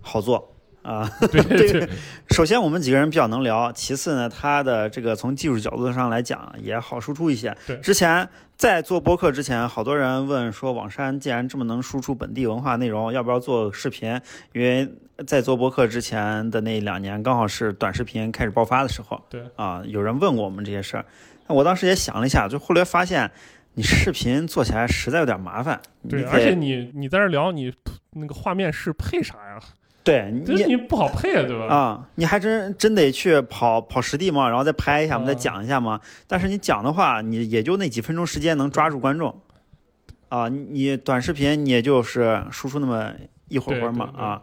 [0.02, 1.10] 好做啊。
[1.32, 1.90] 对 这对个
[2.30, 7.78] 首先我们几个人比较能聊，其次呢，它的这个从技术角度上来讲也好输出一些对。
[7.78, 14.20] 之前在做播客之前，好多人问说，网山既然这么能输出本地文化内容，要不要做视频？
[14.54, 14.88] 因为
[15.28, 19.22] 在做播客之前的那两年，刚好是短视频开始爆发的时候。
[19.30, 21.06] 对啊，有人问过我们这些事儿，
[21.48, 23.30] 那我当时也想了一下，就后来发现。
[23.74, 25.80] 你视频做起来实在有点麻烦，
[26.10, 27.74] 对，而且你你在这聊，你
[28.12, 29.60] 那个画面是配啥呀？
[30.04, 31.68] 对你你不好配啊，对吧？
[31.68, 36.02] 啊，你还真真得去跑跑实地嘛，然后再拍一下嘛，嗯再讲一下嘛。
[36.28, 39.42] 但是你讲的话，你也就那几分钟时间能抓住观众，
[40.30, 43.14] 啊，你你短视频你也就是输出那么
[43.48, 44.42] 一会儿会儿嘛，啊，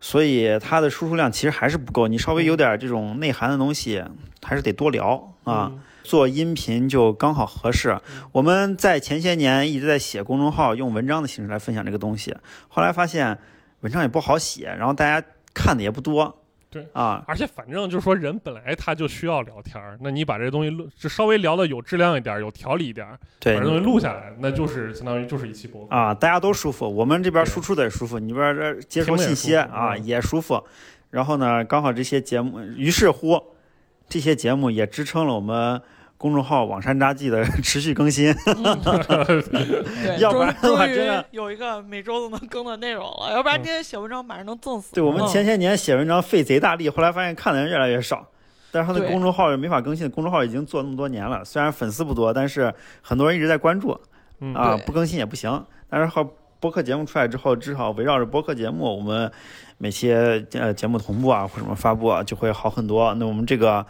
[0.00, 2.08] 所以它的输出量其实还是不够。
[2.08, 4.04] 你稍微有点这种内涵的东西，
[4.42, 5.70] 还是得多聊啊。
[5.72, 8.00] 嗯做音频就刚好合适。
[8.32, 12.34] 我们在前些年一直在写公众号，用文章的形式来分享这个东西，
[12.68, 13.36] 后来发现
[13.80, 16.34] 文章也不好写，然后大家看的也不多。
[16.70, 25.94] 对啊，而且反正就是说，人本来他就需要聊天儿，那你把这个东西录，就稍微聊的有质量一点儿，有条理一点儿，把对这东西录下来，那就是相当于就是一期播客。
[25.94, 30.62] 啊，大家都舒服，我们这边对输出的也舒服，你这边这接收信息啊嗯也舒服。
[31.10, 33.42] 然后呢，刚好这些节目，于是乎
[34.06, 35.80] 这些节目也支撑了我们。
[36.18, 44.92] 公众号“网山札记”的 持续更新，对， 要不然的话真的有一个每周都能更的内容了，要不然嗯这些写文章马上能赠死。
[44.94, 48.26] 对我们嗯前些年写文章费贼大力，后来发现看的人越来越少。
[48.70, 53.98] 但是他的公众号也没法更新，公众号已经做那么多年了，虽然粉丝不多，但是很多人一直在关注
[54.40, 55.64] 嗯啊，不更新也不行。
[55.88, 59.32] 但是后播客节目出来之后，至少围绕着播客节目，我们
[59.78, 63.14] 每期呃节目同步啊或什么发布啊就会好很多。
[63.14, 63.86] 那我们这个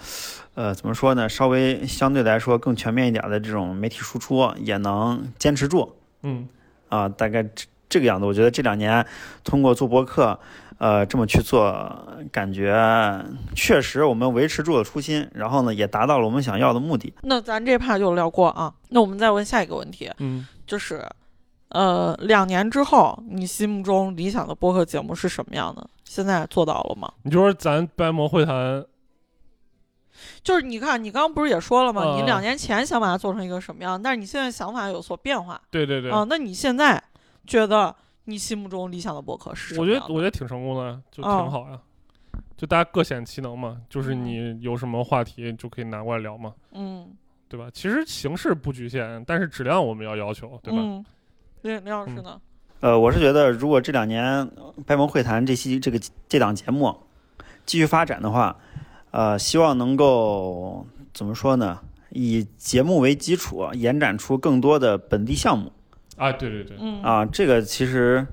[0.59, 1.29] 呃怎么说呢？
[1.29, 5.95] 稍微相对来说更全面一点的这种媒体输出也能坚持住
[6.25, 6.49] 嗯，
[6.89, 8.27] 啊，大概这这个样子。
[8.27, 9.07] 我觉得这两年
[9.45, 10.37] 通过做博客。
[10.79, 12.73] 呃，这么去做，感觉
[13.57, 17.13] 确实我们维持住了初心，然后呢，也达到了我们想要的目的。
[17.23, 21.05] 那咱这趴就聊过啊，那我们再问下一个问题，嗯，就是，
[21.71, 25.85] 呃，两年之后，你心目中理想的播客节目是什么样的？
[26.05, 27.13] 现在做到了吗？
[27.25, 28.85] 你就说咱白魔会谈，
[30.43, 32.03] 就是你看，你刚刚不是也说了吗？
[32.05, 36.25] 嗯你两年前想把它做成一个什么样，但是你现在想法有所变化对对对，啊。
[36.29, 37.03] 那你现在
[37.47, 40.01] 觉得你心目中理想的博客是什我觉得？
[40.09, 41.79] 我觉得挺成功的，就挺哦好呀。
[42.57, 47.09] 就大家各显其能嘛，就是嗯你有什么话题就可以拿过来聊嘛，嗯，
[47.49, 47.69] 对吧？
[47.73, 50.81] 其实形式不局限，但是质量我们要要求，对吧？
[50.83, 51.05] 嗯，
[51.63, 52.41] 林林老师呢？
[52.81, 56.93] 呃，我是觉得，如果这两年呃掰萌会谈这期这个这档节目
[57.65, 58.57] 继续发展的话，
[59.11, 61.81] 呃，希望能够怎么说呢？
[62.11, 65.71] 以节目为基础，延展出更多的本地项目
[66.17, 67.25] 啊，对对对，嗯，啊。
[67.27, 68.27] 这个其实，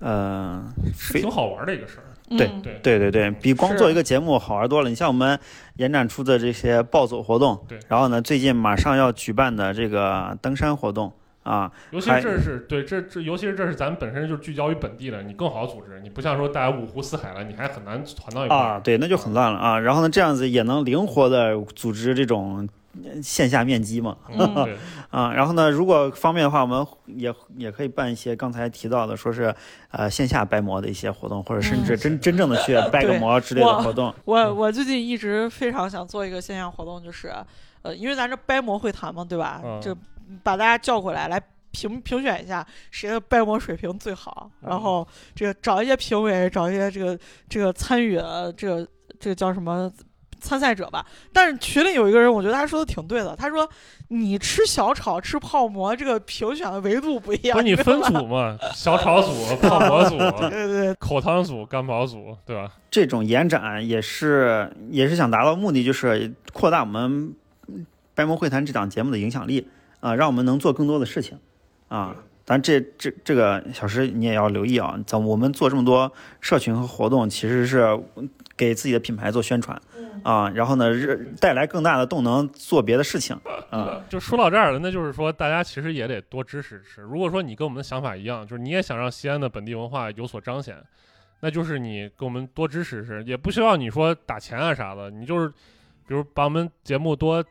[0.00, 0.62] 呃，
[0.94, 2.02] 是挺好玩的一个事儿。
[2.36, 4.88] 对嗯对对对对，比光做一个节目好玩多了。
[4.88, 5.38] 你像我们
[5.76, 11.12] 延展出的这些暴走活动，对然后呢，最近马上要举办的这个登山活动
[11.46, 16.00] 啊，尤其是这是对这这，尤其是这是咱们本身就聚焦于本地的，你更好组织。
[16.00, 18.60] 你不像说大家五湖四海了，你还很难团到一块儿。
[18.60, 19.78] 啊，对，那就很乱了啊。
[19.78, 22.68] 然后呢，这样子也能灵活的组织这种
[23.04, 24.16] 呃线下面基嘛
[25.10, 25.32] 啊。
[25.32, 29.54] 然后呢，如果方便的话，我们也也可以办一些刚才提到的，说是
[29.92, 34.12] 呃线下掰馍的一些活动，或者甚至嗯真真正的去 掰个对馍之类的活动。
[34.24, 37.32] 我嗯我最近一直非常想做一个线下活动，就是，
[37.82, 39.60] 呃，因为咱这掰馍会谈嘛，对吧？
[39.64, 39.96] 嗯就
[40.42, 41.40] 把大家叫过来，来
[41.70, 44.70] 评评选一下谁的掰馍水平最好，嗯。
[44.70, 48.88] 然后这个找一些评委，找一些这个这个参与的这个
[49.20, 49.90] 这个叫什么
[50.40, 51.04] 参赛者吧。
[51.32, 53.68] 但是群里有一个人，我觉得他说的挺对的，他说
[54.08, 62.72] 你吃小炒吃泡馍，这个评选的维度不一样，不是你 分组嘛，小炒组、 泡馍组、对对对，口汤组、干煲组，对吧？
[62.90, 67.34] 这种延展也是也是想达到目的，就是扩大我们
[68.14, 69.66] 掰馍会谈这档节目的影响力
[70.06, 71.36] 啊，让我们能做更多的事情
[71.88, 72.14] 啊。
[72.44, 78.00] 当然这，这这个小石你也要留意啊，咱我们做这么多社群和活动，其实是
[78.56, 79.76] 给自己的品牌做宣传
[80.22, 80.86] 啊，然后呢，
[81.40, 83.36] 带来更大的动能做别的事情
[83.68, 84.00] 啊。
[84.08, 87.02] 就说到这儿了，那就是说大家其实也得多支持支持。
[87.02, 90.76] 如果说你跟我们的想法一样，就是你也想让西安的本地文化有所彰显，
[91.40, 95.48] 那就是你给我们多支持支持，也不需要你说打钱啊啥的，你就是
[96.06, 97.44] 比如把我们节目多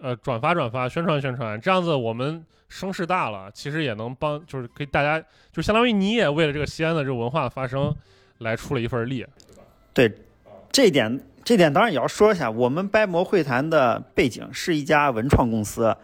[0.00, 5.22] 呃转发转发、宣传宣传，这样子我们声势大了，其实也能帮，就是可以大家，
[5.52, 7.94] 就相当于你也为了这个西安的这个文化的发声
[8.38, 9.26] 来出了一份力。
[9.92, 10.12] 对
[10.70, 15.94] 这一点，这一点当然也要说一下，我们掰馍会谈的背景是一家文创公司，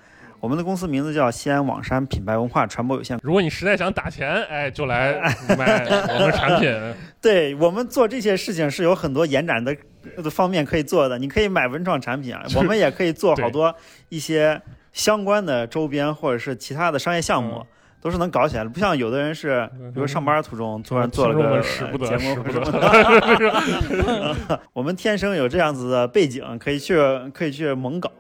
[0.41, 3.19] 我们的公司名字叫西安网山品牌文化传播有限。
[3.23, 5.15] 如果你实在想打钱，哎，就来
[5.57, 6.95] 买我们产品。
[7.21, 9.77] 对我们做这些事情是有很多延展的
[10.23, 13.75] 的方面可以做的，你可以买文创产品啊， 我们也可以做好多
[14.09, 14.61] 一些
[14.93, 17.57] 相关的周边或者是其他的商业项目。
[17.61, 17.67] 嗯
[17.99, 21.61] 都是能搞起来的，不像有的人是，比如上班途中突然做了个
[22.07, 22.37] 节目。
[24.73, 26.97] 我们天生有这样子的背景，可以去
[27.35, 28.13] 可以去猛搞，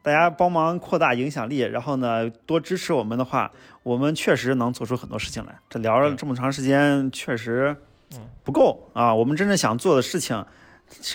[0.00, 3.50] 大家帮忙扩大影响力，然后呢多支持我们的话，
[3.82, 5.54] 我们确实能做出很多事情来。
[5.68, 7.76] 这聊了这么长时间，确实
[8.14, 9.12] 嗯不够啊！
[9.12, 10.42] 我们真正想做的事情，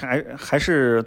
[0.01, 1.03] 还还是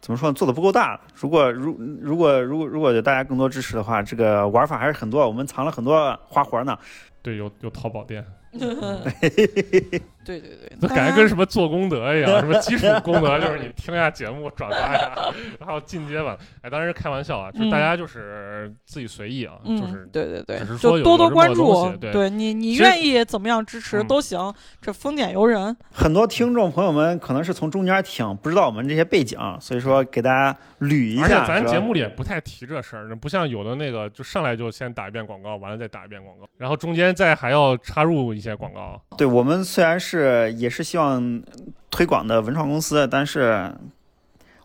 [0.00, 1.00] 怎么说呢，做的不够大。
[1.14, 6.78] 如果如如果如果如果有大家更多支持的话，这个玩法还是很多，我们藏了很多花活呢。
[7.22, 8.24] 对，有有淘宝店，
[10.26, 15.16] 对对对，那感觉跟什么做功德一样， 什么基础功德就是你听一下节目，转发一下，
[15.60, 16.36] 然后进阶版。
[16.62, 25.74] 哎，当然是开玩笑啊，就是大家就是自己随意啊，嗯，就是对对对只是，说就多多关注对你你愿意怎么样支持嗯都行，这丰俭由人。
[25.92, 31.46] 很多听众朋友们可能是从中间听，不知道我们这些背景，所以说给大家捋一下而且下。
[31.46, 39.00] 咱节目里也不太提这事儿，不像有的那个就上来就先打一遍广告，完了再打一遍广告，然后中间再还要插入一些广告。
[39.16, 40.15] 对我们虽然是
[40.50, 41.42] 也是希望
[41.90, 43.72] 推广的文创公司，但是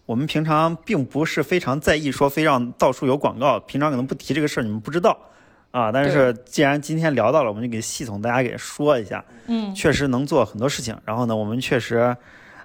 [0.06, 5.18] 我们平常并不是非常在意说非让到处有广告，平常可能不提这个事儿，你们不知道
[5.72, 5.92] 啊。
[5.92, 10.98] 但是既然今天聊到了，我们就给系统大家给说一下，嗯确实能做很多事情。
[11.06, 12.16] 然后呢，我们确实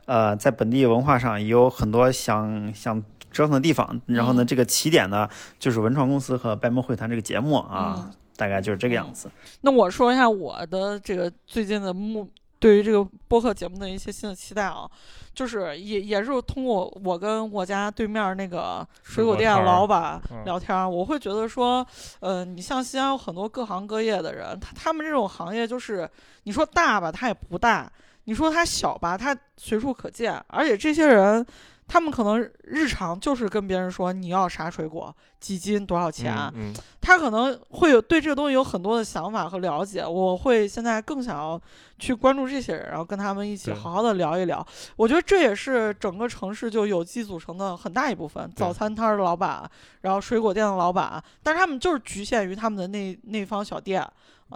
[0.07, 3.03] 呃在本地文化上也有很多想想。
[3.33, 9.31] 折腾的地方，然后呢，嗯这个起点呢，就是文创公司和白猫会谈这个节目啊，嗯大概就是这个样子。
[9.61, 12.27] 那我说一下我的这个最近的目，
[12.59, 14.89] 对于这个播客节目的一些新的期待啊，
[15.35, 21.87] 就是也也是通过我跟我家对面那个水果店老板嗯聊天儿，我会觉得说，
[22.21, 26.09] 呃，你像西安有很多各行各业的人，他他们这种行业就是
[26.45, 27.87] 你说大吧，它也不大；
[28.25, 31.47] 你说它小吧，它随处可见，而且这些人。
[31.89, 41.61] 他们可能日常就是跟别人说你要啥水果，几斤多少钱，嗯，嗯他可能会有对这个东西有很多的想法和了解，我会现在更想要
[41.99, 44.67] 去关注这些人，然后跟他们一起好好的聊一聊。
[44.97, 54.11] 我觉得这也是整个城市就有机组成的很大一部分，早餐摊儿的老板，然后水果店的老板，但是他们就是局限于他们的那那方小店对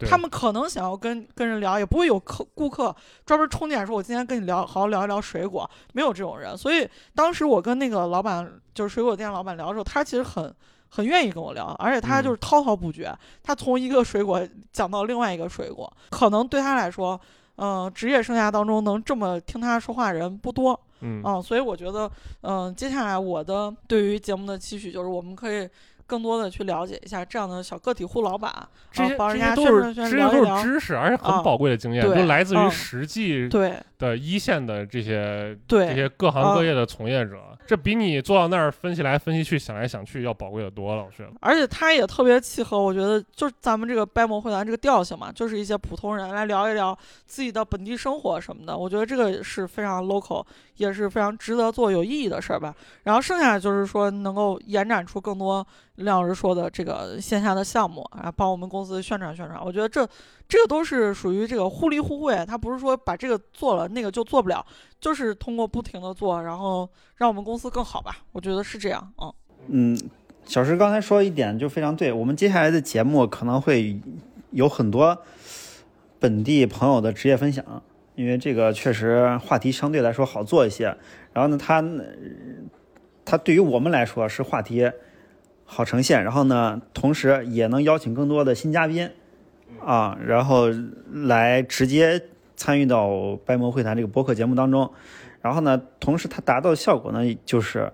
[0.08, 2.94] 他们可能想要跟跟人聊，也不会有客顾客
[3.24, 6.56] 专门冲进来说我今天跟你聊，好好聊一聊水果，没有这种人。
[6.56, 10.54] 所以当时我跟那个老板，就是水果店老板聊的时候，他其实很
[10.88, 13.12] 很愿意跟我聊，而且他嗯就是滔滔不绝，
[13.42, 17.20] 他从一个水果讲到另外一个水果，可能对他来说。
[17.62, 22.10] 嗯、职业生涯当中能这么听他说话的人不多，嗯嗯，所以我觉得，
[22.40, 25.68] 嗯、接下来我的对于节目的期许就是，我们可以
[26.10, 28.52] 更多的去了解一下这样的小个体户老板，
[28.90, 41.04] 这些人家这些都是这些都是，知识，而且啊很宝贵的经验，对就来自于嗯实际对的一线的这些这对些各行啊各业的从业者，这比你坐到那儿分析来分析去、想来想去要宝贵的多了。
[41.04, 50.44] 我觉得，而且他也特别契合，我觉得就是咱们这个掰馍会谈这个调性嘛，就是一些普通人来聊一聊自己的本地生活什么的，我觉得这个是非常 local，
[50.76, 52.74] 也是非常值得做有意义的事儿吧。
[53.04, 55.64] 然后剩下的就是说能够延展出更多
[56.00, 59.62] 亮老师说的这个线下的项目，啊，帮我们公司宣传宣传。
[59.64, 60.06] 我觉得这
[60.48, 64.64] 这个都是属于这个互利互惠，他不是说把这个做了那个就做不了，
[65.00, 68.18] 就是通过不停的做，然后让我们公司更好吧。
[68.32, 69.32] 我觉得是这样，嗯。
[69.68, 69.98] 嗯，
[70.44, 74.00] 小石刚才说一点就非常对，我们接下来的节目可能会
[74.50, 75.16] 有很多
[76.18, 77.82] 本地朋友的职业分享，
[78.14, 80.96] 因为这个确实话题相对来说好做一些。
[81.32, 81.84] 然后呢，他
[83.24, 84.90] 他对于我们来说是话题
[85.72, 89.08] 好呈现，然后呢，同时也能邀请更多的新嘉宾
[89.84, 90.66] 啊，然后
[91.12, 92.20] 来直接
[92.56, 93.08] 参与到
[93.46, 94.90] 《白魔会谈》这个播客节目当中。
[95.40, 97.92] 然后呢，同时它达到的效果呢，就是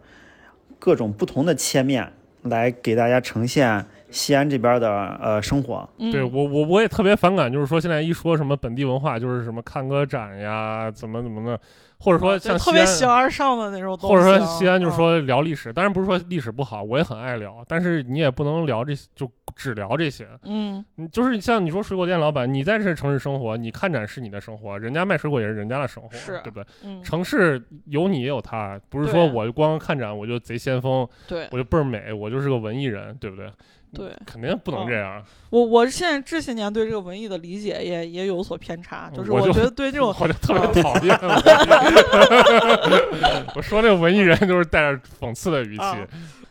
[0.78, 2.10] 各种不同的切面
[2.44, 4.90] 来给大家呈现西安这边的
[5.22, 5.86] 呃生活。
[5.98, 11.60] 嗯对我我我也特别反感，就是说现在一说什么本地文化，就是什么看个展呀，怎么怎么的，
[12.06, 12.86] 或者说啊对特别。
[12.86, 20.28] 形而上的那种东西啊，或者说西安就是嗯说聊历史，当然不是说历史不好，我也很爱聊，但是你也不能聊这些，就只聊这些。
[20.44, 26.64] 嗯，就是像你说水果店老板，你在这城市生活，你看展是你的生活，人家卖水果也是人家的生活，是对不对？
[26.84, 33.50] 嗯，城市有你也有他，不是说对我光看展我就贼先锋，对我就倍儿美，我就是个文艺人，对不对？
[33.94, 35.22] 对，肯定不能这样。
[35.50, 41.18] 我我现在这些年对这个文艺的理解也也有所偏差，就是我觉得对这种 我就特别嗯讨厌。
[43.54, 45.82] 我说这个文艺人就是带着讽刺的语气。
[45.82, 45.96] 啊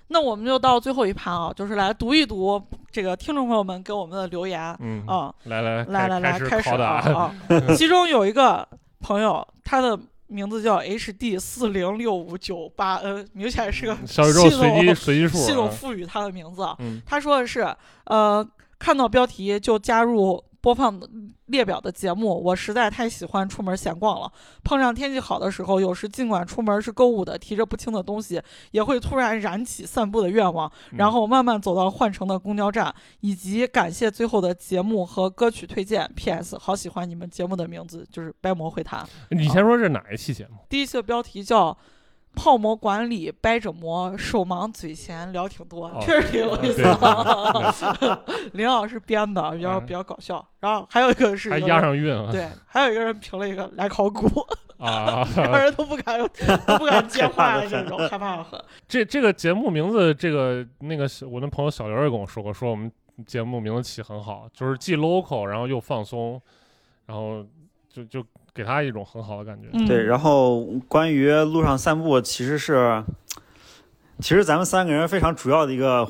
[0.08, 6.86] 那我们就到最后一盘啊，就是来读一读这个听众朋友们给我们的留言嗯，啊，来来来来来，开开始拷打。
[7.12, 7.52] 啊啊！
[7.76, 8.66] 其中有一个
[9.02, 9.98] 朋友，他的
[10.36, 15.72] 名字叫 HD 四零六五九八 N，明显是个小宇宙系随机统随机数系统啊。
[15.72, 16.62] 赋予他的名字
[17.06, 18.46] 他说的是，呃，
[18.78, 21.00] 看到标题就加入播放
[21.46, 24.32] 列表的节目，我实在太喜欢出门闲逛了。
[24.64, 36.12] 碰上天气好的时候，有时尽管出门是购物的，提着不轻的东西，也会突然燃起散步的愿望，嗯然后慢慢走到换乘的公交站，以及感谢最后的节目和歌曲推荐。
[36.16, 36.58] P.S.
[36.58, 39.08] 好喜欢你们节目的名字，就是掰馍会谈。
[39.30, 40.58] 你先说这是哪一期节目？
[40.68, 41.78] 第一期的标题叫。
[42.36, 48.24] 泡馍馆里掰着馍，手忙嘴闲聊挺多，哦确实挺有意思的。
[48.54, 50.46] 林老师编的，比较嗯比较搞笑。
[50.60, 52.32] 然后还有一个是还押上韵啊！
[52.32, 54.28] 对，还有一个人评了一个来考古，
[54.78, 58.60] 啊， 两个人都不敢都不敢接话的这种，害怕的很。
[58.88, 62.92] 这这个节目名字，这个那个我那朋友小刘也跟我说过，说我们
[63.26, 66.42] 节目名字起很好，就是既 local，然后又放松，
[67.06, 67.46] 然后
[67.88, 68.26] 就就
[68.56, 69.68] 给他一种很好的感觉。
[69.74, 73.04] 嗯，对，然后关于路上散步，其实是，
[74.20, 76.10] 其实咱们三个人非常主要的一个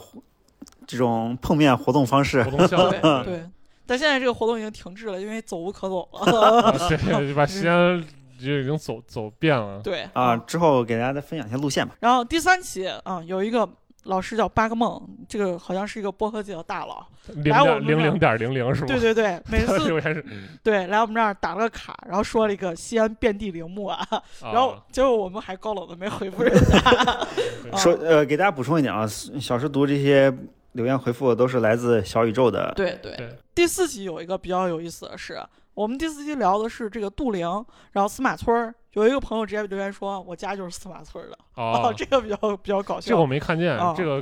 [0.86, 2.52] 这种碰面活动方式活。
[2.52, 2.92] 动项目
[3.26, 3.50] 对对。
[3.88, 6.62] 但现在这个活动已经停滞了，因为走无可走了。
[6.62, 8.04] 啊 对，就把时间
[8.40, 9.80] 就已经走走遍了。
[9.82, 11.96] 对啊，之后给大家再分享一下路线吧。
[12.00, 13.68] 然后第三期啊，有一个
[14.06, 17.06] 老师叫八个梦，这个好像是一个播客界的大佬。
[17.28, 18.88] 零来我们这儿点零零点零零是吗？
[18.88, 20.26] 对对对， 每次留言是，
[20.64, 24.08] 对来我们这儿打了个卡，然后说了一个西安遍地陵墓啊，
[24.42, 26.78] 然后啊结果我们还高冷的没回复人家。
[26.90, 27.28] 啊
[27.78, 30.32] 说呃，给大家补充一点啊，小时读这些
[30.74, 32.72] 留言回复都是来自小宇宙的。
[32.76, 35.42] 对对对第四集有一个比较有意思的是，
[35.74, 37.48] 我们第四集聊的是这个杜陵，
[37.94, 43.10] 然后司马村儿，有一个朋友直接留言说，我家就是司马村儿的， 哦，这个比较比较搞笑。
[43.10, 44.22] 这个我没看见啊，这个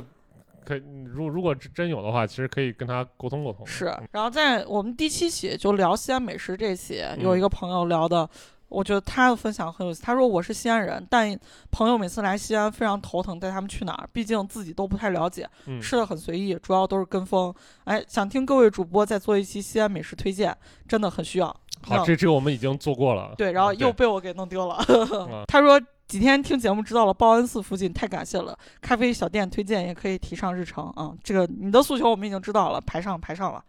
[0.64, 3.66] 可如如果真真有的话，其实可以跟他沟通沟通。
[3.66, 8.28] 是，然后在我们第七期就聊西安美食这期，嗯有一个朋友聊的，
[8.68, 10.02] 我觉得他的分享很有意思。
[10.02, 11.38] 他说我是西安人，但
[11.70, 17.54] 朋友每次来西安非常头疼，带他们去哪儿，毕竟自己都不太了解，嗯，吃的很随意，主要都是跟风。
[17.84, 20.56] 哎，想听各位主播再做一期西安美食推荐，
[20.88, 21.54] 真的很需要。
[21.86, 23.34] 好，这这个我们已经做过了。
[23.36, 24.74] 对，然后又被我给弄丢了。
[24.74, 28.56] 啊 他说几天听节目知道了报恩寺附近，太感谢了。
[28.80, 33.62] 咖啡小店推荐也可以提上日程啊、这个你的诉求我们已经知道了，排上排上了。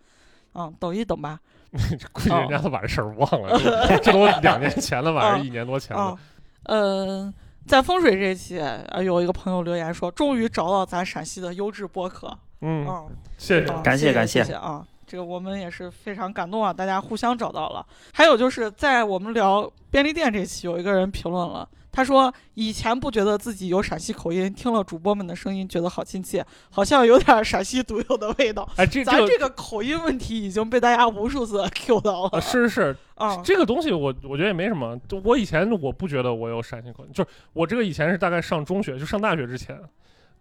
[0.53, 1.39] 嗯，等一等吧。
[2.13, 6.17] 估计人家都把这事儿忘了，这这都 两年前了吧，还是一年多前啊了。，
[6.63, 7.33] 嗯，
[7.67, 12.37] 在风水这一期，呃，有一个朋友留言说，终于找到咱陕西的优质播客。
[12.61, 13.73] 嗯，嗯，谢谢。
[13.83, 14.85] 感谢感谢谢啊！
[15.05, 17.85] 这个我们也是非常感动啊，大家互相找到了。
[18.13, 28.67] 还有就是在我们聊便利店这期，有一个人评论了，他说以前不觉得自己有陕西口音，听了主播们的声音觉得好亲切，好像有点陕西独有的味道。
[28.75, 33.41] 哎，这这个咱这个口音问题已经被大家无数次 Q 到啊，了是是是，啊！
[33.43, 34.99] 这个东西我我觉得也没什么。
[35.07, 39.79] 就我以前我不觉得我有陕西口音，就是我这个以前是大概上中学，就上大学之前。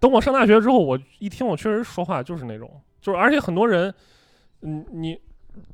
[0.01, 2.69] 等我上大学之后，我一听我确实说话就是那种，
[3.01, 3.95] 就是而且很多人，
[4.65, 5.21] 嗯，你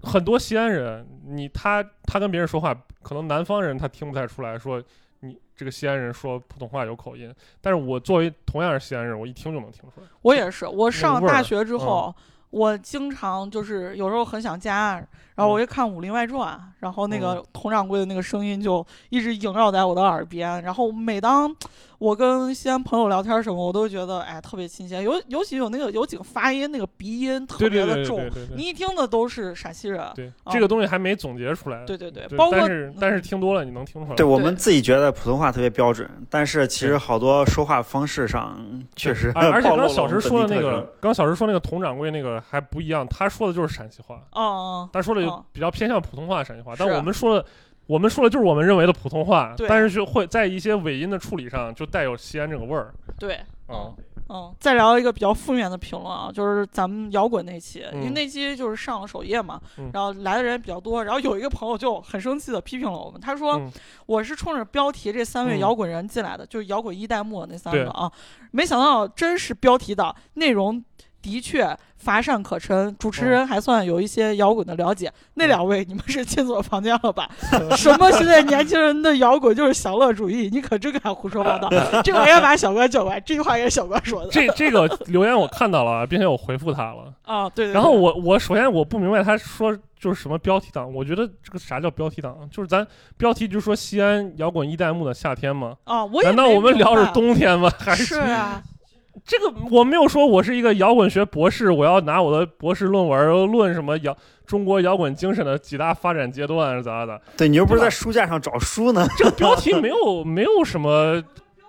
[0.03, 4.83] 很多西安人，你他他跟别人说话，可能南方人他听不太出来说
[5.21, 10.07] 你这个西安人说普通话有口音，但是我作为同样是西安人，我一听就能听出来。
[10.23, 12.15] 我也是，我上大学之后，
[12.51, 15.03] 我经常就是有时候很想家，
[15.41, 21.55] 然后我一看《武林外传》，然后那个佟掌柜的那个声音就一直萦绕在我的耳边，然后每当
[21.97, 28.21] 我跟西安朋友聊天什么，我都觉得哎特别亲切，尤尤其有那个有几个发音那个鼻音特别的重。
[28.55, 30.03] 你一听的都是陕西人。
[30.15, 31.85] 对，啊这个东西还没总结出来。
[31.85, 34.17] 对对对，包括但是但是听多了你能听出来。
[34.17, 38.59] 对我们自己觉得普通话特别标准，但是其实好多说话方式上
[38.97, 47.47] 确实而而且刚小石说的那个刚小石说那个佟掌柜那个还不一样，他说的就是陕西话，嗯嗯，他说的嗯比较偏向普通话陕西话，但我们说的。
[47.87, 52.95] 我们说的就是我们认为的普通话，但是就会在一些尾音的处理上就带有西安这个味儿。
[53.19, 53.93] 对，嗯，
[54.29, 59.91] 嗯，再聊一个比较负面的评论啊，就是咱们摇滚那期，因为嗯那期就是上了首页嘛，嗯。
[59.93, 63.69] 然后来的人比较多，然后有一个朋友就很生气的批评了我们，他说、嗯。
[64.07, 65.59] 我是冲着标题这三位嗯。
[65.59, 68.09] 摇滚人进来的，就是摇滚一代目那三个啊，
[68.53, 70.85] 没想到真是标题党，内容
[71.23, 75.13] 的确乏善可陈，主持人还算有一些摇滚的了解。
[75.35, 77.29] 那嗯两位，你们是进错房间了吧？
[77.77, 81.69] 什么现在年轻人的摇滚就是享乐主义，你可真敢胡说八道！
[82.03, 84.31] 这个应该把小关叫过来，这句话也是小关说的。
[84.31, 87.13] 这这个留言我看到了， 并且我回复他了。
[87.23, 87.75] 啊，对对对。
[87.75, 92.37] 然后我我首先我不明白他说就是什么标题党，我觉得这个啥叫标题党？
[92.51, 92.87] 就是咱
[93.19, 95.75] 标题就是说西安摇滚一代目的夏天吗？
[95.85, 97.71] 啊，我难道我们聊是冬天吗？
[97.79, 98.63] 还是啊，
[99.25, 104.17] 这个我没有说我是一个摇滚学博士，我要拿我的博士论文论什么摇
[104.47, 107.21] 中国摇滚精神的几大发展阶段是咋的？
[107.37, 111.23] 对你又不是在书架上找书呢，这个标题没有没有什么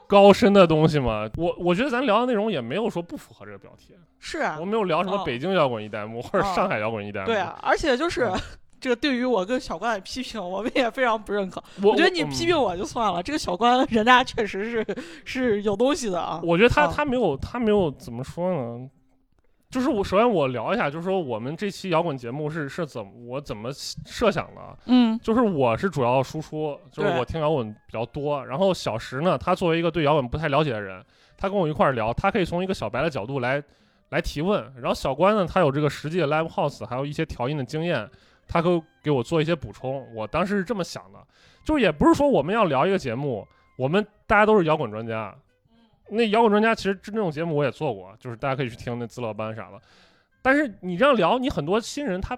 [0.07, 1.29] 高深的东西嘛。
[1.35, 7.27] 我我觉得咱聊的内容也没有说不符合这个标题，是啊我，没有聊什么哦北京摇滚一代目或者哦上海摇滚一代目。
[7.27, 8.39] 对啊，而且就是嗯。
[8.81, 11.63] 这个对于我跟小关的批评，我们也非常不认可。
[11.83, 16.41] 我我觉得你批评我就算了，这个小关人家确实是是有东西的啊。
[16.43, 18.89] 我觉得他啊他没有他没有怎么说呢？
[19.69, 24.61] 就是我首先我聊一下，就是说我们这期摇滚节目是是怎么我怎么设想的？
[24.87, 28.45] 嗯就是我是主要输出，就是我听摇滚比较多。
[28.45, 31.01] 然后小石呢，他作为一个对摇滚不太了解的人，
[31.37, 33.63] 他跟我一块儿聊，他可以从一个小白的角度来
[34.09, 34.61] 来提问。
[34.75, 38.09] 然后小关呢，他有这个实际的 live house，还有一些调音的经验，
[38.51, 40.05] 他可给我做一些补充。
[40.13, 41.25] 我当时是这么想的，
[41.63, 43.47] 就是也不是说我们要聊一个节目，
[43.77, 45.33] 我们大家都是摇滚专家。
[46.09, 49.79] 那摇滚专家其实这种节目我也做过，就是大家可以去听那自乐班啥的。
[50.41, 52.37] 但是你这样聊，你很多新人他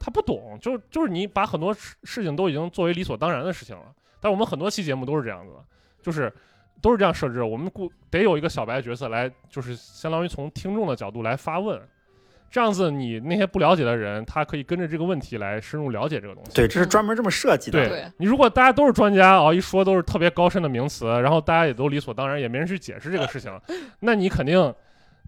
[0.00, 3.94] 他不懂，就就是你把很多事事情都已经作为理所当然的事情了。
[4.20, 5.64] 但我们很多期节目都是这样子的，
[6.02, 6.32] 就是
[6.80, 7.44] 都是这样设置。
[7.44, 11.80] 我们故得有一个小白角色来，就是相当于从听众的角度来发问，
[12.52, 16.52] 这样子你那些不了解的人，他可以跟着这个问题来深入了解这个东西。
[16.54, 17.80] 对，这是专门这么设计的。
[17.80, 23.50] 对对你如果大家都是专家啊，一说都是特别高深的名词，然后大家也都理所当然，也没人去解释这个事情，
[24.00, 24.74] 那你肯定，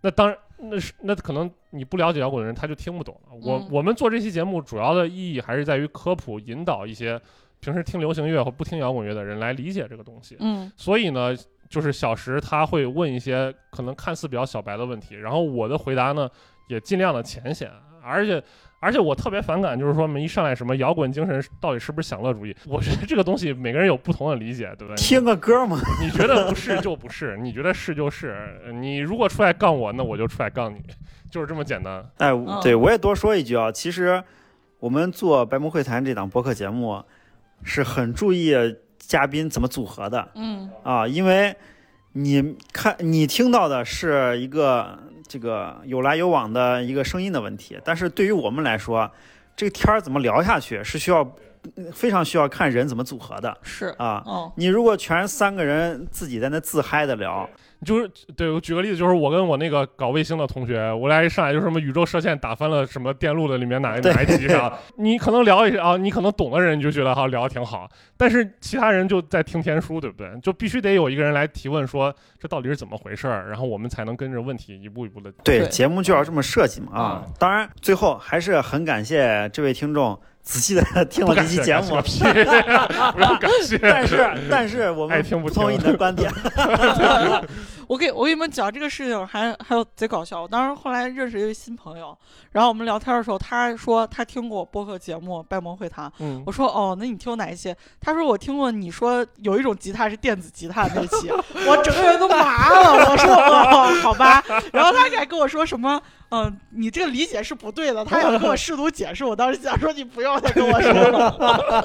[0.03, 3.35] 那当然那是那可能你不了解摇滚的人他就听不懂了。
[3.43, 7.19] 我嗯我们做这期节目主要的意义还是在于科普，引导一些
[7.59, 10.37] 平时听流行乐或不听摇滚乐的人来理解这个东西。
[10.41, 11.35] 嗯所以呢，
[11.71, 16.29] 就是小石他会问一些可能看似比较小白的问题，然后我的回答呢
[16.67, 17.71] 也尽量的浅显，
[18.03, 18.43] 而且
[18.81, 22.55] 而且我特别反感，就是说我们一上来什么摇滚精神到底是不是享乐主义？
[22.67, 24.97] 我觉得这个东西每个人有不同的理解，对不对？
[24.97, 30.83] 听个歌嘛， 你觉得不是就不是，你觉得是就是，你如果出来杠我，那我就出来杠你，
[31.31, 32.07] 就是这么简单。
[32.19, 34.23] 哎，嗯对我也多说一句啊，其实
[34.79, 37.03] 我们做白魔会谈这档播客节目
[37.63, 38.55] 是很注意
[38.99, 41.57] 嘉宾怎么组合的嗯啊，因为
[42.13, 49.11] 你看你听到的是一个这个有来有往的一个声音的问题，但是对于我们来说，
[49.57, 51.37] 这个天儿怎么聊下去是需要
[51.93, 54.23] 非常需要看人怎么组合的是啊。
[54.27, 57.49] 哦你如果全是三个人自己在那自嗨的聊，
[57.85, 70.29] 就是对我举个例子，就是我跟我那个搞卫星的同学，我俩一上来就什么宇宙射线打翻了什么电路的里面哪一哪一集啥，你可能聊一下啊，你可能懂的人你就觉得哈聊的挺好，但是其他人就在听天书，对不对？
[70.43, 75.31] 就必须得有一个人来提问说这到底是怎么回事儿，然后我们才能跟着问题一步一步的。
[75.43, 77.25] 对，对节目就要这么设计嘛啊！
[77.39, 82.51] 当然，最后还是很感谢这位听众仔细的听了这期节目感，谢个屁，
[83.13, 83.79] 不用感谢。
[83.83, 86.31] 但是但是我们爱听不听同意你的观点。
[87.89, 90.43] 我给我给你们讲这个事情还还有贼搞笑。
[90.43, 92.17] 我当时后来认识一位新朋友，
[92.53, 97.75] 然后我们聊天的时候，他说他听过播客节目《拜蒙会谈》，嗯我说哦，那你听过哪一期？
[98.01, 101.31] 他说我听过你说有一种吉他是电子吉他那期，
[101.67, 103.11] 我整个人都麻了。
[103.11, 104.43] 我说哦，好吧。
[104.73, 106.01] 然后他还跟我说什么，
[106.31, 108.05] 嗯、你这个理解是不对的。
[108.05, 111.85] 他想跟我试图解释，我当时想说你不要再跟我说了。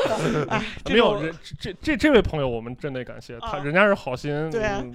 [0.50, 4.34] 哎， 没有人，这这这位朋友我们真得感谢他，啊人家是好心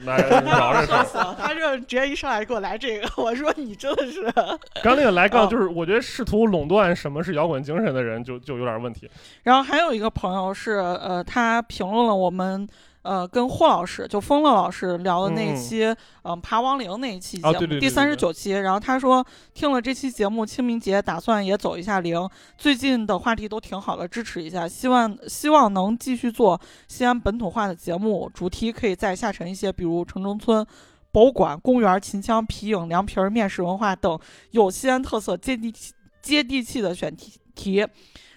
[0.05, 0.97] 来聊这事儿。
[0.97, 1.37] 笑死了。
[1.39, 4.23] 他这直接一上来给我来这个，我说你真的是，
[4.83, 9.09] 刚那个来杠哦 就是，我觉得试图垄断什么是摇滚精神的人就就有点问题。
[9.43, 12.69] 然后还有一个朋友是，呃，他评论了我们。
[13.05, 18.51] 呃，跟霍老师就风乐老师聊的那一期，嗯、爬亡灵那一期节目，啊对对对第三十九期。
[18.53, 22.29] 然后他说听了这期节目，清明节打算也走一下灵。
[22.59, 30.67] 最近的话题都挺好的，支持一下，希望希望能继续做西安本土化的节目，主题可以再下沉一些，比如城中村。
[31.13, 34.19] 博物馆、公园、秦腔、皮影、凉皮儿、面食文化等
[34.51, 37.87] 有西安特色、接地气、接地气的选题题，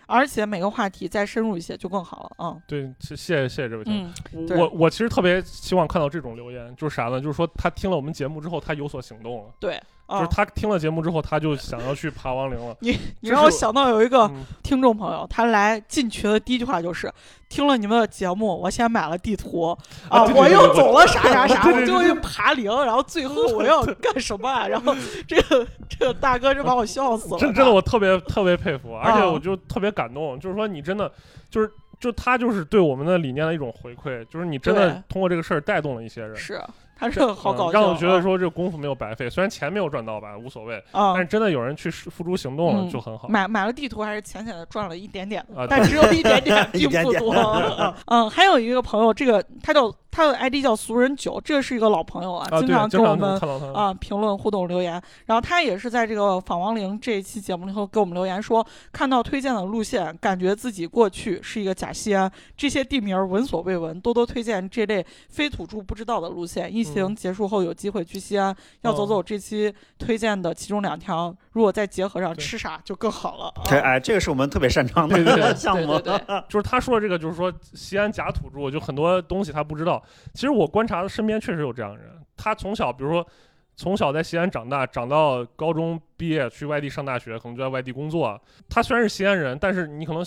[0.08, 2.46] 而且每个话题再深入一些就更好了。
[2.46, 4.14] 啊对，谢谢谢谢谢这位听
[4.48, 4.58] 众。
[4.58, 7.22] 嗯，我我其实特别希望看到这种留言，就是啥呢？
[7.22, 12.76] 就是说他听了我们节目之后，他有所行动了，对，啊就是他听了节目之后，他就想要去爬亡灵了。
[12.82, 17.12] 你你让我想到有一个嗯听众朋友，他来进群的第一句话就是：
[17.50, 19.78] 听了你们的节目，我先买了地图
[20.10, 24.68] 啊，对对对对我又走了啥啥啥，我最后又爬灵，然后最后我 要干什么啊？
[24.68, 24.96] 然后
[25.28, 27.38] 这个这个大哥就把我笑死了。
[27.40, 31.12] 真真的，我特别特别佩服，而且啊我就特别感动，就是说你真的
[31.50, 31.70] 就是
[32.00, 36.36] 就他就是对我们的理念的一种回馈，就是你真的通过这个事儿带动了一些人。
[36.36, 36.62] 是
[36.98, 43.28] 他这个好搞嗯笑，让我觉得说这个功夫没有白费，虽然钱没有赚到吧，无所谓，啊但是真的有人去付诸行动了嗯就很好。
[43.28, 47.96] 买买了地图还是浅浅的赚了一点点，啊但只有一点点， 一点点并不多。
[48.08, 53.40] 嗯，还有一个朋友，这个他叫他的 ID 叫俗人九，这是一个老朋友啊，啊，经常跟我们。
[53.74, 55.02] 啊评论互动留言。
[55.26, 66.74] 然后他也是在这个访王陵这一期节目里头给我们留言说，看到推荐的路线，感觉自己过去是一个假西安，这些地名儿闻所未闻，多多推荐这类非土著不知道的路线。
[66.74, 73.46] 疫情嗯结束后有机会去西安，要走哦走这期推荐的其中两条，如果再结合上吃啥就更好了。
[73.56, 76.00] 啊这哎，这个是我们特别擅长对对对的 项目。
[76.00, 79.97] 对对对 就是他说的这个，就是说西安假土著，就很多东西他不知道。
[80.34, 83.28] 其实我观察的身边确实有这样的人，他从小，比如说
[83.76, 88.40] 从小在西安长大，长到高中毕业去外地上大学，可能就在外地工作。
[88.70, 90.24] 他虽然是西安人，但是你可能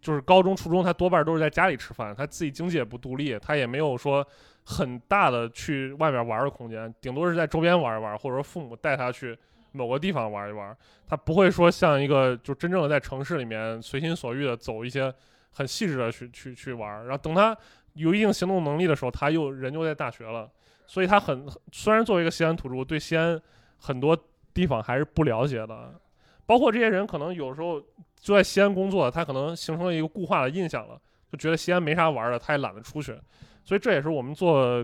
[0.00, 4.26] 就是高中、初中，他多半都是在家里吃饭，他自己经济也不独立，他也没有说
[4.64, 9.36] 很大的去外面玩的空间，顶多是在周边玩一玩，或者说父母带他去
[9.72, 10.76] 某个地方玩一玩。
[11.06, 15.12] 他不会说像一个就真正的在城市里面随心所欲的走一些
[15.50, 17.02] 很细致的去去去玩。
[17.04, 17.56] 然后等他
[17.98, 20.50] 有一定行动能力的时候，他又人就在大学了，
[20.86, 23.40] 所以他很虽然作为一个西安土著，对西安
[23.76, 24.16] 很多
[24.54, 26.00] 地方还是不了解的。
[26.46, 27.80] 包括这些人可能有时候
[28.16, 30.98] 就在西安工作，他可能形成了一个固化的印象了，
[31.30, 33.18] 就觉得西安没啥玩的，他也懒得出去。
[33.64, 34.82] 所以这也是我们做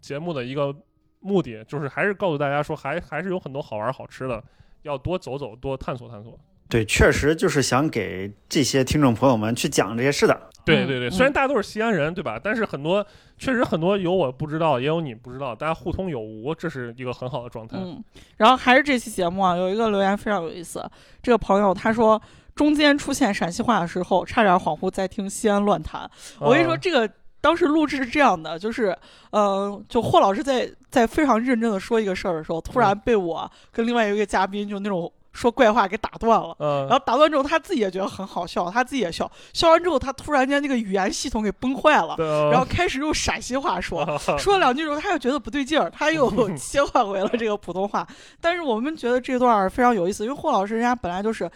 [0.00, 0.74] 节目的一个
[1.20, 4.42] 目的，就是还是告诉大家说，还还是有很多好玩好吃的，
[4.82, 6.36] 要多走走，多探索探索。
[6.68, 10.34] 对，确实就是想给这些听众朋友们去讲这些事的。
[10.34, 12.38] 嗯对对对，嗯虽然大家都是西安人，对吧？
[12.38, 13.02] 但是很多
[13.38, 17.78] 确实很多有我不知道，也有你不知道，大家互通有无，这是一个很好的状态。
[17.80, 18.04] 嗯，
[18.36, 20.86] 然后还是这期节目啊，有一个留言非常有意思。
[21.22, 22.20] 这个朋友他说，
[22.54, 26.02] 中间出现陕西话的时候，差点恍惚在听西安乱谈。
[26.38, 28.94] 我跟你说，啊这个当时录制是这样的，就是
[29.30, 36.56] 呃，就霍老师在在非常认真的说一个事儿的时候，突然被我跟另外一个嘉宾就那种说怪话给打断了。
[36.58, 39.30] 嗯，然后打断之后，他自己也觉得很好笑，他自己也笑。
[39.52, 44.00] 笑完之后，他突然间那个语言系统给崩坏了，然然后开始用陕西话说。
[44.02, 46.28] 啊说了两句之后，他又觉得不对劲儿，他又
[46.58, 48.06] 切换回了这个普通话。
[48.40, 51.48] 但是我们觉得这段非常有意思，因为霍老师人家本来就是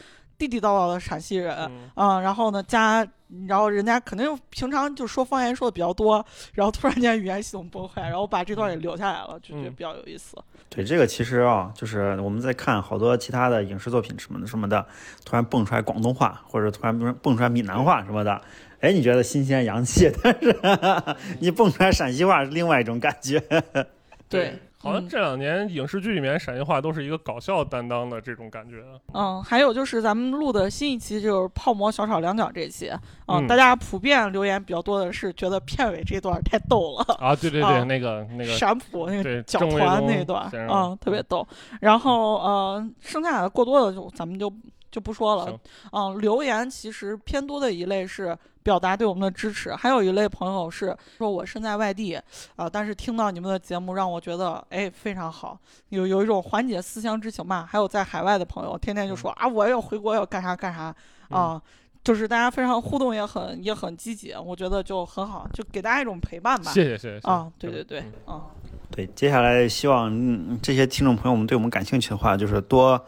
[0.43, 3.07] 地地道道的陕西人，嗯嗯，然后呢加，
[3.47, 10.37] 然后人家肯定平常就说方言说的比较多，然后突然间语言系统崩坏，然后把这段也留下来了，就觉得嗯比较有意思。
[10.69, 14.85] 对，这个其实啊，就是我们在看好多其他的影视作品什么的什么的，
[15.25, 18.43] 突然蹦出来广东话，或者突然蹦蹦出来闽南话什么的，
[18.81, 20.57] 哎，你觉得新鲜洋气，但是
[21.41, 23.41] 你蹦出来陕西话是另外一种感觉。
[24.29, 28.83] 对，好像这两年影视剧里面陕西话都是一个搞笑担当的这种感觉。
[29.15, 32.91] 嗯，还有就是咱们录的新一期就是泡馍小炒两角这期，
[33.27, 37.15] 嗯大家普遍留言比较多的是觉得片尾这段太逗了。
[37.21, 41.47] 啊，对对对，啊那个那个，陕普那个对脚团那段，嗯，特别逗。
[41.81, 44.53] 然后呃，剩下的过多的就咱们就
[44.93, 45.61] 就不说了。
[45.91, 52.15] 嗯，留言其实偏多的一类是表达对我们的支持，还有一类朋友是说我身在外地
[52.55, 55.59] 啊、但是听到你们的节目让我觉得哎非常好，
[55.89, 57.67] 有有一种缓解思乡之情吧。
[57.69, 60.95] 还有在海外的朋友，天天就说、啊我要回国要干啥干啥
[61.31, 61.61] 啊。
[62.05, 66.73] 就是大家非常互动也很也很积极，我觉得就很好，就给大家一种陪伴吧。
[66.73, 68.43] 谢谢谢谢啊，对对对嗯，啊，
[68.91, 73.01] 对，接下来希望嗯这些听众朋友们对我们感兴趣的话，就是多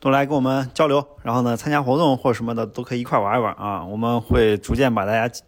[0.00, 3.84] 多来跟我们交流，然后呢参加活动或什么的都可以一块玩一玩啊。
[3.84, 5.42] 我们会逐渐把大家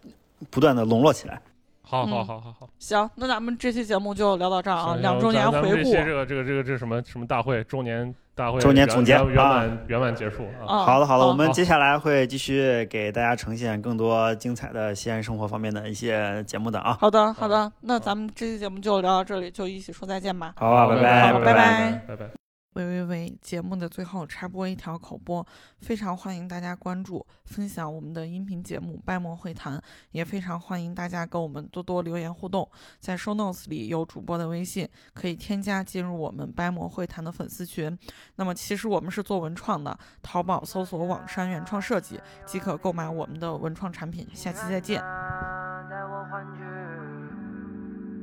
[0.49, 1.41] 不断的笼络起来。
[1.81, 2.69] 好好嗯好好好。
[2.79, 10.67] 行，那咱们这期节目就聊到这儿啊，两周年回顾这这个这个这个这个什么什么大会周年大会周年总结圆满圆满结束啊。
[10.67, 10.85] 啊。
[10.85, 16.97] 好的，好的，我们接下来会继续给大家呈现更多精彩的西安生活方面的一些节目的啊。
[16.97, 20.53] 好的，好的，那咱们这期节目就聊到这里，就一起说再见吧。
[20.55, 22.40] 好啊，拜拜好拜拜拜拜拜。
[22.73, 23.37] 喂喂喂！
[23.41, 25.45] 节目的最后插播一条口播，
[25.79, 29.77] 非常欢迎大家关注、分享我们的音频节目《掰馍会谈》，
[30.11, 32.65] 也非常欢迎大家跟我们多多留言互动。
[32.97, 37.97] 在 show notes 里有主播的微信，可以添加进入我们掰馍会谈的粉丝群。
[38.37, 44.25] 那么其实我们是做文创的，淘宝搜索“网山原创设计”即可购买我们的文创产品。
[44.33, 45.01] 下期再见。
[45.01, 46.63] 带我欢聚，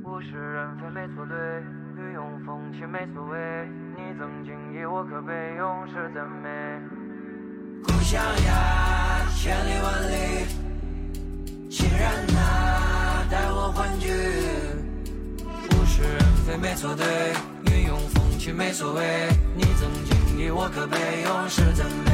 [0.09, 1.37] 物是人非没错对，
[1.99, 3.37] 御用风起没所谓。
[3.97, 6.49] 你曾经以我可悲，永世赞美。
[7.83, 10.13] 故乡呀，千里万里，
[11.69, 14.07] 亲人呐，带我欢聚。
[15.43, 17.33] 物是人非没错对，
[17.65, 19.27] 御用风起没所谓。
[19.55, 22.11] 你曾经以我可悲，永世赞美。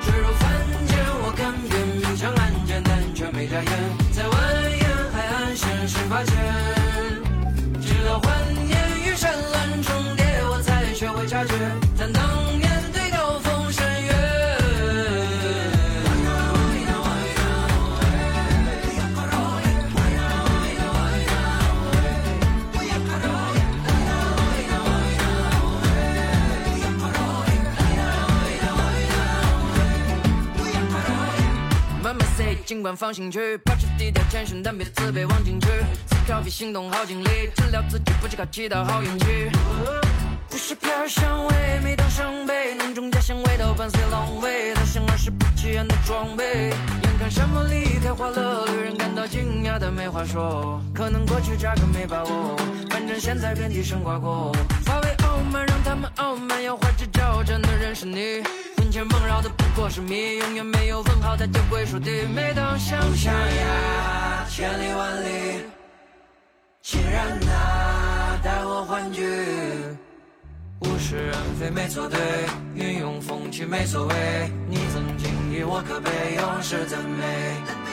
[0.00, 0.96] 坠入凡间，
[32.96, 35.68] 放心去，保持低调谦逊，但别自卑忘进去。
[36.08, 39.50] 思考比行动耗精力，治疗自己不只靠祈祷好运气。
[40.48, 46.70] 不是飘儿香味，每当伤悲，浓重家乡味道伴随狼狈，他像儿时不起眼的装备。
[47.02, 50.80] 眼看山盟离开花了，旅人感到惊讶但没话说。
[50.94, 52.56] 可能过去扎根没把握，
[52.88, 54.50] 反正现在遍地生瓜果。
[54.84, 58.42] 发为傲慢，让他们傲慢，要花枝招展的人是你。
[58.96, 62.22] 魂牵梦绕的不过是谜，永远没有问号，它就归属地。
[62.34, 65.64] 每当想象呀，千里万里，
[66.80, 69.22] 亲人呐，带我欢聚。
[70.80, 72.18] 物是人非没错对，
[72.74, 74.14] 云涌风起没所谓。
[74.66, 77.85] 你曾经以我可悲，永世赞美。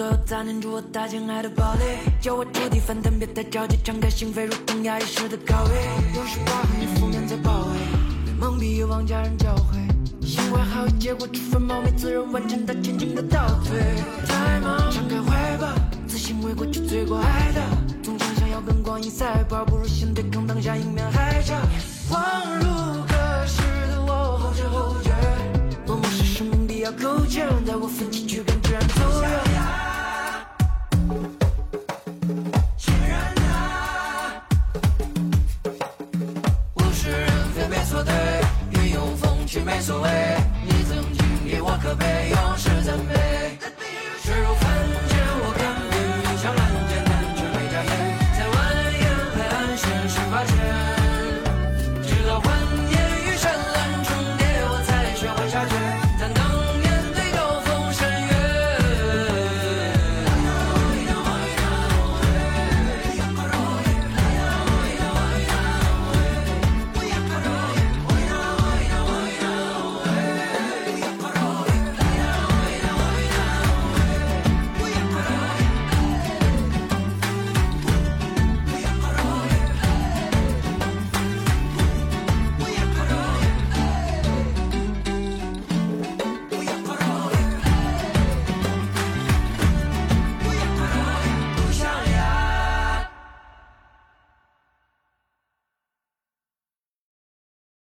[0.00, 5.70] 所有杂念，助我搭建爱的堡垒，教我触底反弹，别太着急，敞开心扉，如同压抑时的高位。
[6.14, 7.76] 有时把黑负面在包围，
[8.24, 13.78] 被蒙蔽欲望家人教诲，心怀好意，结果出分冒昧，自认完成他前进的倒退。
[14.26, 15.68] 太忙，敞开怀抱，
[16.08, 17.60] 自信为过去罪过爱的，
[18.02, 21.54] 总想想要跟光阴赛跑，不如先对抗当下，迎面海潮。
[22.08, 22.18] 恍
[22.54, 22.64] 如
[23.04, 23.60] 隔世
[23.90, 25.10] 的我，后知后觉。
[25.86, 28.42] 默默是生命必要构建，带我奋起去